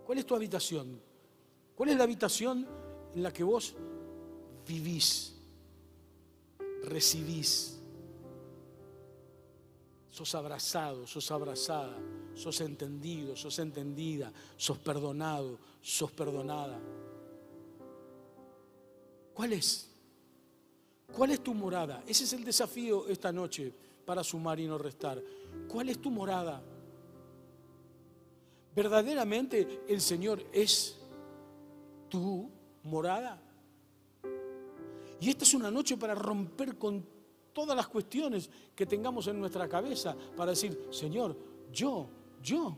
¿Cuál 0.07 0.19
es 0.19 0.25
tu 0.25 0.35
habitación? 0.35 1.01
¿Cuál 1.75 1.89
es 1.89 1.97
la 1.97 2.05
habitación 2.05 2.65
en 3.13 3.21
la 3.21 3.33
que 3.33 3.43
vos 3.43 3.75
vivís, 4.65 5.35
recibís? 6.83 7.77
Sos 10.09 10.33
abrazado, 10.33 11.05
sos 11.05 11.29
abrazada, 11.29 11.97
sos 12.35 12.61
entendido, 12.61 13.35
sos 13.35 13.59
entendida, 13.59 14.31
sos 14.55 14.77
perdonado, 14.77 15.59
sos 15.81 16.09
perdonada. 16.13 16.79
¿Cuál 19.33 19.51
es? 19.51 19.89
¿Cuál 21.13 21.31
es 21.31 21.43
tu 21.43 21.53
morada? 21.53 22.01
Ese 22.07 22.23
es 22.23 22.31
el 22.31 22.45
desafío 22.45 23.09
esta 23.09 23.33
noche 23.33 23.73
para 24.05 24.23
sumar 24.23 24.57
y 24.57 24.67
no 24.67 24.77
restar. 24.77 25.21
¿Cuál 25.67 25.89
es 25.89 26.01
tu 26.01 26.09
morada? 26.09 26.63
¿Verdaderamente 28.77 29.85
el 29.87 29.99
Señor 29.99 30.39
es 30.53 30.95
tu 32.09 32.47
morada? 32.83 33.41
Y 35.19 35.29
esta 35.31 35.45
es 35.45 35.55
una 35.55 35.71
noche 35.71 35.97
para 35.97 36.13
romper 36.13 36.77
con 36.77 37.03
todas 37.53 37.75
las 37.75 37.87
cuestiones 37.87 38.47
que 38.75 38.85
tengamos 38.85 39.25
en 39.25 39.39
nuestra 39.39 39.67
cabeza, 39.67 40.15
para 40.35 40.51
decir, 40.51 40.89
Señor, 40.91 41.35
yo, 41.73 42.07
yo, 42.43 42.77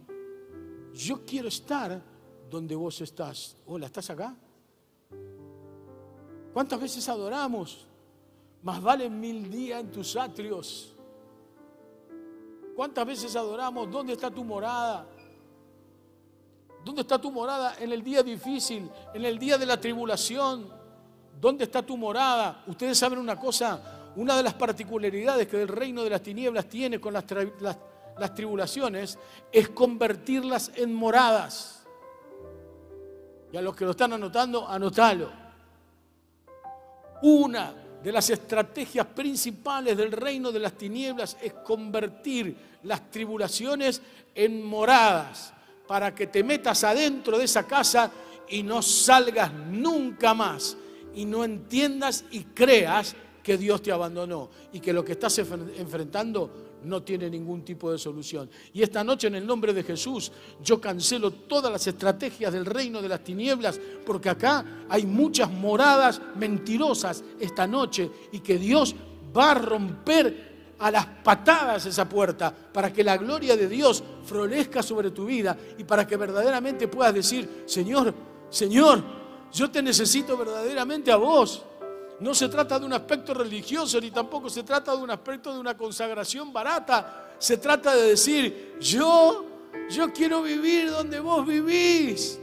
yo 0.93 1.25
quiero 1.25 1.49
estar 1.49 2.01
donde 2.49 2.75
vos 2.75 3.01
estás. 3.01 3.57
Hola, 3.65 3.87
¿estás 3.87 4.09
acá? 4.09 4.33
¿Cuántas 6.53 6.79
veces 6.79 7.09
adoramos? 7.09 7.85
Más 8.63 8.81
vale 8.81 9.09
mil 9.09 9.51
días 9.51 9.81
en 9.81 9.91
tus 9.91 10.15
atrios. 10.15 10.95
¿Cuántas 12.73 13.05
veces 13.05 13.35
adoramos? 13.35 13.91
¿Dónde 13.91 14.13
está 14.13 14.31
tu 14.31 14.45
morada? 14.45 15.18
¿Dónde 16.83 17.01
está 17.01 17.19
tu 17.19 17.31
morada 17.31 17.75
en 17.79 17.91
el 17.91 18.03
día 18.03 18.23
difícil, 18.23 18.89
en 19.13 19.25
el 19.25 19.37
día 19.37 19.57
de 19.57 19.65
la 19.65 19.79
tribulación? 19.79 20.69
¿Dónde 21.39 21.65
está 21.65 21.81
tu 21.81 21.97
morada? 21.97 22.63
Ustedes 22.67 22.97
saben 22.97 23.19
una 23.19 23.37
cosa, 23.37 24.11
una 24.15 24.35
de 24.37 24.43
las 24.43 24.53
particularidades 24.53 25.47
que 25.47 25.61
el 25.61 25.67
reino 25.67 26.03
de 26.03 26.09
las 26.09 26.21
tinieblas 26.21 26.67
tiene 26.67 26.99
con 26.99 27.13
las, 27.13 27.25
las 28.17 28.35
tribulaciones 28.35 29.17
es 29.51 29.69
convertirlas 29.69 30.71
en 30.75 30.93
moradas. 30.93 31.85
Y 33.51 33.57
a 33.57 33.61
los 33.61 33.75
que 33.75 33.85
lo 33.85 33.91
están 33.91 34.13
anotando, 34.13 34.67
anotalo. 34.67 35.31
Una 37.21 37.73
de 38.01 38.11
las 38.11 38.29
estrategias 38.29 39.05
principales 39.07 39.97
del 39.97 40.13
reino 40.13 40.51
de 40.51 40.59
las 40.59 40.73
tinieblas 40.73 41.35
es 41.41 41.53
convertir 41.53 42.79
las 42.83 43.11
tribulaciones 43.11 44.01
en 44.33 44.63
moradas 44.63 45.53
para 45.89 46.13
que 46.13 46.27
te 46.27 46.43
metas 46.43 46.83
adentro 46.83 47.35
de 47.35 47.45
esa 47.45 47.65
casa 47.65 48.11
y 48.47 48.61
no 48.61 48.79
salgas 48.79 49.51
nunca 49.51 50.35
más 50.35 50.77
y 51.15 51.25
no 51.25 51.43
entiendas 51.43 52.25
y 52.29 52.43
creas 52.43 53.15
que 53.41 53.57
Dios 53.57 53.81
te 53.81 53.91
abandonó 53.91 54.51
y 54.71 54.81
que 54.81 54.93
lo 54.93 55.03
que 55.03 55.13
estás 55.13 55.39
enfrentando 55.39 56.77
no 56.83 57.01
tiene 57.01 57.27
ningún 57.27 57.65
tipo 57.65 57.91
de 57.91 57.97
solución. 57.97 58.47
Y 58.71 58.83
esta 58.83 59.03
noche 59.03 59.29
en 59.29 59.35
el 59.35 59.47
nombre 59.47 59.73
de 59.73 59.81
Jesús 59.81 60.31
yo 60.63 60.79
cancelo 60.79 61.31
todas 61.31 61.71
las 61.71 61.87
estrategias 61.87 62.53
del 62.53 62.67
reino 62.67 63.01
de 63.01 63.09
las 63.09 63.23
tinieblas 63.23 63.81
porque 64.05 64.29
acá 64.29 64.85
hay 64.89 65.07
muchas 65.07 65.49
moradas 65.49 66.21
mentirosas 66.35 67.23
esta 67.39 67.65
noche 67.65 68.11
y 68.31 68.41
que 68.41 68.59
Dios 68.59 68.93
va 69.35 69.51
a 69.51 69.55
romper 69.55 70.48
a 70.79 70.89
las 70.89 71.05
patadas 71.05 71.85
esa 71.85 72.07
puerta 72.07 72.53
para 72.53 72.91
que 72.91 73.03
la 73.03 73.17
gloria 73.17 73.55
de 73.55 73.67
Dios 73.67 74.03
florezca 74.23 74.81
sobre 74.81 75.11
tu 75.11 75.25
vida 75.25 75.55
y 75.77 75.83
para 75.83 76.07
que 76.07 76.17
verdaderamente 76.17 76.87
puedas 76.87 77.13
decir, 77.13 77.63
Señor, 77.65 78.13
Señor, 78.49 79.03
yo 79.51 79.69
te 79.69 79.81
necesito 79.81 80.37
verdaderamente 80.37 81.11
a 81.11 81.17
vos. 81.17 81.63
No 82.19 82.33
se 82.33 82.49
trata 82.49 82.79
de 82.79 82.85
un 82.85 82.93
aspecto 82.93 83.33
religioso 83.33 83.99
ni 84.01 84.11
tampoco 84.11 84.49
se 84.49 84.63
trata 84.63 84.95
de 84.95 85.01
un 85.01 85.11
aspecto 85.11 85.53
de 85.53 85.59
una 85.59 85.77
consagración 85.77 86.51
barata. 86.51 87.35
Se 87.37 87.57
trata 87.57 87.95
de 87.95 88.09
decir, 88.09 88.75
yo, 88.79 89.45
yo 89.89 90.11
quiero 90.11 90.41
vivir 90.41 90.89
donde 90.89 91.19
vos 91.19 91.45
vivís. 91.45 92.39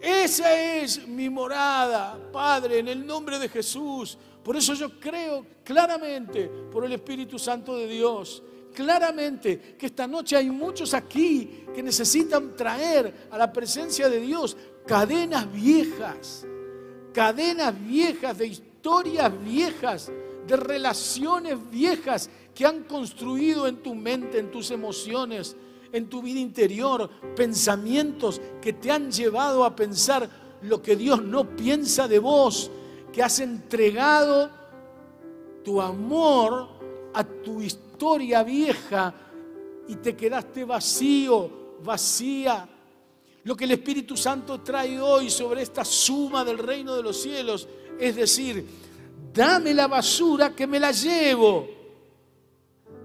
Esa 0.00 0.52
es 0.60 1.06
mi 1.06 1.30
morada, 1.30 2.18
Padre, 2.32 2.80
en 2.80 2.88
el 2.88 3.06
nombre 3.06 3.38
de 3.38 3.48
Jesús. 3.48 4.18
Por 4.42 4.56
eso 4.56 4.74
yo 4.74 4.98
creo 4.98 5.46
claramente 5.64 6.50
por 6.70 6.84
el 6.84 6.92
Espíritu 6.92 7.38
Santo 7.38 7.76
de 7.76 7.86
Dios, 7.86 8.42
claramente 8.74 9.76
que 9.78 9.86
esta 9.86 10.06
noche 10.06 10.36
hay 10.36 10.50
muchos 10.50 10.94
aquí 10.94 11.64
que 11.74 11.82
necesitan 11.82 12.56
traer 12.56 13.28
a 13.30 13.38
la 13.38 13.52
presencia 13.52 14.08
de 14.08 14.20
Dios 14.20 14.56
cadenas 14.86 15.50
viejas, 15.52 16.44
cadenas 17.12 17.74
viejas 17.86 18.36
de 18.38 18.46
historias 18.48 19.32
viejas, 19.44 20.10
de 20.46 20.56
relaciones 20.56 21.58
viejas 21.70 22.28
que 22.52 22.66
han 22.66 22.82
construido 22.84 23.68
en 23.68 23.76
tu 23.76 23.94
mente, 23.94 24.38
en 24.38 24.50
tus 24.50 24.72
emociones, 24.72 25.56
en 25.92 26.08
tu 26.08 26.20
vida 26.20 26.40
interior, 26.40 27.08
pensamientos 27.36 28.40
que 28.60 28.72
te 28.72 28.90
han 28.90 29.12
llevado 29.12 29.64
a 29.64 29.76
pensar 29.76 30.28
lo 30.62 30.82
que 30.82 30.96
Dios 30.96 31.22
no 31.22 31.56
piensa 31.56 32.08
de 32.08 32.18
vos 32.18 32.70
que 33.12 33.22
has 33.22 33.38
entregado 33.40 34.50
tu 35.64 35.80
amor 35.80 36.68
a 37.14 37.22
tu 37.22 37.60
historia 37.60 38.42
vieja 38.42 39.14
y 39.86 39.96
te 39.96 40.16
quedaste 40.16 40.64
vacío, 40.64 41.50
vacía. 41.84 42.68
Lo 43.44 43.56
que 43.56 43.64
el 43.64 43.72
Espíritu 43.72 44.16
Santo 44.16 44.60
trae 44.60 45.00
hoy 45.00 45.28
sobre 45.28 45.62
esta 45.62 45.84
suma 45.84 46.44
del 46.44 46.58
reino 46.58 46.94
de 46.94 47.02
los 47.02 47.20
cielos 47.20 47.68
es 47.98 48.16
decir, 48.16 48.66
dame 49.32 49.74
la 49.74 49.86
basura 49.86 50.54
que 50.54 50.66
me 50.66 50.80
la 50.80 50.92
llevo. 50.92 51.68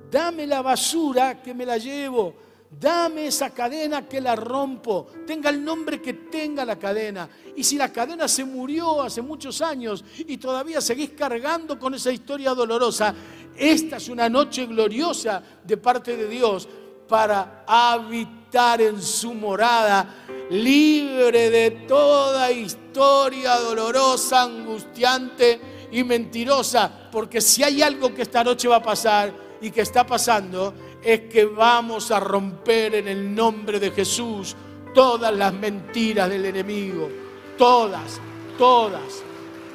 Dame 0.09 0.47
la 0.47 0.61
basura 0.61 1.41
que 1.41 1.53
me 1.53 1.65
la 1.65 1.77
llevo 1.77 2.46
dame 2.69 3.27
esa 3.27 3.49
cadena 3.51 4.07
que 4.07 4.21
la 4.21 4.35
rompo, 4.35 5.07
tenga 5.25 5.49
el 5.49 5.63
nombre 5.63 6.01
que 6.01 6.13
tenga 6.13 6.65
la 6.65 6.77
cadena. 6.77 7.29
Y 7.55 7.63
si 7.63 7.77
la 7.77 7.91
cadena 7.91 8.27
se 8.27 8.43
murió 8.43 9.01
hace 9.01 9.21
muchos 9.21 9.61
años 9.61 10.03
y 10.17 10.37
todavía 10.37 10.81
seguís 10.81 11.11
cargando 11.11 11.79
con 11.79 11.93
esa 11.93 12.11
historia 12.11 12.53
dolorosa, 12.53 13.13
esta 13.55 13.97
es 13.97 14.09
una 14.09 14.29
noche 14.29 14.65
gloriosa 14.65 15.41
de 15.63 15.77
parte 15.77 16.15
de 16.15 16.27
Dios 16.27 16.67
para 17.07 17.63
habitar 17.65 18.81
en 18.81 19.01
su 19.01 19.33
morada, 19.33 20.25
libre 20.49 21.49
de 21.49 21.71
toda 21.87 22.51
historia 22.51 23.55
dolorosa, 23.55 24.43
angustiante 24.43 25.87
y 25.91 26.03
mentirosa, 26.03 27.09
porque 27.11 27.39
si 27.41 27.63
hay 27.63 27.81
algo 27.81 28.13
que 28.13 28.23
esta 28.23 28.43
noche 28.43 28.67
va 28.67 28.77
a 28.77 28.83
pasar 28.83 29.33
y 29.61 29.71
que 29.71 29.81
está 29.81 30.05
pasando, 30.05 30.73
es 31.07 31.21
que 31.21 31.45
vamos 31.45 32.11
a 32.11 32.19
romper 32.19 32.95
en 32.95 33.07
el 33.07 33.33
nombre 33.33 33.79
de 33.79 33.91
Jesús 33.91 34.57
todas 34.93 35.33
las 35.33 35.53
mentiras 35.53 36.29
del 36.29 36.43
enemigo. 36.43 37.09
Todas, 37.57 38.19
todas, 38.57 39.23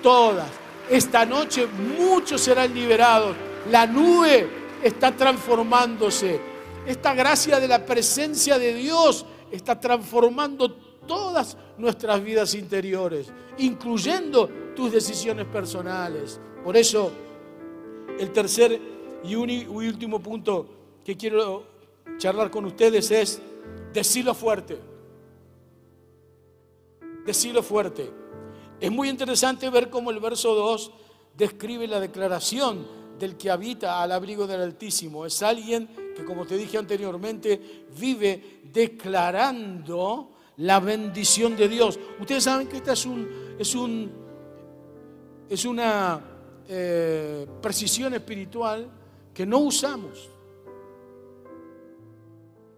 todas. 0.02 0.50
Esta 0.90 1.24
noche 1.24 1.66
muchos 1.98 2.38
serán 2.42 2.74
liberados. 2.74 3.34
La 3.70 3.86
nube 3.86 4.46
está 4.82 5.16
transformándose. 5.16 6.38
Esta 6.86 7.14
gracia 7.14 7.58
de 7.58 7.68
la 7.68 7.86
presencia 7.86 8.58
de 8.58 8.74
Dios 8.74 9.24
está 9.50 9.80
transformando 9.80 10.70
todas 11.06 11.56
nuestras 11.78 12.22
vidas 12.22 12.54
interiores, 12.54 13.32
incluyendo 13.56 14.50
tus 14.76 14.92
decisiones 14.92 15.46
personales. 15.46 16.38
Por 16.62 16.76
eso, 16.76 17.10
el 18.18 18.30
tercer 18.32 18.78
y 19.24 19.34
último 19.34 20.20
punto 20.20 20.81
que 21.04 21.16
quiero 21.16 21.64
charlar 22.18 22.50
con 22.50 22.64
ustedes 22.64 23.10
es 23.10 23.40
decirlo 23.92 24.34
fuerte. 24.34 24.78
Decirlo 27.24 27.62
fuerte. 27.62 28.10
Es 28.80 28.90
muy 28.90 29.08
interesante 29.08 29.70
ver 29.70 29.90
cómo 29.90 30.10
el 30.10 30.20
verso 30.20 30.54
2 30.54 30.92
describe 31.36 31.86
la 31.86 32.00
declaración 32.00 32.86
del 33.18 33.36
que 33.36 33.50
habita 33.50 34.02
al 34.02 34.12
abrigo 34.12 34.46
del 34.46 34.60
Altísimo. 34.60 35.24
Es 35.24 35.42
alguien 35.42 35.88
que, 36.16 36.24
como 36.24 36.44
te 36.44 36.56
dije 36.56 36.78
anteriormente, 36.78 37.86
vive 37.96 38.60
declarando 38.72 40.30
la 40.56 40.80
bendición 40.80 41.56
de 41.56 41.68
Dios. 41.68 41.98
Ustedes 42.20 42.44
saben 42.44 42.66
que 42.66 42.78
esta 42.78 42.92
es, 42.92 43.06
un, 43.06 43.28
es, 43.58 43.74
un, 43.74 44.10
es 45.48 45.64
una 45.64 46.20
eh, 46.68 47.46
precisión 47.60 48.14
espiritual 48.14 48.90
que 49.32 49.46
no 49.46 49.58
usamos 49.58 50.31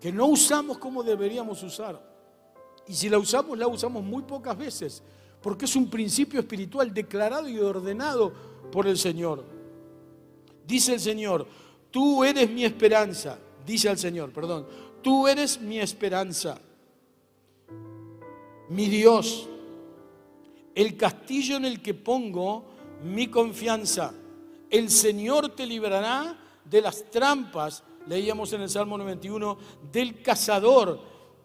que 0.04 0.12
no 0.12 0.26
usamos 0.26 0.76
como 0.76 1.02
deberíamos 1.02 1.62
usar. 1.62 1.98
Y 2.86 2.92
si 2.92 3.08
la 3.08 3.18
usamos, 3.18 3.56
la 3.56 3.66
usamos 3.66 4.04
muy 4.04 4.22
pocas 4.24 4.54
veces, 4.54 5.02
porque 5.40 5.64
es 5.64 5.74
un 5.76 5.88
principio 5.88 6.40
espiritual 6.40 6.92
declarado 6.92 7.48
y 7.48 7.58
ordenado 7.58 8.30
por 8.70 8.86
el 8.86 8.98
Señor. 8.98 9.42
Dice 10.66 10.92
el 10.92 11.00
Señor, 11.00 11.46
tú 11.90 12.22
eres 12.22 12.50
mi 12.50 12.66
esperanza, 12.66 13.38
dice 13.64 13.88
el 13.88 13.96
Señor, 13.96 14.30
perdón, 14.30 14.66
tú 15.00 15.26
eres 15.26 15.58
mi 15.58 15.80
esperanza, 15.80 16.60
mi 18.68 18.90
Dios, 18.90 19.48
el 20.74 20.98
castillo 20.98 21.56
en 21.56 21.64
el 21.64 21.80
que 21.80 21.94
pongo 21.94 22.66
mi 23.02 23.28
confianza. 23.28 24.12
El 24.68 24.90
Señor 24.90 25.56
te 25.56 25.64
librará 25.64 26.38
de 26.62 26.82
las 26.82 27.10
trampas, 27.10 27.82
leíamos 28.06 28.52
en 28.52 28.62
el 28.62 28.70
Salmo 28.70 28.98
91, 28.98 29.58
del 29.90 30.22
cazador, 30.22 31.00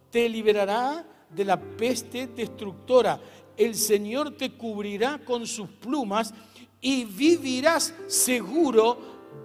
te 0.10 0.28
liberará 0.28 1.06
de 1.30 1.46
la 1.46 1.60
peste 1.60 2.28
destructora. 2.28 3.20
El 3.56 3.76
Señor 3.76 4.32
te 4.32 4.54
cubrirá 4.54 5.20
con 5.20 5.46
sus 5.46 5.70
plumas 5.70 6.34
y 6.82 7.06
vivirás 7.06 7.94
seguro 8.08 8.98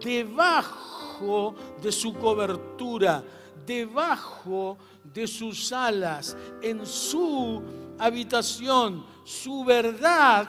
debajo 0.03 1.55
de 1.83 1.93
su 1.93 2.15
cobertura, 2.15 3.25
debajo 3.67 4.79
de 5.03 5.27
sus 5.27 5.73
alas, 5.73 6.37
en 6.63 6.87
su 6.87 7.63
habitación. 7.99 9.05
Su 9.25 9.65
verdad 9.65 10.49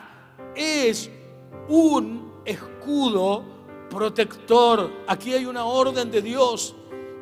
es 0.56 1.10
un 1.68 2.42
escudo 2.46 3.55
protector. 3.96 4.92
Aquí 5.08 5.34
hay 5.34 5.46
una 5.46 5.66
orden 5.66 6.12
de 6.12 6.22
Dios 6.22 6.76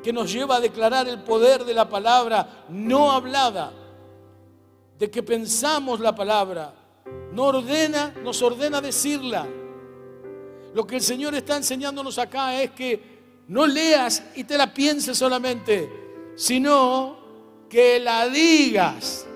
que 0.03 0.11
nos 0.11 0.31
lleva 0.31 0.55
a 0.57 0.59
declarar 0.59 1.07
el 1.07 1.21
poder 1.21 1.63
de 1.63 1.73
la 1.73 1.87
palabra 1.87 2.65
no 2.67 3.11
hablada, 3.11 3.71
de 4.97 5.09
que 5.09 5.21
pensamos 5.21 5.99
la 5.99 6.15
palabra, 6.15 6.73
no 7.31 7.43
ordena, 7.43 8.13
nos 8.23 8.41
ordena 8.41 8.81
decirla. 8.81 9.47
Lo 10.73 10.87
que 10.87 10.95
el 10.95 11.01
Señor 11.01 11.35
está 11.35 11.55
enseñándonos 11.55 12.17
acá 12.17 12.59
es 12.61 12.71
que 12.71 13.13
no 13.47 13.67
leas 13.67 14.23
y 14.35 14.43
te 14.43 14.57
la 14.57 14.73
pienses 14.73 15.17
solamente, 15.17 16.33
sino 16.35 17.17
que 17.69 17.99
la 17.99 18.27
digas, 18.27 19.27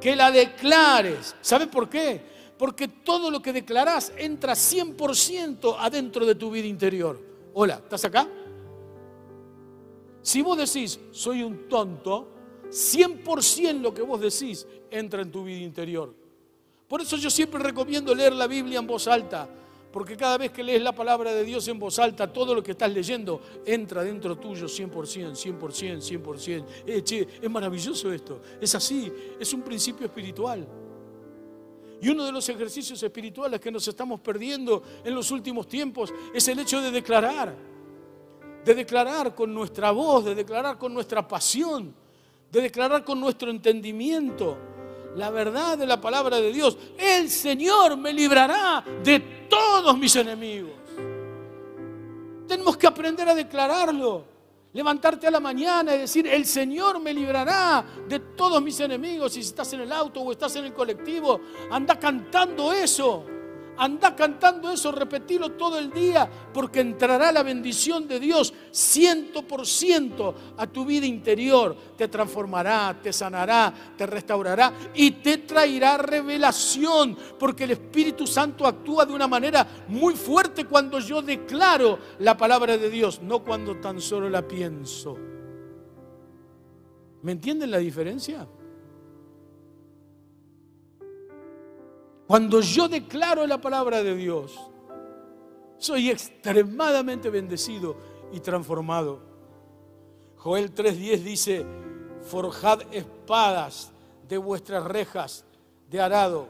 que 0.00 0.16
la 0.16 0.32
declares. 0.32 1.36
¿Sabes 1.40 1.68
por 1.68 1.88
qué? 1.88 2.31
Porque 2.62 2.86
todo 2.86 3.28
lo 3.28 3.42
que 3.42 3.52
declarás 3.52 4.12
entra 4.16 4.52
100% 4.52 5.78
adentro 5.80 6.24
de 6.24 6.36
tu 6.36 6.48
vida 6.48 6.68
interior. 6.68 7.20
Hola, 7.54 7.80
¿estás 7.82 8.04
acá? 8.04 8.28
Si 10.20 10.42
vos 10.42 10.56
decís, 10.56 11.00
soy 11.10 11.42
un 11.42 11.68
tonto, 11.68 12.28
100% 12.70 13.80
lo 13.80 13.92
que 13.92 14.02
vos 14.02 14.20
decís 14.20 14.64
entra 14.92 15.22
en 15.22 15.32
tu 15.32 15.42
vida 15.42 15.58
interior. 15.58 16.14
Por 16.86 17.00
eso 17.00 17.16
yo 17.16 17.30
siempre 17.30 17.58
recomiendo 17.58 18.14
leer 18.14 18.32
la 18.32 18.46
Biblia 18.46 18.78
en 18.78 18.86
voz 18.86 19.08
alta, 19.08 19.48
porque 19.92 20.16
cada 20.16 20.38
vez 20.38 20.52
que 20.52 20.62
lees 20.62 20.82
la 20.82 20.92
palabra 20.92 21.34
de 21.34 21.42
Dios 21.42 21.66
en 21.66 21.80
voz 21.80 21.98
alta, 21.98 22.32
todo 22.32 22.54
lo 22.54 22.62
que 22.62 22.70
estás 22.70 22.92
leyendo 22.92 23.40
entra 23.66 24.04
dentro 24.04 24.38
tuyo 24.38 24.66
100%, 24.66 25.32
100%, 25.32 26.00
100%. 26.00 26.64
Eh, 26.86 27.02
che, 27.02 27.26
es 27.42 27.50
maravilloso 27.50 28.12
esto, 28.12 28.40
es 28.60 28.72
así, 28.72 29.12
es 29.40 29.52
un 29.52 29.62
principio 29.62 30.06
espiritual. 30.06 30.64
Y 32.02 32.08
uno 32.08 32.24
de 32.24 32.32
los 32.32 32.48
ejercicios 32.48 33.00
espirituales 33.00 33.60
que 33.60 33.70
nos 33.70 33.86
estamos 33.86 34.20
perdiendo 34.20 34.82
en 35.04 35.14
los 35.14 35.30
últimos 35.30 35.68
tiempos 35.68 36.12
es 36.34 36.46
el 36.48 36.58
hecho 36.58 36.80
de 36.80 36.90
declarar. 36.90 37.54
De 38.64 38.74
declarar 38.74 39.36
con 39.36 39.54
nuestra 39.54 39.92
voz, 39.92 40.24
de 40.24 40.34
declarar 40.34 40.76
con 40.78 40.92
nuestra 40.92 41.26
pasión, 41.26 41.94
de 42.50 42.60
declarar 42.60 43.04
con 43.04 43.20
nuestro 43.20 43.52
entendimiento 43.52 44.58
la 45.14 45.30
verdad 45.30 45.78
de 45.78 45.86
la 45.86 46.00
palabra 46.00 46.40
de 46.40 46.52
Dios. 46.52 46.76
El 46.98 47.30
Señor 47.30 47.96
me 47.96 48.12
librará 48.12 48.84
de 49.04 49.46
todos 49.48 49.96
mis 49.96 50.16
enemigos. 50.16 50.72
Tenemos 52.48 52.76
que 52.76 52.88
aprender 52.88 53.28
a 53.28 53.34
declararlo. 53.36 54.31
Levantarte 54.74 55.26
a 55.26 55.30
la 55.30 55.40
mañana 55.40 55.94
y 55.94 55.98
decir, 55.98 56.26
el 56.26 56.46
Señor 56.46 56.98
me 56.98 57.12
librará 57.12 57.84
de 58.08 58.18
todos 58.20 58.62
mis 58.62 58.80
enemigos. 58.80 59.34
Si 59.34 59.40
estás 59.40 59.70
en 59.74 59.82
el 59.82 59.92
auto 59.92 60.20
o 60.22 60.32
estás 60.32 60.56
en 60.56 60.64
el 60.64 60.72
colectivo, 60.72 61.40
anda 61.70 61.98
cantando 61.98 62.72
eso. 62.72 63.26
Anda 63.76 64.14
cantando 64.14 64.70
eso, 64.70 64.92
repetilo 64.92 65.52
todo 65.52 65.78
el 65.78 65.90
día, 65.90 66.28
porque 66.52 66.80
entrará 66.80 67.32
la 67.32 67.42
bendición 67.42 68.06
de 68.06 68.20
Dios 68.20 68.52
ciento 68.70 69.42
por 69.42 69.66
ciento 69.66 70.34
a 70.56 70.66
tu 70.66 70.84
vida 70.84 71.06
interior. 71.06 71.76
Te 71.96 72.08
transformará, 72.08 72.98
te 73.02 73.12
sanará, 73.12 73.72
te 73.96 74.06
restaurará 74.06 74.72
y 74.94 75.12
te 75.12 75.38
traerá 75.38 75.96
revelación, 75.96 77.16
porque 77.38 77.64
el 77.64 77.72
Espíritu 77.72 78.26
Santo 78.26 78.66
actúa 78.66 79.06
de 79.06 79.14
una 79.14 79.26
manera 79.26 79.66
muy 79.88 80.14
fuerte 80.14 80.66
cuando 80.66 80.98
yo 81.00 81.22
declaro 81.22 81.98
la 82.18 82.36
palabra 82.36 82.76
de 82.76 82.90
Dios, 82.90 83.20
no 83.22 83.40
cuando 83.42 83.76
tan 83.78 84.00
solo 84.00 84.28
la 84.28 84.46
pienso. 84.46 85.16
¿Me 87.22 87.32
entienden 87.32 87.70
la 87.70 87.78
diferencia? 87.78 88.46
Cuando 92.32 92.62
yo 92.62 92.88
declaro 92.88 93.46
la 93.46 93.60
palabra 93.60 94.02
de 94.02 94.16
Dios, 94.16 94.58
soy 95.76 96.08
extremadamente 96.08 97.28
bendecido 97.28 97.94
y 98.32 98.40
transformado. 98.40 99.20
Joel 100.36 100.72
3:10 100.74 101.22
dice, 101.22 101.66
forjad 102.22 102.80
espadas 102.90 103.92
de 104.26 104.38
vuestras 104.38 104.82
rejas 104.82 105.44
de 105.90 106.00
arado 106.00 106.48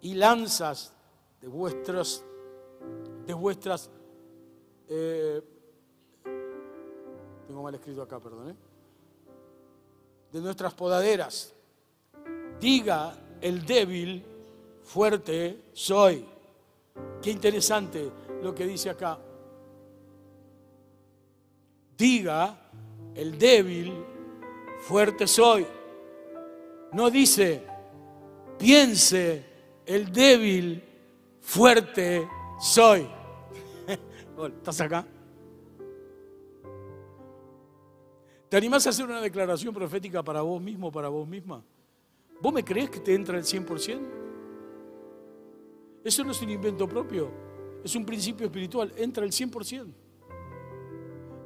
y 0.00 0.14
lanzas 0.14 0.96
de 1.42 1.48
vuestras, 1.48 2.24
de 3.26 3.34
vuestras, 3.34 3.90
eh, 4.88 5.42
tengo 7.46 7.62
mal 7.62 7.74
escrito 7.74 8.00
acá, 8.00 8.18
perdón, 8.18 8.52
¿eh? 8.52 8.56
de 10.32 10.40
nuestras 10.40 10.72
podaderas. 10.72 11.54
Diga 12.58 13.14
el 13.42 13.66
débil, 13.66 14.24
fuerte 14.84 15.64
soy. 15.72 16.24
Qué 17.20 17.30
interesante 17.30 18.10
lo 18.42 18.54
que 18.54 18.66
dice 18.66 18.90
acá. 18.90 19.18
Diga 21.96 22.56
el 23.14 23.38
débil, 23.38 23.92
fuerte 24.80 25.26
soy. 25.26 25.66
No 26.92 27.10
dice, 27.10 27.62
piense 28.58 29.44
el 29.86 30.12
débil, 30.12 30.82
fuerte 31.40 32.28
soy. 32.60 33.08
¿Estás 34.58 34.80
acá? 34.80 35.06
¿Te 38.48 38.56
animás 38.56 38.86
a 38.86 38.90
hacer 38.90 39.04
una 39.04 39.20
declaración 39.20 39.74
profética 39.74 40.22
para 40.22 40.42
vos 40.42 40.60
mismo, 40.60 40.92
para 40.92 41.08
vos 41.08 41.26
misma? 41.26 41.64
¿Vos 42.40 42.52
me 42.52 42.64
crees 42.64 42.90
que 42.90 43.00
te 43.00 43.14
entra 43.14 43.36
el 43.36 43.44
100%? 43.44 44.23
Eso 46.04 46.22
no 46.22 46.32
es 46.32 46.42
un 46.42 46.50
invento 46.50 46.86
propio, 46.86 47.30
es 47.82 47.94
un 47.96 48.04
principio 48.04 48.44
espiritual. 48.46 48.92
Entra 48.96 49.24
el 49.24 49.32
100%. 49.32 49.86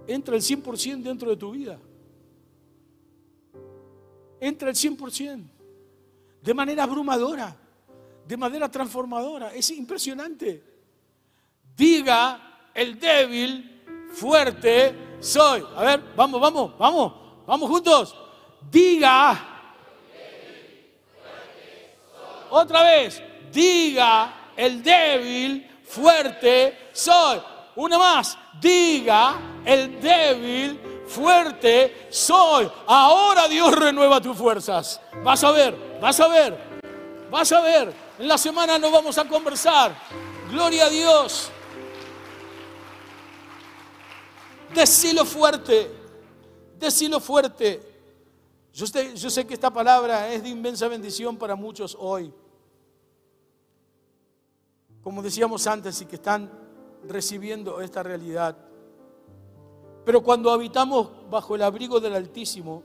Entra 0.09 0.34
el 0.34 0.42
100% 0.42 1.02
dentro 1.02 1.30
de 1.30 1.36
tu 1.36 1.52
vida. 1.52 1.78
Entra 4.40 4.70
el 4.70 4.74
100%. 4.74 5.44
De 6.42 6.54
manera 6.54 6.82
abrumadora, 6.82 7.56
de 8.26 8.36
manera 8.36 8.68
transformadora. 8.68 9.54
Es 9.54 9.70
impresionante. 9.70 10.62
Diga 11.76 12.70
el 12.74 12.98
débil, 12.98 14.09
fuerte 14.11 14.94
soy. 15.20 15.62
A 15.76 15.84
ver, 15.84 16.02
vamos, 16.16 16.40
vamos, 16.40 16.78
vamos, 16.78 17.12
vamos 17.46 17.70
juntos. 17.70 18.16
Diga. 18.68 19.54
Otra 22.50 22.82
vez, 22.82 23.22
diga 23.52 24.38
el 24.59 24.82
débil, 24.82 25.70
fuerte 25.84 26.90
soy. 26.92 27.40
Una 27.76 27.96
más, 27.96 28.36
diga, 28.61 29.61
el 29.64 30.00
débil, 30.00 31.04
fuerte 31.06 32.09
soy. 32.11 32.68
Ahora 32.88 33.46
Dios 33.46 33.72
renueva 33.72 34.20
tus 34.20 34.36
fuerzas. 34.36 35.00
Vas 35.22 35.44
a 35.44 35.52
ver, 35.52 35.98
vas 36.02 36.18
a 36.18 36.26
ver, 36.26 36.59
vas 37.30 37.52
a 37.52 37.61
ver. 37.61 37.94
En 38.18 38.26
la 38.26 38.36
semana 38.36 38.80
nos 38.80 38.90
vamos 38.90 39.16
a 39.16 39.28
conversar. 39.28 39.96
Gloria 40.50 40.86
a 40.86 40.90
Dios. 40.90 41.52
Decilo 44.74 45.24
fuerte, 45.24 45.88
decilo 46.76 47.20
fuerte. 47.20 47.80
Yo 48.74 48.86
yo 49.14 49.30
sé 49.30 49.46
que 49.46 49.54
esta 49.54 49.72
palabra 49.72 50.32
es 50.32 50.42
de 50.42 50.48
inmensa 50.48 50.88
bendición 50.88 51.36
para 51.36 51.54
muchos 51.54 51.96
hoy 51.98 52.32
como 55.03 55.22
decíamos 55.22 55.66
antes, 55.66 56.01
y 56.03 56.07
que 56.07 56.16
están 56.16 56.51
recibiendo 57.07 57.80
esta 57.80 58.03
realidad. 58.03 58.57
Pero 60.05 60.22
cuando 60.22 60.51
habitamos 60.51 61.11
bajo 61.30 61.55
el 61.55 61.62
abrigo 61.62 62.01
del 62.01 62.14
Altísimo 62.14 62.82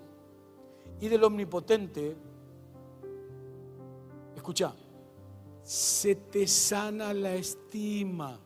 y 1.00 1.08
del 1.08 1.24
Omnipotente, 1.24 2.16
escucha, 4.36 4.76
se 5.64 6.16
te 6.16 6.46
sana 6.48 7.14
la 7.14 7.34
estima. 7.34 8.40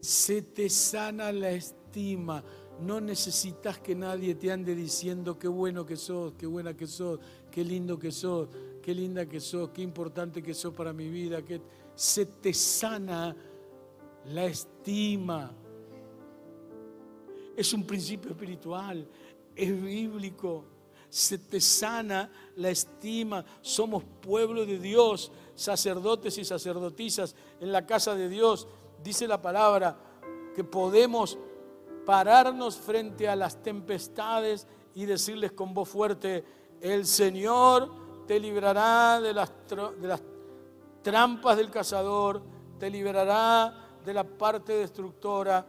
Se 0.00 0.42
te 0.42 0.68
sana 0.68 1.30
la 1.30 1.50
estima. 1.50 2.42
No 2.80 3.00
necesitas 3.00 3.78
que 3.78 3.94
nadie 3.94 4.34
te 4.34 4.50
ande 4.50 4.74
diciendo 4.74 5.38
qué 5.38 5.48
bueno 5.48 5.86
que 5.86 5.96
sos, 5.96 6.34
qué 6.34 6.46
buena 6.46 6.76
que 6.76 6.86
sos, 6.86 7.20
qué 7.50 7.64
lindo 7.64 7.98
que 7.98 8.10
sos, 8.10 8.48
qué 8.88 8.94
linda 8.94 9.26
que 9.26 9.38
sos, 9.38 9.68
qué 9.68 9.82
importante 9.82 10.42
que 10.42 10.54
sos 10.54 10.72
para 10.72 10.94
mi 10.94 11.10
vida. 11.10 11.42
Que 11.42 11.60
se 11.94 12.24
te 12.24 12.54
sana 12.54 13.36
la 14.24 14.46
estima. 14.46 15.52
Es 17.54 17.74
un 17.74 17.84
principio 17.84 18.30
espiritual, 18.30 19.06
es 19.54 19.82
bíblico. 19.82 20.64
Se 21.10 21.36
te 21.36 21.60
sana 21.60 22.32
la 22.56 22.70
estima. 22.70 23.44
Somos 23.60 24.04
pueblo 24.22 24.64
de 24.64 24.78
Dios, 24.78 25.32
sacerdotes 25.54 26.38
y 26.38 26.46
sacerdotisas 26.46 27.36
en 27.60 27.70
la 27.70 27.84
casa 27.84 28.14
de 28.14 28.30
Dios. 28.30 28.68
Dice 29.04 29.28
la 29.28 29.42
palabra 29.42 29.98
que 30.56 30.64
podemos 30.64 31.36
pararnos 32.06 32.78
frente 32.78 33.28
a 33.28 33.36
las 33.36 33.62
tempestades 33.62 34.66
y 34.94 35.04
decirles 35.04 35.52
con 35.52 35.74
voz 35.74 35.90
fuerte, 35.90 36.42
el 36.80 37.04
Señor 37.04 38.07
te 38.28 38.38
librará 38.38 39.20
de 39.20 39.34
las, 39.34 39.50
de 39.68 40.06
las 40.06 40.22
trampas 41.02 41.56
del 41.56 41.70
cazador, 41.70 42.42
te 42.78 42.88
librará 42.88 43.74
de 44.04 44.14
la 44.14 44.22
parte 44.22 44.74
destructora 44.74 45.66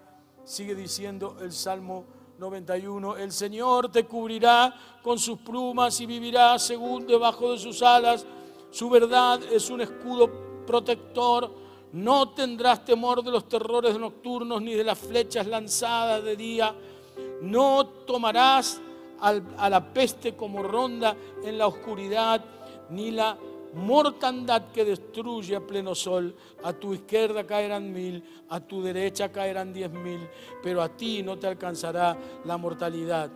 Sigue 0.49 0.73
diciendo 0.73 1.37
el 1.41 1.51
Salmo 1.51 2.05
91, 2.39 3.17
el 3.17 3.31
Señor 3.31 3.91
te 3.91 4.05
cubrirá 4.05 4.73
con 5.03 5.19
sus 5.19 5.37
plumas 5.37 6.01
y 6.01 6.07
vivirá 6.07 6.57
según 6.57 7.05
debajo 7.05 7.51
de 7.51 7.59
sus 7.59 7.83
alas. 7.83 8.25
Su 8.71 8.89
verdad 8.89 9.43
es 9.43 9.69
un 9.69 9.81
escudo 9.81 10.65
protector. 10.65 11.53
No 11.91 12.29
tendrás 12.29 12.83
temor 12.83 13.23
de 13.23 13.29
los 13.29 13.47
terrores 13.47 13.99
nocturnos 13.99 14.59
ni 14.59 14.73
de 14.73 14.83
las 14.83 14.97
flechas 14.97 15.45
lanzadas 15.45 16.23
de 16.23 16.35
día. 16.35 16.73
No 17.41 17.85
tomarás 17.85 18.81
a 19.21 19.69
la 19.69 19.93
peste 19.93 20.35
como 20.35 20.63
ronda 20.63 21.15
en 21.43 21.57
la 21.57 21.67
oscuridad, 21.67 22.43
ni 22.89 23.11
la 23.11 23.37
mortandad 23.73 24.71
que 24.71 24.85
destruye 24.85 25.55
a 25.55 25.65
pleno 25.65 25.95
sol. 25.95 26.35
A 26.63 26.73
tu 26.73 26.93
izquierda 26.93 27.45
caerán 27.45 27.91
mil, 27.91 28.23
a 28.49 28.59
tu 28.59 28.81
derecha 28.81 29.31
caerán 29.31 29.73
diez 29.73 29.91
mil, 29.91 30.19
pero 30.63 30.81
a 30.81 30.89
ti 30.89 31.23
no 31.23 31.37
te 31.37 31.47
alcanzará 31.47 32.17
la 32.45 32.57
mortalidad. 32.57 33.29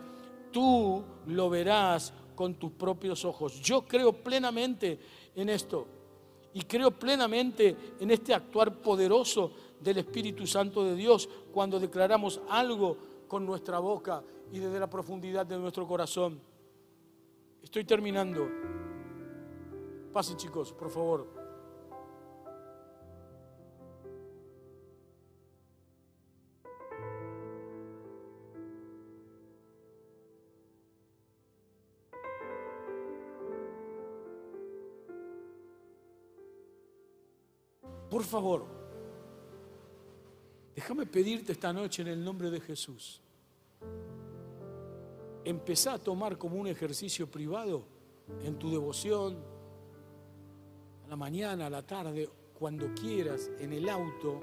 Tú 0.50 1.02
lo 1.26 1.50
verás 1.50 2.12
con 2.34 2.54
tus 2.54 2.72
propios 2.72 3.24
ojos. 3.24 3.60
Yo 3.60 3.82
creo 3.82 4.12
plenamente 4.12 4.98
en 5.34 5.48
esto 5.48 5.86
y 6.52 6.62
creo 6.62 6.92
plenamente 6.92 7.76
en 7.98 8.10
este 8.10 8.34
actuar 8.34 8.80
poderoso 8.80 9.50
del 9.80 9.98
Espíritu 9.98 10.46
Santo 10.46 10.84
de 10.84 10.94
Dios 10.94 11.28
cuando 11.52 11.80
declaramos 11.80 12.40
algo 12.48 12.96
con 13.26 13.44
nuestra 13.44 13.78
boca 13.78 14.22
y 14.52 14.58
desde 14.58 14.78
la 14.78 14.88
profundidad 14.88 15.46
de 15.46 15.58
nuestro 15.58 15.86
corazón. 15.86 16.40
Estoy 17.62 17.84
terminando. 17.84 18.48
Pasen 20.12 20.36
chicos, 20.36 20.72
por 20.72 20.90
favor. 20.90 21.44
Por 38.14 38.22
favor, 38.22 38.64
déjame 40.76 41.04
pedirte 41.04 41.50
esta 41.50 41.72
noche 41.72 42.02
en 42.02 42.08
el 42.08 42.24
nombre 42.24 42.48
de 42.48 42.60
Jesús. 42.60 43.23
Empezá 45.44 45.94
a 45.94 45.98
tomar 45.98 46.38
como 46.38 46.56
un 46.56 46.66
ejercicio 46.66 47.30
privado 47.30 47.84
en 48.42 48.58
tu 48.58 48.70
devoción, 48.70 49.36
a 51.04 51.08
la 51.08 51.16
mañana, 51.16 51.66
a 51.66 51.70
la 51.70 51.86
tarde, 51.86 52.28
cuando 52.58 52.94
quieras, 52.94 53.50
en 53.58 53.72
el 53.72 53.88
auto, 53.88 54.40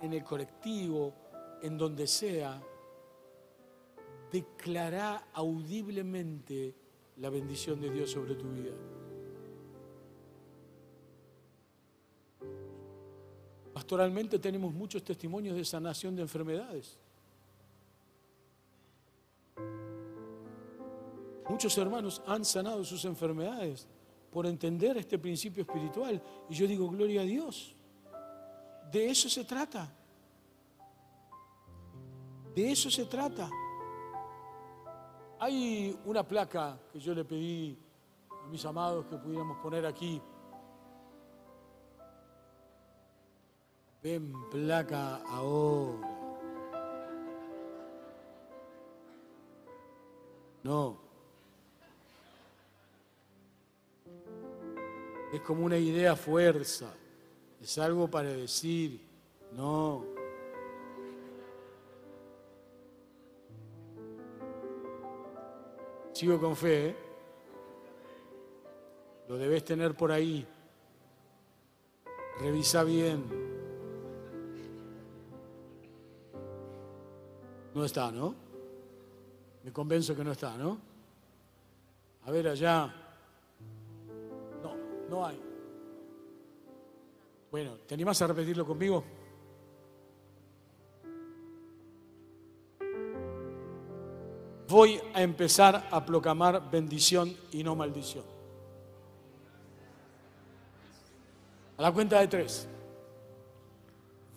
en 0.00 0.12
el 0.12 0.24
colectivo, 0.24 1.14
en 1.62 1.78
donde 1.78 2.06
sea, 2.06 2.60
declará 4.32 5.28
audiblemente 5.32 6.74
la 7.18 7.30
bendición 7.30 7.80
de 7.80 7.90
Dios 7.90 8.10
sobre 8.10 8.34
tu 8.34 8.50
vida. 8.50 8.72
Pastoralmente 13.72 14.38
tenemos 14.38 14.74
muchos 14.74 15.04
testimonios 15.04 15.56
de 15.56 15.64
sanación 15.64 16.16
de 16.16 16.22
enfermedades. 16.22 16.98
Muchos 21.54 21.78
hermanos 21.78 22.20
han 22.26 22.44
sanado 22.44 22.82
sus 22.82 23.04
enfermedades 23.04 23.86
por 24.32 24.44
entender 24.44 24.96
este 24.96 25.20
principio 25.20 25.62
espiritual. 25.62 26.20
Y 26.50 26.54
yo 26.54 26.66
digo, 26.66 26.88
gloria 26.88 27.20
a 27.20 27.24
Dios. 27.24 27.76
De 28.90 29.08
eso 29.08 29.28
se 29.28 29.44
trata. 29.44 29.88
De 32.56 32.72
eso 32.72 32.90
se 32.90 33.04
trata. 33.04 33.48
Hay 35.38 35.96
una 36.04 36.26
placa 36.26 36.76
que 36.92 36.98
yo 36.98 37.14
le 37.14 37.24
pedí 37.24 37.78
a 38.28 38.48
mis 38.48 38.64
amados 38.64 39.06
que 39.06 39.16
pudiéramos 39.16 39.58
poner 39.58 39.86
aquí. 39.86 40.20
Ven 44.02 44.32
placa 44.50 45.18
ahora. 45.18 46.10
No. 50.64 51.03
Es 55.34 55.40
como 55.40 55.64
una 55.64 55.76
idea 55.76 56.14
fuerza, 56.14 56.94
es 57.60 57.78
algo 57.78 58.08
para 58.08 58.28
decir, 58.28 59.00
no. 59.52 60.04
Sigo 66.12 66.38
con 66.38 66.54
fe, 66.54 66.86
¿eh? 66.86 66.96
lo 69.28 69.36
debes 69.36 69.64
tener 69.64 69.96
por 69.96 70.12
ahí. 70.12 70.46
Revisa 72.38 72.84
bien. 72.84 73.24
No 77.74 77.84
está, 77.84 78.12
¿no? 78.12 78.36
Me 79.64 79.72
convenzo 79.72 80.14
que 80.14 80.22
no 80.22 80.30
está, 80.30 80.56
¿no? 80.56 80.78
A 82.24 82.30
ver 82.30 82.46
allá. 82.46 83.03
Hay. 85.22 85.38
Bueno, 87.50 87.76
¿te 87.86 87.94
animas 87.94 88.20
a 88.22 88.26
repetirlo 88.26 88.66
conmigo? 88.66 89.04
Voy 94.66 95.00
a 95.12 95.22
empezar 95.22 95.88
a 95.90 96.04
proclamar 96.04 96.70
bendición 96.70 97.36
y 97.52 97.62
no 97.62 97.76
maldición. 97.76 98.24
A 101.76 101.82
la 101.82 101.92
cuenta 101.92 102.18
de 102.18 102.28
tres. 102.28 102.66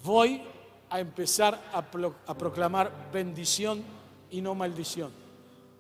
Voy 0.04 0.44
a 0.90 1.00
empezar 1.00 1.56
a, 1.74 1.78
a 1.80 2.38
proclamar 2.38 3.10
bendición 3.12 3.84
y 4.30 4.42
no 4.42 4.54
maldición. 4.54 5.12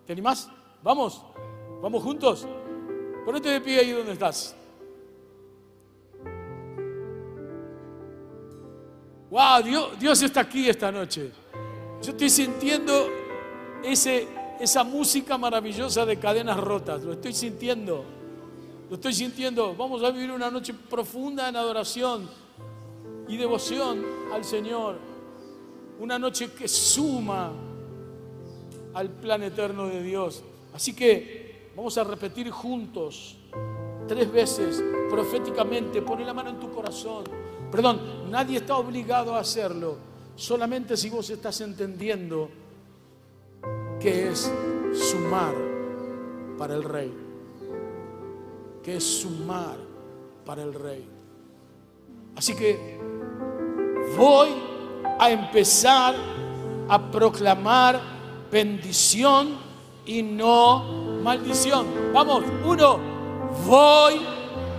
¿Te 0.05 0.13
animás? 0.13 0.49
Vamos, 0.81 1.21
vamos 1.81 2.01
juntos. 2.01 2.47
Ponete 3.25 3.49
de 3.49 3.61
pie 3.61 3.79
ahí 3.79 3.91
donde 3.91 4.13
estás. 4.13 4.56
Dios, 9.99 10.23
está 10.23 10.41
aquí 10.41 10.67
esta 10.67 10.91
noche. 10.91 11.31
Yo 12.01 12.11
estoy 12.11 12.29
sintiendo 12.29 13.07
esa 13.83 14.83
música 14.83 15.37
maravillosa 15.37 16.05
de 16.07 16.17
cadenas 16.17 16.57
rotas. 16.57 17.03
Lo 17.03 17.13
estoy 17.13 17.33
sintiendo. 17.33 18.03
Lo 18.89 18.95
estoy 18.95 19.13
sintiendo. 19.13 19.75
Vamos 19.75 20.03
a 20.03 20.09
vivir 20.09 20.31
una 20.31 20.49
noche 20.49 20.73
profunda 20.73 21.49
en 21.49 21.55
adoración 21.55 22.27
y 23.27 23.37
devoción 23.37 24.03
al 24.33 24.43
Señor. 24.43 24.97
Una 25.99 26.17
noche 26.17 26.51
que 26.51 26.67
suma 26.67 27.51
al 28.95 29.09
plan 29.09 29.43
eterno 29.43 29.87
de 29.87 30.01
Dios. 30.01 30.43
Así 30.73 30.95
que 30.95 31.71
vamos 31.75 31.95
a 31.99 32.03
repetir 32.03 32.49
juntos 32.49 33.37
tres 34.07 34.31
veces 34.31 34.83
proféticamente. 35.11 36.01
Pone 36.01 36.25
la 36.25 36.33
mano 36.33 36.49
en 36.49 36.59
tu 36.59 36.71
corazón. 36.71 37.46
Perdón, 37.71 38.29
nadie 38.29 38.57
está 38.57 38.77
obligado 38.77 39.35
a 39.35 39.39
hacerlo, 39.39 39.97
solamente 40.35 40.95
si 40.95 41.09
vos 41.09 41.29
estás 41.29 41.59
entendiendo 41.61 42.49
que 43.99 44.29
es 44.29 44.51
sumar 44.93 45.55
para 46.57 46.75
el 46.75 46.83
rey. 46.83 47.13
que 48.83 48.95
es 48.95 49.03
sumar 49.03 49.75
para 50.45 50.63
el 50.63 50.73
rey. 50.73 51.05
Así 52.37 52.55
que 52.55 52.97
voy 54.15 54.47
a 55.19 55.29
empezar 55.29 56.15
a 56.87 57.11
proclamar 57.11 57.99
bendición 58.49 59.57
y 60.05 60.23
no 60.23 61.19
maldición. 61.21 61.85
Vamos, 62.13 62.45
uno, 62.65 62.97
voy 63.67 64.21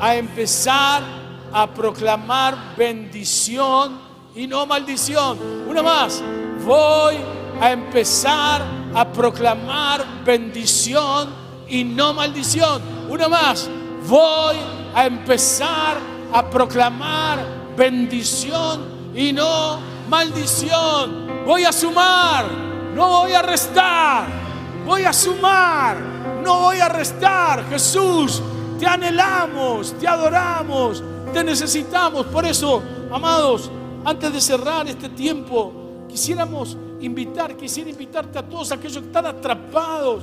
a 0.00 0.16
empezar 0.16 1.17
a 1.52 1.66
proclamar 1.72 2.76
bendición 2.76 4.00
y 4.34 4.46
no 4.46 4.66
maldición. 4.66 5.38
Una 5.68 5.82
más, 5.82 6.22
voy 6.64 7.16
a 7.60 7.72
empezar 7.72 8.62
a 8.94 9.12
proclamar 9.12 10.04
bendición 10.24 11.28
y 11.68 11.84
no 11.84 12.14
maldición. 12.14 12.82
Una 13.08 13.28
más, 13.28 13.68
voy 14.08 14.56
a 14.94 15.06
empezar 15.06 15.96
a 16.32 16.48
proclamar 16.48 17.38
bendición 17.76 19.12
y 19.14 19.32
no 19.32 19.80
maldición. 20.08 21.44
Voy 21.46 21.64
a 21.64 21.72
sumar, 21.72 22.46
no 22.94 23.08
voy 23.08 23.32
a 23.32 23.42
restar. 23.42 24.48
Voy 24.88 25.04
a 25.04 25.12
sumar, 25.12 25.98
no 26.42 26.60
voy 26.60 26.78
a 26.78 26.88
restar. 26.88 27.68
Jesús, 27.68 28.42
te 28.78 28.86
anhelamos, 28.86 29.92
te 29.98 30.08
adoramos, 30.08 31.02
te 31.28 31.44
necesitamos. 31.44 32.26
Por 32.26 32.44
eso, 32.44 32.82
amados, 33.10 33.70
antes 34.04 34.32
de 34.32 34.40
cerrar 34.40 34.86
este 34.88 35.08
tiempo, 35.10 35.72
quisiéramos 36.08 36.76
invitar, 37.00 37.56
quisiera 37.56 37.90
invitarte 37.90 38.38
a 38.38 38.42
todos 38.42 38.72
aquellos 38.72 38.98
que 38.98 39.06
están 39.06 39.26
atrapados, 39.26 40.22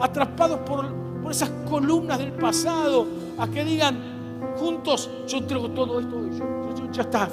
atrapados 0.00 0.60
por, 0.60 0.86
por 1.22 1.32
esas 1.32 1.50
columnas 1.68 2.18
del 2.18 2.32
pasado, 2.32 3.06
a 3.38 3.48
que 3.48 3.64
digan 3.64 4.12
juntos, 4.56 5.10
yo 5.26 5.38
entrego 5.38 5.70
todo 5.70 6.00
esto, 6.00 6.16
ya 6.92 7.02
está, 7.02 7.28